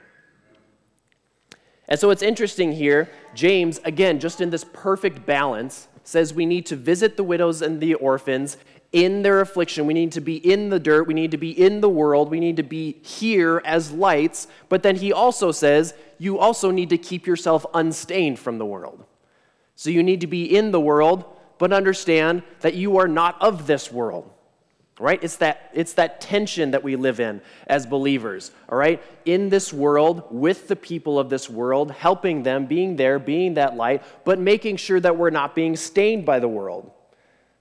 And 1.87 1.99
so 1.99 2.09
it's 2.09 2.23
interesting 2.23 2.71
here, 2.71 3.09
James, 3.35 3.79
again, 3.83 4.19
just 4.19 4.39
in 4.39 4.49
this 4.49 4.63
perfect 4.63 5.25
balance, 5.25 5.87
says 6.03 6.33
we 6.33 6.45
need 6.45 6.65
to 6.67 6.75
visit 6.75 7.17
the 7.17 7.23
widows 7.23 7.61
and 7.61 7.79
the 7.79 7.95
orphans 7.95 8.57
in 8.91 9.21
their 9.21 9.41
affliction. 9.41 9.85
We 9.85 9.93
need 9.93 10.11
to 10.13 10.21
be 10.21 10.37
in 10.37 10.69
the 10.69 10.79
dirt. 10.79 11.07
We 11.07 11.13
need 11.13 11.31
to 11.31 11.37
be 11.37 11.51
in 11.51 11.81
the 11.81 11.89
world. 11.89 12.29
We 12.29 12.39
need 12.39 12.57
to 12.57 12.63
be 12.63 12.93
here 13.03 13.61
as 13.65 13.91
lights. 13.91 14.47
But 14.69 14.83
then 14.83 14.95
he 14.97 15.13
also 15.13 15.51
says 15.51 15.93
you 16.17 16.39
also 16.39 16.71
need 16.71 16.89
to 16.89 16.97
keep 16.97 17.25
yourself 17.25 17.65
unstained 17.73 18.39
from 18.39 18.57
the 18.57 18.65
world. 18.65 19.05
So 19.75 19.89
you 19.89 20.03
need 20.03 20.21
to 20.21 20.27
be 20.27 20.55
in 20.55 20.71
the 20.71 20.79
world, 20.79 21.25
but 21.61 21.71
understand 21.71 22.41
that 22.61 22.73
you 22.73 22.97
are 22.97 23.07
not 23.07 23.39
of 23.39 23.67
this 23.67 23.91
world. 23.91 24.27
Right? 24.99 25.23
It's 25.23 25.35
that, 25.37 25.69
it's 25.75 25.93
that 25.93 26.19
tension 26.19 26.71
that 26.71 26.83
we 26.83 26.95
live 26.95 27.19
in 27.19 27.39
as 27.67 27.85
believers. 27.85 28.49
All 28.67 28.79
right? 28.79 28.99
In 29.25 29.49
this 29.49 29.71
world, 29.71 30.23
with 30.31 30.67
the 30.67 30.75
people 30.75 31.19
of 31.19 31.29
this 31.29 31.51
world, 31.51 31.91
helping 31.91 32.41
them, 32.41 32.65
being 32.65 32.95
there, 32.95 33.19
being 33.19 33.53
that 33.55 33.75
light, 33.75 34.01
but 34.25 34.39
making 34.39 34.77
sure 34.77 34.99
that 35.01 35.17
we're 35.17 35.29
not 35.29 35.53
being 35.53 35.75
stained 35.75 36.25
by 36.25 36.39
the 36.39 36.47
world. 36.47 36.89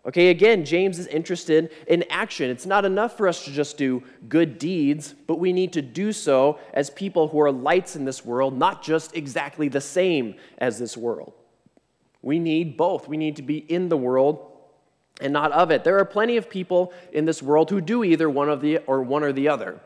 Okay, 0.06 0.30
again, 0.30 0.64
James 0.64 0.98
is 0.98 1.06
interested 1.06 1.70
in 1.86 2.02
action. 2.08 2.48
It's 2.48 2.64
not 2.64 2.86
enough 2.86 3.18
for 3.18 3.28
us 3.28 3.44
to 3.44 3.50
just 3.50 3.76
do 3.76 4.02
good 4.30 4.58
deeds, 4.58 5.14
but 5.26 5.38
we 5.38 5.52
need 5.52 5.74
to 5.74 5.82
do 5.82 6.10
so 6.14 6.58
as 6.72 6.88
people 6.88 7.28
who 7.28 7.38
are 7.38 7.52
lights 7.52 7.96
in 7.96 8.06
this 8.06 8.24
world, 8.24 8.56
not 8.56 8.82
just 8.82 9.14
exactly 9.14 9.68
the 9.68 9.82
same 9.82 10.36
as 10.56 10.78
this 10.78 10.96
world. 10.96 11.34
We 12.22 12.38
need 12.38 12.76
both. 12.76 13.08
We 13.08 13.16
need 13.16 13.36
to 13.36 13.42
be 13.42 13.58
in 13.58 13.88
the 13.88 13.96
world 13.96 14.46
and 15.20 15.32
not 15.32 15.52
of 15.52 15.70
it. 15.70 15.84
There 15.84 15.98
are 15.98 16.04
plenty 16.04 16.36
of 16.36 16.48
people 16.48 16.92
in 17.12 17.24
this 17.24 17.42
world 17.42 17.70
who 17.70 17.80
do 17.80 18.04
either 18.04 18.28
one 18.28 18.48
of 18.48 18.60
the 18.60 18.78
or 18.78 19.02
one 19.02 19.22
or 19.22 19.32
the 19.32 19.48
other. 19.48 19.80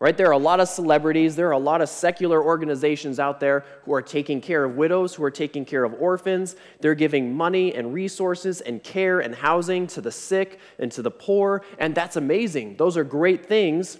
Right? 0.00 0.16
There 0.16 0.26
are 0.26 0.32
a 0.32 0.38
lot 0.38 0.60
of 0.60 0.68
celebrities, 0.68 1.36
there 1.36 1.48
are 1.48 1.52
a 1.52 1.58
lot 1.58 1.80
of 1.80 1.88
secular 1.88 2.42
organizations 2.42 3.18
out 3.18 3.40
there 3.40 3.64
who 3.84 3.94
are 3.94 4.02
taking 4.02 4.40
care 4.40 4.64
of 4.64 4.76
widows, 4.76 5.14
who 5.14 5.24
are 5.24 5.30
taking 5.30 5.64
care 5.64 5.84
of 5.84 5.94
orphans. 5.94 6.56
They're 6.80 6.96
giving 6.96 7.34
money 7.34 7.74
and 7.74 7.94
resources 7.94 8.60
and 8.60 8.82
care 8.82 9.20
and 9.20 9.34
housing 9.34 9.86
to 9.88 10.00
the 10.00 10.10
sick 10.10 10.58
and 10.78 10.90
to 10.92 11.00
the 11.00 11.12
poor, 11.12 11.62
and 11.78 11.94
that's 11.94 12.16
amazing. 12.16 12.76
Those 12.76 12.96
are 12.96 13.04
great 13.04 13.46
things. 13.46 13.98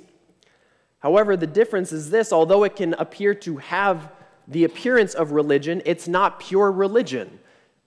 However, 0.98 1.36
the 1.36 1.46
difference 1.46 1.92
is 1.92 2.10
this 2.10 2.32
although 2.32 2.64
it 2.64 2.76
can 2.76 2.94
appear 2.94 3.32
to 3.36 3.58
have 3.58 4.10
the 4.48 4.64
appearance 4.64 5.14
of 5.14 5.30
religion, 5.30 5.80
it's 5.86 6.08
not 6.08 6.40
pure 6.40 6.70
religion. 6.72 7.38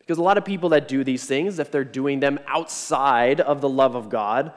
Because 0.07 0.19
a 0.19 0.23
lot 0.23 0.37
of 0.37 0.45
people 0.45 0.69
that 0.69 0.87
do 0.87 1.03
these 1.03 1.25
things, 1.25 1.59
if 1.59 1.69
they're 1.69 1.83
doing 1.83 2.21
them 2.21 2.39
outside 2.47 3.41
of 3.41 3.59
the 3.59 3.67
love 3.67 3.93
of 3.93 4.09
God, 4.09 4.53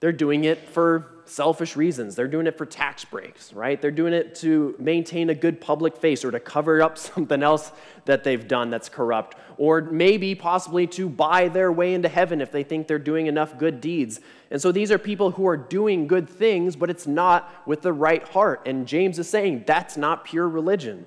they're 0.00 0.12
doing 0.12 0.44
it 0.44 0.68
for 0.68 1.12
selfish 1.24 1.76
reasons. 1.76 2.14
They're 2.14 2.28
doing 2.28 2.46
it 2.46 2.58
for 2.58 2.66
tax 2.66 3.02
breaks, 3.02 3.54
right? 3.54 3.80
They're 3.80 3.90
doing 3.90 4.12
it 4.12 4.34
to 4.36 4.76
maintain 4.78 5.30
a 5.30 5.34
good 5.34 5.62
public 5.62 5.96
face 5.96 6.26
or 6.26 6.30
to 6.30 6.38
cover 6.38 6.82
up 6.82 6.98
something 6.98 7.42
else 7.42 7.72
that 8.04 8.22
they've 8.22 8.46
done 8.46 8.68
that's 8.68 8.90
corrupt, 8.90 9.38
or 9.56 9.80
maybe 9.80 10.34
possibly 10.34 10.86
to 10.88 11.08
buy 11.08 11.48
their 11.48 11.72
way 11.72 11.94
into 11.94 12.10
heaven 12.10 12.42
if 12.42 12.52
they 12.52 12.62
think 12.62 12.86
they're 12.86 12.98
doing 12.98 13.28
enough 13.28 13.56
good 13.56 13.80
deeds. 13.80 14.20
And 14.50 14.60
so 14.60 14.72
these 14.72 14.92
are 14.92 14.98
people 14.98 15.30
who 15.30 15.46
are 15.46 15.56
doing 15.56 16.06
good 16.06 16.28
things, 16.28 16.76
but 16.76 16.90
it's 16.90 17.06
not 17.06 17.50
with 17.64 17.80
the 17.80 17.94
right 17.94 18.28
heart. 18.28 18.60
And 18.66 18.86
James 18.86 19.18
is 19.18 19.26
saying 19.26 19.64
that's 19.66 19.96
not 19.96 20.26
pure 20.26 20.46
religion. 20.46 21.06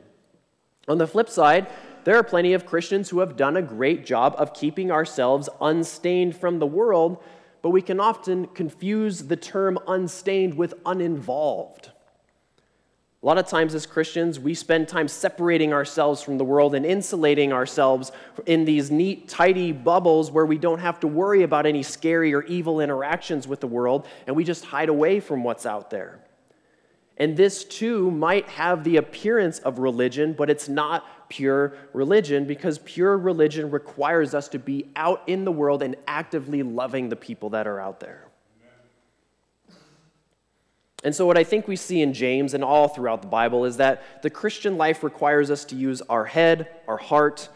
On 0.87 0.97
the 0.97 1.05
flip 1.05 1.29
side, 1.29 1.67
there 2.03 2.15
are 2.15 2.23
plenty 2.23 2.53
of 2.53 2.65
Christians 2.65 3.09
who 3.09 3.19
have 3.19 3.35
done 3.35 3.57
a 3.57 3.61
great 3.61 4.05
job 4.05 4.35
of 4.37 4.53
keeping 4.53 4.91
ourselves 4.91 5.49
unstained 5.61 6.35
from 6.35 6.59
the 6.59 6.67
world 6.67 7.21
but 7.61 7.69
we 7.69 7.81
can 7.81 7.99
often 7.99 8.47
confuse 8.47 9.23
the 9.23 9.35
term 9.35 9.77
unstained 9.87 10.53
with 10.53 10.73
uninvolved. 10.85 11.91
A 13.21 13.25
lot 13.25 13.37
of 13.37 13.47
times, 13.47 13.75
as 13.75 13.85
Christians, 13.85 14.39
we 14.39 14.53
spend 14.53 14.87
time 14.87 15.09
separating 15.09 15.73
ourselves 15.73 16.21
from 16.21 16.37
the 16.37 16.45
world 16.45 16.73
and 16.73 16.85
insulating 16.85 17.51
ourselves 17.51 18.13
in 18.45 18.63
these 18.63 18.89
neat, 18.89 19.27
tidy 19.27 19.73
bubbles 19.73 20.31
where 20.31 20.45
we 20.45 20.57
don't 20.57 20.79
have 20.79 21.01
to 21.01 21.07
worry 21.07 21.43
about 21.43 21.65
any 21.65 21.83
scary 21.83 22.33
or 22.33 22.43
evil 22.43 22.79
interactions 22.79 23.45
with 23.45 23.59
the 23.59 23.67
world, 23.67 24.07
and 24.25 24.37
we 24.37 24.45
just 24.45 24.63
hide 24.63 24.87
away 24.87 25.19
from 25.19 25.43
what's 25.43 25.65
out 25.65 25.89
there. 25.89 26.21
And 27.17 27.35
this 27.35 27.65
too 27.65 28.09
might 28.09 28.47
have 28.47 28.85
the 28.85 28.95
appearance 28.95 29.59
of 29.59 29.79
religion, 29.79 30.31
but 30.31 30.49
it's 30.49 30.69
not 30.69 31.05
pure 31.29 31.73
religion 31.93 32.45
because 32.45 32.79
pure 32.79 33.17
religion 33.17 33.71
requires 33.71 34.33
us 34.33 34.47
to 34.49 34.59
be 34.59 34.87
out 34.95 35.21
in 35.27 35.45
the 35.45 35.51
world 35.51 35.81
and 35.81 35.95
actively 36.07 36.63
loving 36.63 37.09
the 37.09 37.15
people 37.15 37.51
that 37.51 37.67
are 37.67 37.79
out 37.79 37.99
there. 37.99 38.25
And 41.03 41.15
so, 41.15 41.25
what 41.25 41.37
I 41.37 41.45
think 41.45 41.67
we 41.67 41.77
see 41.77 42.01
in 42.01 42.13
James 42.13 42.53
and 42.53 42.63
all 42.63 42.89
throughout 42.89 43.21
the 43.21 43.27
Bible 43.29 43.63
is 43.63 43.77
that 43.77 44.21
the 44.21 44.29
Christian 44.29 44.77
life 44.77 45.01
requires 45.03 45.49
us 45.49 45.63
to 45.65 45.75
use 45.75 46.01
our 46.09 46.25
head, 46.25 46.67
our 46.87 46.97
heart, 46.97 47.47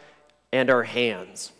and 0.53 0.69
our 0.69 0.83
hands. 0.83 1.51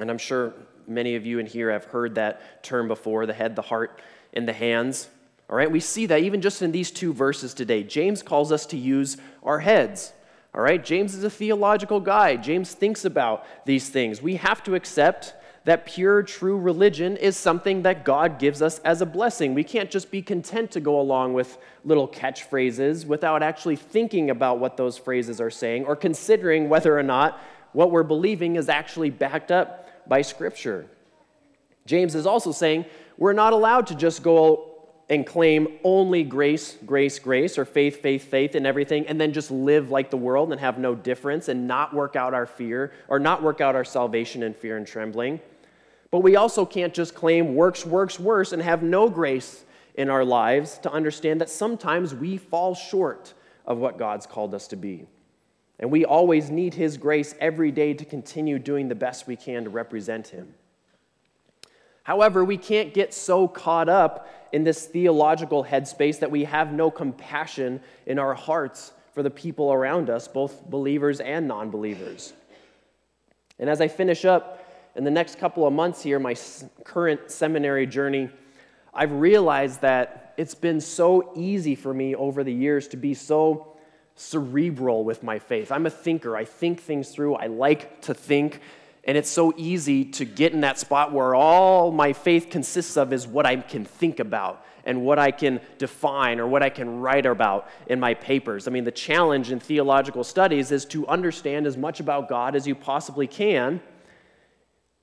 And 0.00 0.10
I'm 0.10 0.18
sure 0.18 0.54
many 0.86 1.14
of 1.16 1.26
you 1.26 1.38
in 1.38 1.46
here 1.46 1.70
have 1.70 1.84
heard 1.84 2.14
that 2.14 2.62
term 2.62 2.88
before 2.88 3.26
the 3.26 3.34
head, 3.34 3.56
the 3.56 3.62
heart, 3.62 4.00
and 4.32 4.48
the 4.48 4.52
hands. 4.54 5.08
All 5.50 5.56
right, 5.56 5.70
we 5.70 5.80
see 5.80 6.06
that 6.06 6.20
even 6.20 6.40
just 6.40 6.62
in 6.62 6.72
these 6.72 6.90
two 6.90 7.12
verses 7.12 7.52
today. 7.52 7.82
James 7.82 8.22
calls 8.22 8.50
us 8.50 8.66
to 8.66 8.76
use 8.76 9.16
our 9.42 9.60
heads. 9.60 10.12
All 10.56 10.62
right, 10.62 10.82
James 10.82 11.14
is 11.14 11.22
a 11.22 11.28
theological 11.28 12.00
guy. 12.00 12.36
James 12.36 12.72
thinks 12.72 13.04
about 13.04 13.44
these 13.66 13.90
things. 13.90 14.22
We 14.22 14.36
have 14.36 14.62
to 14.62 14.74
accept 14.74 15.34
that 15.64 15.84
pure, 15.84 16.22
true 16.22 16.56
religion 16.56 17.16
is 17.18 17.36
something 17.36 17.82
that 17.82 18.04
God 18.04 18.38
gives 18.38 18.62
us 18.62 18.78
as 18.78 19.02
a 19.02 19.06
blessing. 19.06 19.52
We 19.52 19.64
can't 19.64 19.90
just 19.90 20.10
be 20.10 20.22
content 20.22 20.70
to 20.70 20.80
go 20.80 20.98
along 20.98 21.34
with 21.34 21.58
little 21.84 22.08
catchphrases 22.08 23.04
without 23.04 23.42
actually 23.42 23.76
thinking 23.76 24.30
about 24.30 24.58
what 24.58 24.78
those 24.78 24.96
phrases 24.96 25.42
are 25.42 25.50
saying 25.50 25.84
or 25.84 25.94
considering 25.94 26.70
whether 26.70 26.98
or 26.98 27.02
not 27.02 27.38
what 27.72 27.90
we're 27.90 28.02
believing 28.02 28.56
is 28.56 28.70
actually 28.70 29.10
backed 29.10 29.50
up 29.50 30.08
by 30.08 30.22
Scripture. 30.22 30.86
James 31.84 32.14
is 32.14 32.26
also 32.26 32.50
saying 32.50 32.86
we're 33.18 33.34
not 33.34 33.52
allowed 33.52 33.88
to 33.88 33.94
just 33.94 34.22
go 34.22 34.75
and 35.08 35.24
claim 35.24 35.68
only 35.84 36.24
grace, 36.24 36.76
grace, 36.84 37.18
grace, 37.18 37.58
or 37.58 37.64
faith, 37.64 38.02
faith, 38.02 38.24
faith, 38.24 38.54
and 38.56 38.66
everything, 38.66 39.06
and 39.06 39.20
then 39.20 39.32
just 39.32 39.50
live 39.50 39.90
like 39.90 40.10
the 40.10 40.16
world 40.16 40.50
and 40.50 40.60
have 40.60 40.78
no 40.78 40.94
difference 40.94 41.48
and 41.48 41.68
not 41.68 41.94
work 41.94 42.16
out 42.16 42.34
our 42.34 42.46
fear 42.46 42.92
or 43.08 43.20
not 43.20 43.42
work 43.42 43.60
out 43.60 43.76
our 43.76 43.84
salvation 43.84 44.42
in 44.42 44.52
fear 44.52 44.76
and 44.76 44.86
trembling. 44.86 45.40
But 46.10 46.20
we 46.20 46.34
also 46.36 46.66
can't 46.66 46.92
just 46.92 47.14
claim 47.14 47.54
works, 47.54 47.86
works, 47.86 48.18
worse 48.18 48.52
and 48.52 48.60
have 48.62 48.82
no 48.82 49.08
grace 49.08 49.64
in 49.94 50.10
our 50.10 50.24
lives 50.24 50.78
to 50.78 50.92
understand 50.92 51.40
that 51.40 51.50
sometimes 51.50 52.14
we 52.14 52.36
fall 52.36 52.74
short 52.74 53.34
of 53.64 53.78
what 53.78 53.98
God's 53.98 54.26
called 54.26 54.54
us 54.54 54.68
to 54.68 54.76
be. 54.76 55.06
And 55.78 55.90
we 55.90 56.04
always 56.04 56.50
need 56.50 56.74
His 56.74 56.96
grace 56.96 57.34
every 57.40 57.70
day 57.70 57.94
to 57.94 58.04
continue 58.04 58.58
doing 58.58 58.88
the 58.88 58.94
best 58.94 59.26
we 59.26 59.36
can 59.36 59.64
to 59.64 59.70
represent 59.70 60.28
Him. 60.28 60.54
However, 62.02 62.44
we 62.44 62.56
can't 62.56 62.94
get 62.94 63.12
so 63.12 63.48
caught 63.48 63.88
up 63.88 64.28
in 64.56 64.64
this 64.64 64.86
theological 64.86 65.62
headspace 65.62 66.18
that 66.20 66.30
we 66.30 66.44
have 66.44 66.72
no 66.72 66.90
compassion 66.90 67.78
in 68.06 68.18
our 68.18 68.32
hearts 68.32 68.94
for 69.12 69.22
the 69.22 69.28
people 69.28 69.70
around 69.70 70.08
us, 70.08 70.28
both 70.28 70.64
believers 70.70 71.20
and 71.20 71.46
non 71.46 71.70
believers. 71.70 72.32
And 73.58 73.68
as 73.68 73.82
I 73.82 73.88
finish 73.88 74.24
up, 74.24 74.66
in 74.94 75.04
the 75.04 75.10
next 75.10 75.38
couple 75.38 75.66
of 75.66 75.74
months 75.74 76.02
here, 76.02 76.18
my 76.18 76.34
current 76.84 77.30
seminary 77.30 77.86
journey, 77.86 78.30
I've 78.94 79.12
realized 79.12 79.82
that 79.82 80.32
it's 80.38 80.54
been 80.54 80.80
so 80.80 81.32
easy 81.36 81.74
for 81.74 81.92
me 81.92 82.14
over 82.14 82.42
the 82.42 82.54
years 82.54 82.88
to 82.88 82.96
be 82.96 83.12
so 83.12 83.76
cerebral 84.14 85.04
with 85.04 85.22
my 85.22 85.38
faith. 85.38 85.70
I'm 85.70 85.84
a 85.84 85.90
thinker, 85.90 86.34
I 86.34 86.46
think 86.46 86.80
things 86.80 87.10
through, 87.10 87.34
I 87.34 87.48
like 87.48 88.00
to 88.02 88.14
think. 88.14 88.62
And 89.06 89.16
it's 89.16 89.30
so 89.30 89.54
easy 89.56 90.04
to 90.04 90.24
get 90.24 90.52
in 90.52 90.60
that 90.60 90.78
spot 90.78 91.12
where 91.12 91.34
all 91.34 91.90
my 91.90 92.12
faith 92.12 92.50
consists 92.50 92.96
of 92.96 93.12
is 93.12 93.26
what 93.26 93.46
I 93.46 93.56
can 93.56 93.84
think 93.84 94.20
about 94.20 94.64
and 94.84 95.02
what 95.02 95.18
I 95.18 95.30
can 95.30 95.60
define 95.78 96.38
or 96.38 96.46
what 96.46 96.62
I 96.62 96.68
can 96.68 97.00
write 97.00 97.24
about 97.24 97.68
in 97.86 97.98
my 97.98 98.14
papers. 98.14 98.68
I 98.68 98.70
mean, 98.70 98.84
the 98.84 98.90
challenge 98.90 99.50
in 99.50 99.60
theological 99.60 100.24
studies 100.24 100.72
is 100.72 100.84
to 100.86 101.06
understand 101.06 101.66
as 101.66 101.76
much 101.76 102.00
about 102.00 102.28
God 102.28 102.54
as 102.54 102.66
you 102.66 102.74
possibly 102.74 103.26
can 103.26 103.80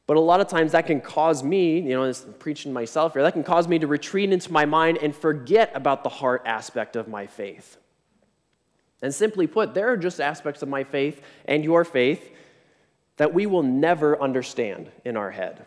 but 0.05 0.17
a 0.17 0.19
lot 0.19 0.41
of 0.41 0.47
times 0.47 0.73
that 0.73 0.85
can 0.85 0.99
cause 0.99 1.43
me, 1.43 1.79
you 1.79 1.89
know, 1.89 2.11
preaching 2.39 2.73
myself 2.73 3.13
here, 3.13 3.23
that 3.23 3.33
can 3.33 3.43
cause 3.43 3.67
me 3.67 3.79
to 3.79 3.87
retreat 3.87 4.31
into 4.31 4.51
my 4.51 4.65
mind 4.65 4.97
and 5.01 5.15
forget 5.15 5.71
about 5.73 6.03
the 6.03 6.09
heart 6.09 6.41
aspect 6.45 6.95
of 6.95 7.07
my 7.07 7.25
faith. 7.25 7.77
And 9.01 9.13
simply 9.13 9.47
put, 9.47 9.73
there 9.73 9.89
are 9.89 9.97
just 9.97 10.19
aspects 10.19 10.61
of 10.61 10.69
my 10.69 10.83
faith 10.83 11.21
and 11.45 11.63
your 11.63 11.83
faith 11.85 12.31
that 13.17 13.33
we 13.33 13.45
will 13.45 13.63
never 13.63 14.21
understand 14.21 14.91
in 15.05 15.17
our 15.17 15.31
head. 15.31 15.65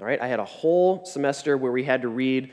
All 0.00 0.06
right, 0.06 0.20
I 0.20 0.28
had 0.28 0.38
a 0.38 0.44
whole 0.44 1.04
semester 1.04 1.56
where 1.56 1.72
we 1.72 1.84
had 1.84 2.02
to 2.02 2.08
read 2.08 2.52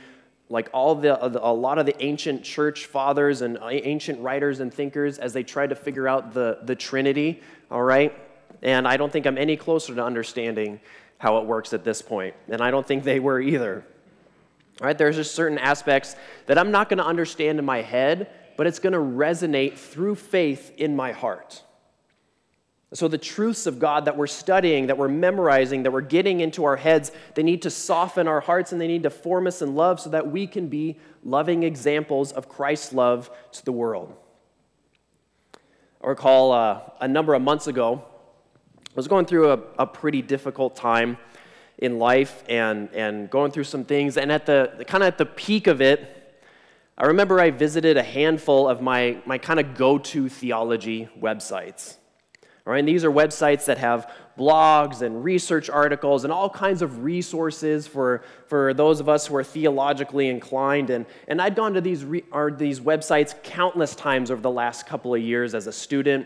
like 0.50 0.70
all 0.74 0.96
the 0.96 1.20
uh, 1.22 1.40
a 1.42 1.54
lot 1.54 1.78
of 1.78 1.86
the 1.86 2.04
ancient 2.04 2.44
church 2.44 2.86
fathers 2.86 3.42
and 3.42 3.58
uh, 3.58 3.68
ancient 3.70 4.20
writers 4.20 4.60
and 4.60 4.74
thinkers 4.74 5.18
as 5.18 5.34
they 5.34 5.44
tried 5.44 5.70
to 5.70 5.76
figure 5.76 6.08
out 6.08 6.34
the 6.34 6.60
the 6.64 6.76
Trinity. 6.76 7.42
All 7.72 7.84
right, 7.84 8.14
and 8.62 8.88
I 8.88 8.98
don't 8.98 9.12
think 9.12 9.26
I'm 9.26 9.38
any 9.38 9.58
closer 9.58 9.96
to 9.96 10.04
understanding 10.04 10.80
how 11.18 11.38
it 11.38 11.46
works 11.46 11.74
at 11.74 11.84
this 11.84 12.02
point, 12.02 12.36
and 12.50 12.62
I 12.62 12.72
don't 12.72 12.86
think 12.86 13.04
they 13.04 13.20
were 13.20 13.40
either. 13.40 13.86
All 14.82 14.88
right, 14.88 14.98
there's 14.98 15.16
just 15.16 15.34
certain 15.34 15.58
aspects 15.58 16.16
that 16.48 16.58
I'm 16.58 16.72
not 16.72 16.90
going 16.90 16.98
to 16.98 17.06
understand 17.06 17.60
in 17.60 17.66
my 17.66 17.82
head, 17.82 18.30
but 18.58 18.68
it's 18.68 18.80
going 18.80 18.94
to 18.94 19.00
resonate 19.00 19.78
through 19.78 20.16
faith 20.16 20.74
in 20.78 20.96
my 20.96 21.12
heart. 21.12 21.64
So, 22.96 23.10
the 23.10 23.18
truths 23.18 23.66
of 23.66 23.78
God 23.78 24.06
that 24.06 24.16
we're 24.16 24.26
studying, 24.26 24.88
that 24.88 24.98
we're 24.98 25.10
memorizing, 25.10 25.84
that 25.84 25.92
we're 25.92 26.00
getting 26.00 26.40
into 26.40 26.64
our 26.64 26.78
heads, 26.78 27.12
they 27.34 27.44
need 27.44 27.62
to 27.64 27.70
soften 27.70 28.26
our 28.26 28.40
hearts 28.40 28.72
and 28.72 28.80
they 28.80 28.88
need 28.88 29.04
to 29.04 29.10
form 29.10 29.48
us 29.48 29.62
in 29.62 29.76
love 29.76 30.00
so 30.00 30.10
that 30.12 30.32
we 30.32 30.48
can 30.48 30.70
be 30.70 30.98
loving 31.22 31.64
examples 31.64 32.32
of 32.32 32.48
Christ's 32.48 32.94
love 32.94 33.30
to 33.52 33.66
the 33.66 33.74
world. 33.74 34.16
I 36.02 36.08
recall 36.08 36.54
uh, 36.54 36.80
a 37.02 37.08
number 37.08 37.34
of 37.34 37.42
months 37.42 37.68
ago, 37.68 38.02
I 38.88 38.94
was 38.96 39.10
going 39.10 39.26
through 39.26 39.52
a, 39.52 39.60
a 39.80 39.86
pretty 39.86 40.22
difficult 40.22 40.78
time 40.78 41.18
in 41.78 42.00
life 42.00 42.46
and, 42.48 42.88
and 42.94 43.30
going 43.30 43.52
through 43.52 43.66
some 43.66 43.84
things. 43.84 44.16
And 44.16 44.32
at 44.32 44.46
the 44.46 44.86
kind 44.88 45.04
of 45.04 45.08
at 45.08 45.18
the 45.18 45.26
peak 45.26 45.68
of 45.68 45.82
it, 45.82 46.40
I 46.98 47.08
remember 47.08 47.42
I 47.42 47.52
visited 47.52 47.98
a 47.98 48.04
handful 48.04 48.70
of 48.70 48.82
my, 48.82 49.18
my 49.26 49.38
kind 49.38 49.60
of 49.60 49.76
go 49.76 49.98
to 49.98 50.30
theology 50.30 51.10
websites. 51.20 51.98
And 52.68 52.88
these 52.88 53.06
are 53.06 53.12
websites 53.12 53.66
that 53.66 53.78
have 53.78 54.12
blogs 54.38 55.02
and 55.02 55.24
research 55.24 55.70
articles 55.70 56.24
and 56.24 56.34
all 56.34 56.50
kinds 56.50 56.82
of 56.82 57.04
resources 57.04 57.86
for, 57.86 58.24
for 58.48 58.74
those 58.74 59.00
of 59.00 59.08
us 59.08 59.28
who 59.28 59.36
are 59.36 59.44
theologically 59.44 60.30
inclined. 60.30 60.90
And, 60.90 61.06
and 61.28 61.42
I'd 61.42 61.56
gone 61.56 61.74
to 61.76 61.82
these, 61.82 62.04
re, 62.04 62.24
these 62.58 62.80
websites 62.80 63.42
countless 63.44 63.96
times 63.96 64.32
over 64.32 64.42
the 64.42 64.52
last 64.52 64.88
couple 64.88 65.14
of 65.14 65.22
years 65.22 65.54
as 65.54 65.68
a 65.68 65.72
student. 65.72 66.26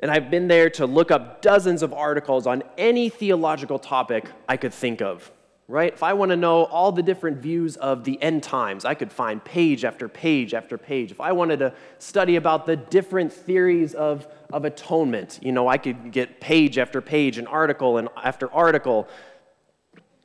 And 0.00 0.10
I've 0.10 0.30
been 0.30 0.48
there 0.48 0.68
to 0.70 0.86
look 0.86 1.12
up 1.12 1.42
dozens 1.42 1.84
of 1.84 1.92
articles 1.92 2.48
on 2.48 2.64
any 2.76 3.08
theological 3.08 3.78
topic 3.78 4.28
I 4.48 4.56
could 4.56 4.74
think 4.74 5.00
of, 5.00 5.30
right? 5.72 5.94
If 5.94 6.02
I 6.02 6.12
want 6.12 6.28
to 6.32 6.36
know 6.36 6.64
all 6.64 6.92
the 6.92 7.02
different 7.02 7.38
views 7.38 7.76
of 7.78 8.04
the 8.04 8.20
end 8.20 8.42
times, 8.42 8.84
I 8.84 8.92
could 8.92 9.10
find 9.10 9.42
page 9.42 9.86
after 9.86 10.06
page 10.06 10.52
after 10.52 10.76
page. 10.76 11.10
If 11.10 11.18
I 11.18 11.32
wanted 11.32 11.60
to 11.60 11.72
study 11.98 12.36
about 12.36 12.66
the 12.66 12.76
different 12.76 13.32
theories 13.32 13.94
of, 13.94 14.26
of 14.52 14.66
atonement, 14.66 15.38
you 15.40 15.50
know, 15.50 15.68
I 15.68 15.78
could 15.78 16.12
get 16.12 16.42
page 16.42 16.76
after 16.76 17.00
page 17.00 17.38
and 17.38 17.48
article 17.48 17.96
and 17.96 18.10
after 18.22 18.52
article. 18.52 19.08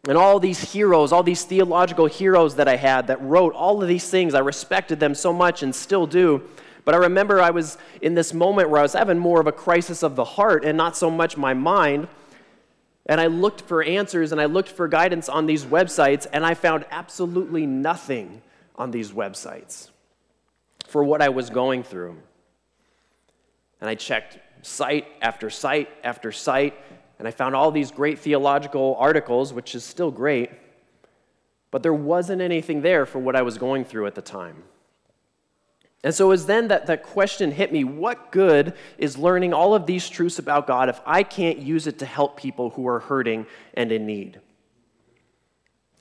And 0.06 0.18
all 0.18 0.38
these 0.42 0.74
heroes, 0.74 1.14
all 1.14 1.24
these 1.24 1.46
theological 1.46 2.08
heroes 2.08 2.56
that 2.56 2.68
I 2.68 2.76
had 2.76 3.08
that 3.08 3.22
wrote 3.22 3.54
all 3.54 3.82
of 3.82 3.88
these 3.88 4.10
things, 4.10 4.34
I 4.34 4.40
respected 4.40 5.00
them 5.00 5.16
so 5.16 5.32
much 5.32 5.64
and 5.64 5.74
still 5.74 6.06
do. 6.06 6.44
But 6.84 6.94
I 6.94 6.98
remember 6.98 7.40
I 7.40 7.52
was 7.52 7.78
in 8.02 8.16
this 8.16 8.34
moment 8.34 8.70
where 8.70 8.80
I 8.80 8.84
was 8.84 8.94
having 8.94 9.18
more 9.18 9.40
of 9.40 9.48
a 9.48 9.54
crisis 9.54 10.04
of 10.04 10.18
the 10.18 10.26
heart 10.26 10.66
and 10.66 10.78
not 10.78 10.98
so 10.98 11.10
much 11.10 11.38
my 11.38 11.54
mind. 11.54 12.10
And 13.08 13.22
I 13.22 13.28
looked 13.28 13.62
for 13.62 13.82
answers 13.82 14.32
and 14.32 14.42
I 14.42 14.46
looked 14.46 14.70
for 14.70 14.88
guidance 14.88 15.30
on 15.30 15.46
these 15.46 15.66
websites, 15.66 16.28
and 16.32 16.46
I 16.46 16.54
found 16.54 16.86
absolutely 16.92 17.66
nothing 17.66 18.42
on 18.76 18.92
these 18.92 19.12
websites 19.12 19.90
for 20.86 21.04
what 21.04 21.22
I 21.22 21.30
was 21.30 21.50
going 21.50 21.84
through. 21.84 22.18
And 23.80 23.90
I 23.90 23.96
checked 23.96 24.38
site 24.62 25.08
after 25.22 25.50
site 25.50 25.90
after 26.04 26.32
site, 26.32 26.74
and 27.18 27.28
I 27.28 27.32
found 27.32 27.56
all 27.56 27.72
these 27.72 27.92
great 27.92 28.20
theological 28.20 28.96
articles, 29.00 29.54
which 29.54 29.74
is 29.74 29.84
still 29.84 30.12
great, 30.12 30.52
but 31.72 31.84
there 31.84 31.94
wasn't 31.94 32.42
anything 32.42 32.82
there 32.82 33.06
for 33.06 33.20
what 33.20 33.36
I 33.36 33.42
was 33.42 33.58
going 33.58 33.86
through 33.86 34.08
at 34.08 34.16
the 34.16 34.22
time. 34.22 34.64
And 36.04 36.14
so 36.14 36.26
it 36.26 36.30
was 36.30 36.46
then 36.46 36.68
that 36.68 36.86
that 36.88 37.04
question 37.04 37.52
hit 37.52 37.72
me 37.72 37.84
what 37.84 38.32
good 38.32 38.74
is 38.98 39.18
learning 39.18 39.54
all 39.54 39.74
of 39.74 39.86
these 39.86 40.08
truths 40.08 40.40
about 40.40 40.68
God 40.68 40.90
if 40.90 41.02
I 41.06 41.24
can't 41.24 41.58
use 41.58 41.88
it 41.88 42.00
to 42.00 42.06
help 42.06 42.38
people 42.38 42.70
who 42.72 42.88
are 42.88 43.00
hurting 43.00 43.46
and 43.74 43.92
in 43.92 44.06
need? 44.06 44.40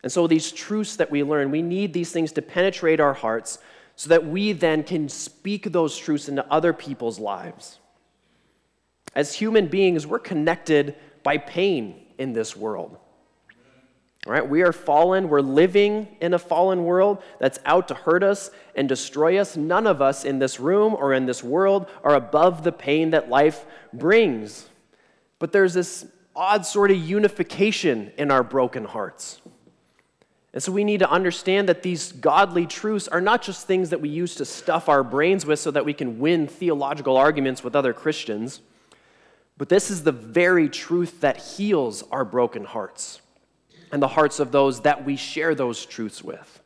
And 0.03 0.13
so 0.13 0.27
these 0.27 0.53
truths 0.53 0.97
that 0.97 1.11
we 1.11 1.23
learn, 1.23 1.51
we 1.51 1.63
need 1.63 1.93
these 1.93 2.13
things 2.13 2.31
to 2.33 2.43
penetrate 2.43 3.01
our 3.01 3.15
hearts 3.15 3.59
so 3.97 4.11
that 4.11 4.27
we 4.27 4.53
then 4.53 4.85
can 4.85 5.09
speak 5.09 5.73
those 5.73 5.97
truths 5.97 6.29
into 6.29 6.47
other 6.53 6.73
people's 6.73 7.19
lives. 7.19 7.79
As 9.15 9.35
human 9.35 9.67
beings, 9.67 10.07
we're 10.07 10.19
connected 10.19 10.95
by 11.23 11.39
pain 11.39 12.03
in 12.19 12.35
this 12.35 12.55
world. 12.55 12.99
Right, 14.27 14.47
we 14.47 14.63
are 14.63 14.73
fallen. 14.73 15.29
We're 15.29 15.41
living 15.41 16.09
in 16.21 16.35
a 16.35 16.39
fallen 16.41 16.83
world 16.83 17.23
that's 17.39 17.61
out 17.65 17.87
to 17.89 17.95
hurt 17.95 18.25
us 18.25 18.51
and 18.75 18.89
destroy 18.89 19.39
us. 19.39 19.57
None 19.57 19.87
of 19.87 20.03
us 20.03 20.25
in 20.25 20.41
this 20.41 20.59
room 20.59 20.97
or 20.99 21.15
in 21.15 21.27
this 21.27 21.45
world 21.45 21.87
are 22.03 22.17
above 22.17 22.65
the 22.65 22.73
pain 22.73 23.11
that 23.11 23.29
life 23.29 23.65
brings. 23.93 24.69
But 25.39 25.53
there's 25.53 25.75
this 25.75 26.07
odd 26.35 26.67
sort 26.67 26.91
of 26.91 26.97
unification 26.97 28.11
in 28.19 28.33
our 28.33 28.43
broken 28.43 28.85
hearts. 28.85 29.41
And 30.53 30.61
so 30.61 30.73
we 30.73 30.83
need 30.83 31.01
to 31.01 31.11
understand 31.11 31.69
that 31.69 31.85
these 31.85 32.11
godly 32.11 32.67
truths 32.67 33.07
are 33.07 33.21
not 33.21 33.43
just 33.43 33.69
things 33.69 33.91
that 33.91 34.01
we 34.01 34.09
use 34.09 34.35
to 34.37 34.45
stuff 34.45 34.89
our 34.89 35.05
brains 35.05 35.47
with 35.47 35.61
so 35.61 35.71
that 35.71 35.85
we 35.85 35.95
can 35.95 36.19
win 36.19 36.49
theological 36.49 37.17
arguments 37.17 37.63
with 37.63 37.77
other 37.77 37.93
Christians. 37.93 38.61
But 39.57 39.69
this 39.69 39.89
is 39.89 40.03
the 40.03 40.13
very 40.13 40.69
truth 40.69 41.21
that 41.21 41.37
heals 41.37 42.03
our 42.11 42.25
broken 42.25 42.65
hearts 42.65 43.21
and 43.93 44.03
the 44.03 44.09
hearts 44.09 44.41
of 44.41 44.53
those 44.53 44.81
that 44.83 45.05
we 45.05 45.17
share 45.17 45.55
those 45.55 45.87
truths 45.87 46.23
with. 46.23 46.61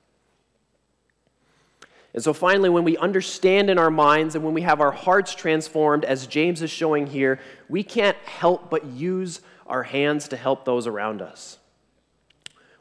And 2.12 2.23
so 2.23 2.33
finally, 2.33 2.68
when 2.68 2.85
we 2.85 2.97
understand 2.97 3.71
in 3.71 3.79
our 3.79 3.91
minds 3.91 4.35
and 4.35 4.45
when 4.45 4.55
we 4.55 4.62
have 4.62 4.81
our 4.81 4.91
hearts 4.91 5.35
transformed, 5.35 6.05
as 6.05 6.27
James 6.27 6.61
is 6.61 6.71
showing 6.71 7.07
here, 7.07 7.39
we 7.68 7.83
can't 7.85 8.16
help 8.18 8.68
but 8.68 8.85
use 8.85 9.41
our 9.66 9.85
hands 9.85 10.27
to 10.29 10.37
help 10.37 10.64
those 10.64 10.89
around 10.89 11.23
us. 11.23 11.59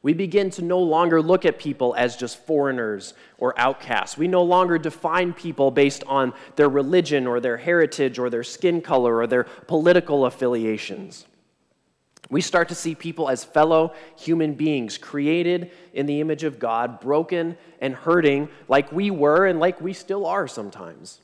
We 0.02 0.14
begin 0.14 0.50
to 0.52 0.62
no 0.62 0.80
longer 0.80 1.22
look 1.22 1.46
at 1.46 1.60
people 1.60 1.94
as 1.96 2.16
just 2.16 2.44
foreigners 2.46 3.14
or 3.38 3.54
outcasts. 3.60 4.18
We 4.18 4.30
no 4.30 4.44
longer 4.44 4.78
define 4.78 5.34
people 5.34 5.72
based 5.72 6.04
on 6.06 6.34
their 6.56 6.70
religion 6.70 7.28
or 7.28 7.40
their 7.40 7.58
heritage 7.58 8.18
or 8.18 8.30
their 8.30 8.44
skin 8.44 8.82
color 8.82 9.18
or 9.18 9.28
their 9.28 9.44
political 9.44 10.26
affiliations. 10.26 11.26
We 12.30 12.42
start 12.42 12.70
to 12.70 12.76
see 12.76 12.94
people 12.94 13.28
as 13.28 13.44
fellow 13.44 13.94
human 14.16 14.54
beings, 14.54 14.98
created 14.98 15.72
in 15.94 16.06
the 16.06 16.22
image 16.22 16.44
of 16.44 16.60
God, 16.60 17.00
broken 17.00 17.58
and 17.82 17.96
hurting 17.96 18.50
like 18.68 18.92
we 18.92 19.10
were 19.10 19.48
and 19.48 19.60
like 19.60 19.82
we 19.82 19.94
still 19.94 20.28
are 20.28 20.48
sometimes. 20.48 21.22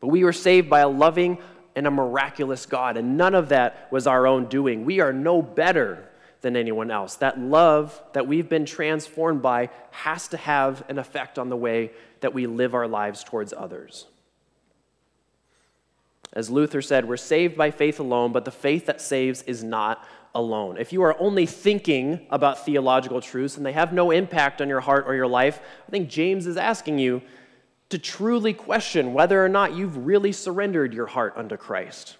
But 0.00 0.08
we 0.08 0.24
were 0.24 0.32
saved 0.32 0.68
by 0.68 0.80
a 0.80 0.88
loving 0.88 1.38
and 1.74 1.86
a 1.86 1.90
miraculous 1.90 2.66
God, 2.66 2.96
and 2.96 3.16
none 3.16 3.34
of 3.34 3.48
that 3.50 3.90
was 3.90 4.06
our 4.06 4.26
own 4.26 4.46
doing. 4.46 4.84
We 4.84 5.00
are 5.00 5.12
no 5.12 5.40
better 5.40 6.06
than 6.42 6.56
anyone 6.56 6.90
else. 6.90 7.16
That 7.16 7.38
love 7.38 8.00
that 8.12 8.26
we've 8.26 8.48
been 8.48 8.66
transformed 8.66 9.40
by 9.40 9.70
has 9.90 10.28
to 10.28 10.36
have 10.36 10.82
an 10.88 10.98
effect 10.98 11.38
on 11.38 11.48
the 11.48 11.56
way 11.56 11.92
that 12.20 12.34
we 12.34 12.46
live 12.46 12.74
our 12.74 12.88
lives 12.88 13.24
towards 13.24 13.52
others. 13.52 14.06
As 16.32 16.50
Luther 16.50 16.80
said, 16.80 17.08
we're 17.08 17.16
saved 17.16 17.56
by 17.56 17.70
faith 17.70 17.98
alone, 17.98 18.32
but 18.32 18.44
the 18.44 18.50
faith 18.50 18.86
that 18.86 19.00
saves 19.00 19.42
is 19.42 19.64
not 19.64 20.06
alone. 20.34 20.76
If 20.78 20.92
you 20.92 21.02
are 21.02 21.16
only 21.18 21.44
thinking 21.46 22.26
about 22.30 22.64
theological 22.64 23.20
truths 23.20 23.56
and 23.56 23.66
they 23.66 23.72
have 23.72 23.92
no 23.92 24.10
impact 24.12 24.60
on 24.60 24.68
your 24.68 24.80
heart 24.80 25.04
or 25.08 25.14
your 25.14 25.26
life, 25.26 25.60
I 25.88 25.90
think 25.90 26.08
James 26.08 26.46
is 26.46 26.56
asking 26.56 26.98
you 26.98 27.20
to 27.88 27.98
truly 27.98 28.52
question 28.52 29.12
whether 29.12 29.44
or 29.44 29.48
not 29.48 29.74
you've 29.74 30.06
really 30.06 30.30
surrendered 30.30 30.94
your 30.94 31.06
heart 31.06 31.34
unto 31.36 31.56
Christ. 31.56 32.16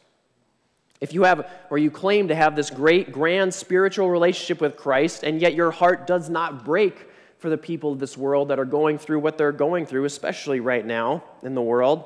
If 1.01 1.15
you 1.15 1.23
have, 1.23 1.49
or 1.71 1.79
you 1.79 1.91
claim 1.91 2.29
to 2.29 2.35
have 2.35 2.57
this 2.57 2.69
great, 2.69 3.13
grand 3.13 3.55
spiritual 3.55 4.11
relationship 4.11 4.61
with 4.61 4.77
Christ, 4.77 5.23
and 5.23 5.41
yet 5.41 5.55
your 5.55 5.71
heart 5.71 6.07
does 6.07 6.29
not 6.29 6.65
break 6.65 7.07
for 7.39 7.49
the 7.49 7.57
people 7.57 7.93
of 7.93 8.01
this 8.01 8.19
world 8.19 8.49
that 8.49 8.59
are 8.59 8.67
going 8.67 8.99
through 8.99 9.21
what 9.21 9.39
they're 9.39 9.53
going 9.53 9.87
through, 9.87 10.05
especially 10.05 10.61
right 10.61 10.85
now 10.85 11.25
in 11.43 11.55
the 11.55 11.63
world, 11.63 12.05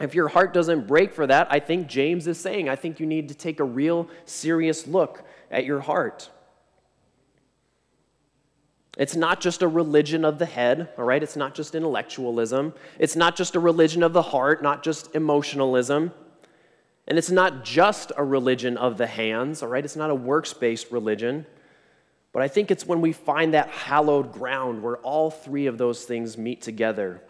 if 0.00 0.14
your 0.14 0.28
heart 0.28 0.52
doesn't 0.52 0.86
break 0.86 1.12
for 1.12 1.26
that, 1.26 1.46
I 1.50 1.60
think 1.60 1.86
James 1.86 2.26
is 2.26 2.38
saying, 2.38 2.68
I 2.68 2.76
think 2.76 2.98
you 2.98 3.06
need 3.06 3.28
to 3.28 3.34
take 3.34 3.60
a 3.60 3.64
real 3.64 4.08
serious 4.24 4.86
look 4.86 5.24
at 5.50 5.64
your 5.64 5.80
heart. 5.80 6.30
It's 8.96 9.16
not 9.16 9.40
just 9.40 9.62
a 9.62 9.68
religion 9.68 10.24
of 10.24 10.38
the 10.38 10.46
head, 10.46 10.90
all 10.98 11.04
right? 11.04 11.22
It's 11.22 11.36
not 11.36 11.54
just 11.54 11.74
intellectualism. 11.74 12.74
It's 12.98 13.16
not 13.16 13.36
just 13.36 13.56
a 13.56 13.60
religion 13.60 14.02
of 14.02 14.12
the 14.12 14.22
heart, 14.22 14.62
not 14.62 14.82
just 14.82 15.14
emotionalism. 15.14 16.12
And 17.06 17.18
it's 17.18 17.30
not 17.30 17.64
just 17.64 18.12
a 18.16 18.24
religion 18.24 18.76
of 18.76 18.96
the 18.96 19.06
hands, 19.06 19.62
all 19.62 19.68
right? 19.68 19.84
It's 19.84 19.96
not 19.96 20.10
a 20.10 20.14
works 20.14 20.52
based 20.52 20.90
religion. 20.90 21.46
But 22.32 22.42
I 22.42 22.48
think 22.48 22.70
it's 22.70 22.86
when 22.86 23.00
we 23.00 23.12
find 23.12 23.54
that 23.54 23.68
hallowed 23.68 24.32
ground 24.32 24.82
where 24.82 24.96
all 24.98 25.30
three 25.30 25.66
of 25.66 25.78
those 25.78 26.04
things 26.04 26.36
meet 26.36 26.62
together 26.62 27.20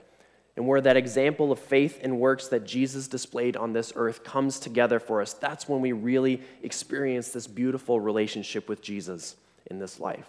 and 0.56 0.66
where 0.66 0.80
that 0.80 0.96
example 0.96 1.50
of 1.50 1.58
faith 1.58 1.98
and 2.02 2.20
works 2.20 2.48
that 2.48 2.64
Jesus 2.64 3.08
displayed 3.08 3.56
on 3.56 3.72
this 3.72 3.92
earth 3.96 4.22
comes 4.22 4.60
together 4.60 5.00
for 5.00 5.20
us. 5.20 5.32
That's 5.32 5.68
when 5.68 5.80
we 5.80 5.92
really 5.92 6.42
experience 6.62 7.30
this 7.30 7.46
beautiful 7.46 8.00
relationship 8.00 8.68
with 8.68 8.80
Jesus 8.80 9.36
in 9.66 9.78
this 9.78 9.98
life. 9.98 10.28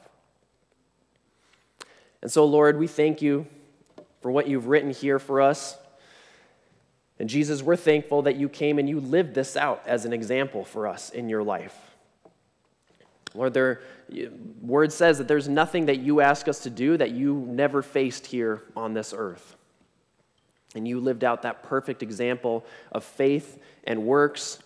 And 2.21 2.31
so, 2.31 2.43
Lord, 2.45 2.79
we 2.79 2.87
thank 2.87 3.21
you 3.21 3.45
for 4.21 4.31
what 4.31 4.47
you've 4.47 4.67
written 4.67 4.89
here 4.89 5.19
for 5.19 5.41
us. 5.41 5.77
And 7.19 7.29
Jesus, 7.29 7.61
we're 7.61 7.75
thankful 7.75 8.23
that 8.23 8.35
you 8.35 8.49
came 8.49 8.79
and 8.79 8.89
you 8.89 8.99
lived 8.99 9.35
this 9.35 9.55
out 9.55 9.83
as 9.85 10.05
an 10.05 10.11
example 10.11 10.65
for 10.65 10.87
us 10.87 11.11
in 11.11 11.29
your 11.29 11.43
life. 11.43 11.77
Lord, 13.35 13.53
their 13.53 13.81
word 14.61 14.91
says 14.91 15.19
that 15.19 15.27
there's 15.27 15.47
nothing 15.47 15.85
that 15.85 15.99
you 15.99 16.21
ask 16.21 16.47
us 16.47 16.61
to 16.61 16.69
do 16.69 16.97
that 16.97 17.11
you 17.11 17.45
never 17.47 17.81
faced 17.81 18.25
here 18.25 18.63
on 18.75 18.93
this 18.93 19.13
earth. 19.15 19.54
And 20.75 20.87
you 20.87 20.99
lived 20.99 21.23
out 21.23 21.41
that 21.43 21.63
perfect 21.63 22.03
example 22.03 22.65
of 22.91 23.03
faith 23.03 23.59
and 23.85 24.03
works 24.03 24.59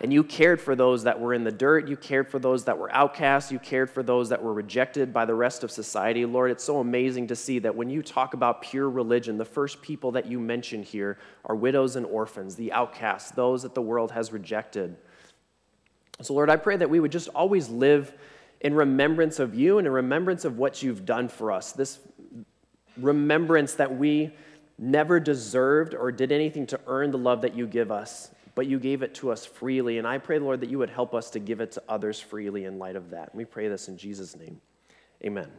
and 0.00 0.12
you 0.12 0.24
cared 0.24 0.60
for 0.60 0.74
those 0.74 1.04
that 1.04 1.20
were 1.20 1.34
in 1.34 1.44
the 1.44 1.52
dirt. 1.52 1.88
You 1.88 1.96
cared 1.96 2.28
for 2.28 2.38
those 2.38 2.64
that 2.64 2.76
were 2.76 2.92
outcasts. 2.92 3.52
You 3.52 3.58
cared 3.58 3.90
for 3.90 4.02
those 4.02 4.28
that 4.28 4.42
were 4.42 4.52
rejected 4.52 5.12
by 5.12 5.24
the 5.24 5.34
rest 5.34 5.62
of 5.62 5.70
society. 5.70 6.24
Lord, 6.26 6.50
it's 6.50 6.64
so 6.64 6.78
amazing 6.78 7.28
to 7.28 7.36
see 7.36 7.58
that 7.60 7.74
when 7.74 7.90
you 7.90 8.02
talk 8.02 8.34
about 8.34 8.62
pure 8.62 8.90
religion, 8.90 9.38
the 9.38 9.44
first 9.44 9.82
people 9.82 10.12
that 10.12 10.26
you 10.26 10.40
mention 10.40 10.82
here 10.82 11.18
are 11.44 11.54
widows 11.54 11.96
and 11.96 12.06
orphans, 12.06 12.56
the 12.56 12.72
outcasts, 12.72 13.30
those 13.32 13.62
that 13.62 13.74
the 13.74 13.82
world 13.82 14.10
has 14.12 14.32
rejected. 14.32 14.96
So, 16.20 16.34
Lord, 16.34 16.50
I 16.50 16.56
pray 16.56 16.76
that 16.76 16.90
we 16.90 17.00
would 17.00 17.12
just 17.12 17.28
always 17.28 17.68
live 17.68 18.12
in 18.60 18.74
remembrance 18.74 19.38
of 19.38 19.54
you 19.54 19.78
and 19.78 19.86
in 19.86 19.92
remembrance 19.92 20.44
of 20.44 20.58
what 20.58 20.82
you've 20.82 21.04
done 21.04 21.28
for 21.28 21.52
us. 21.52 21.72
This 21.72 21.98
remembrance 22.96 23.74
that 23.74 23.96
we 23.96 24.32
never 24.78 25.20
deserved 25.20 25.94
or 25.94 26.10
did 26.12 26.32
anything 26.32 26.66
to 26.66 26.80
earn 26.86 27.10
the 27.10 27.18
love 27.18 27.42
that 27.42 27.54
you 27.54 27.66
give 27.66 27.90
us 27.90 28.30
but 28.54 28.66
you 28.66 28.78
gave 28.78 29.02
it 29.02 29.14
to 29.14 29.30
us 29.30 29.44
freely. 29.44 29.98
And 29.98 30.06
I 30.06 30.18
pray, 30.18 30.38
Lord, 30.38 30.60
that 30.60 30.70
you 30.70 30.78
would 30.78 30.90
help 30.90 31.14
us 31.14 31.30
to 31.30 31.38
give 31.38 31.60
it 31.60 31.72
to 31.72 31.82
others 31.88 32.20
freely 32.20 32.64
in 32.64 32.78
light 32.78 32.96
of 32.96 33.10
that. 33.10 33.30
And 33.32 33.38
we 33.38 33.44
pray 33.44 33.68
this 33.68 33.88
in 33.88 33.96
Jesus' 33.96 34.36
name. 34.36 34.60
Amen. 35.24 35.50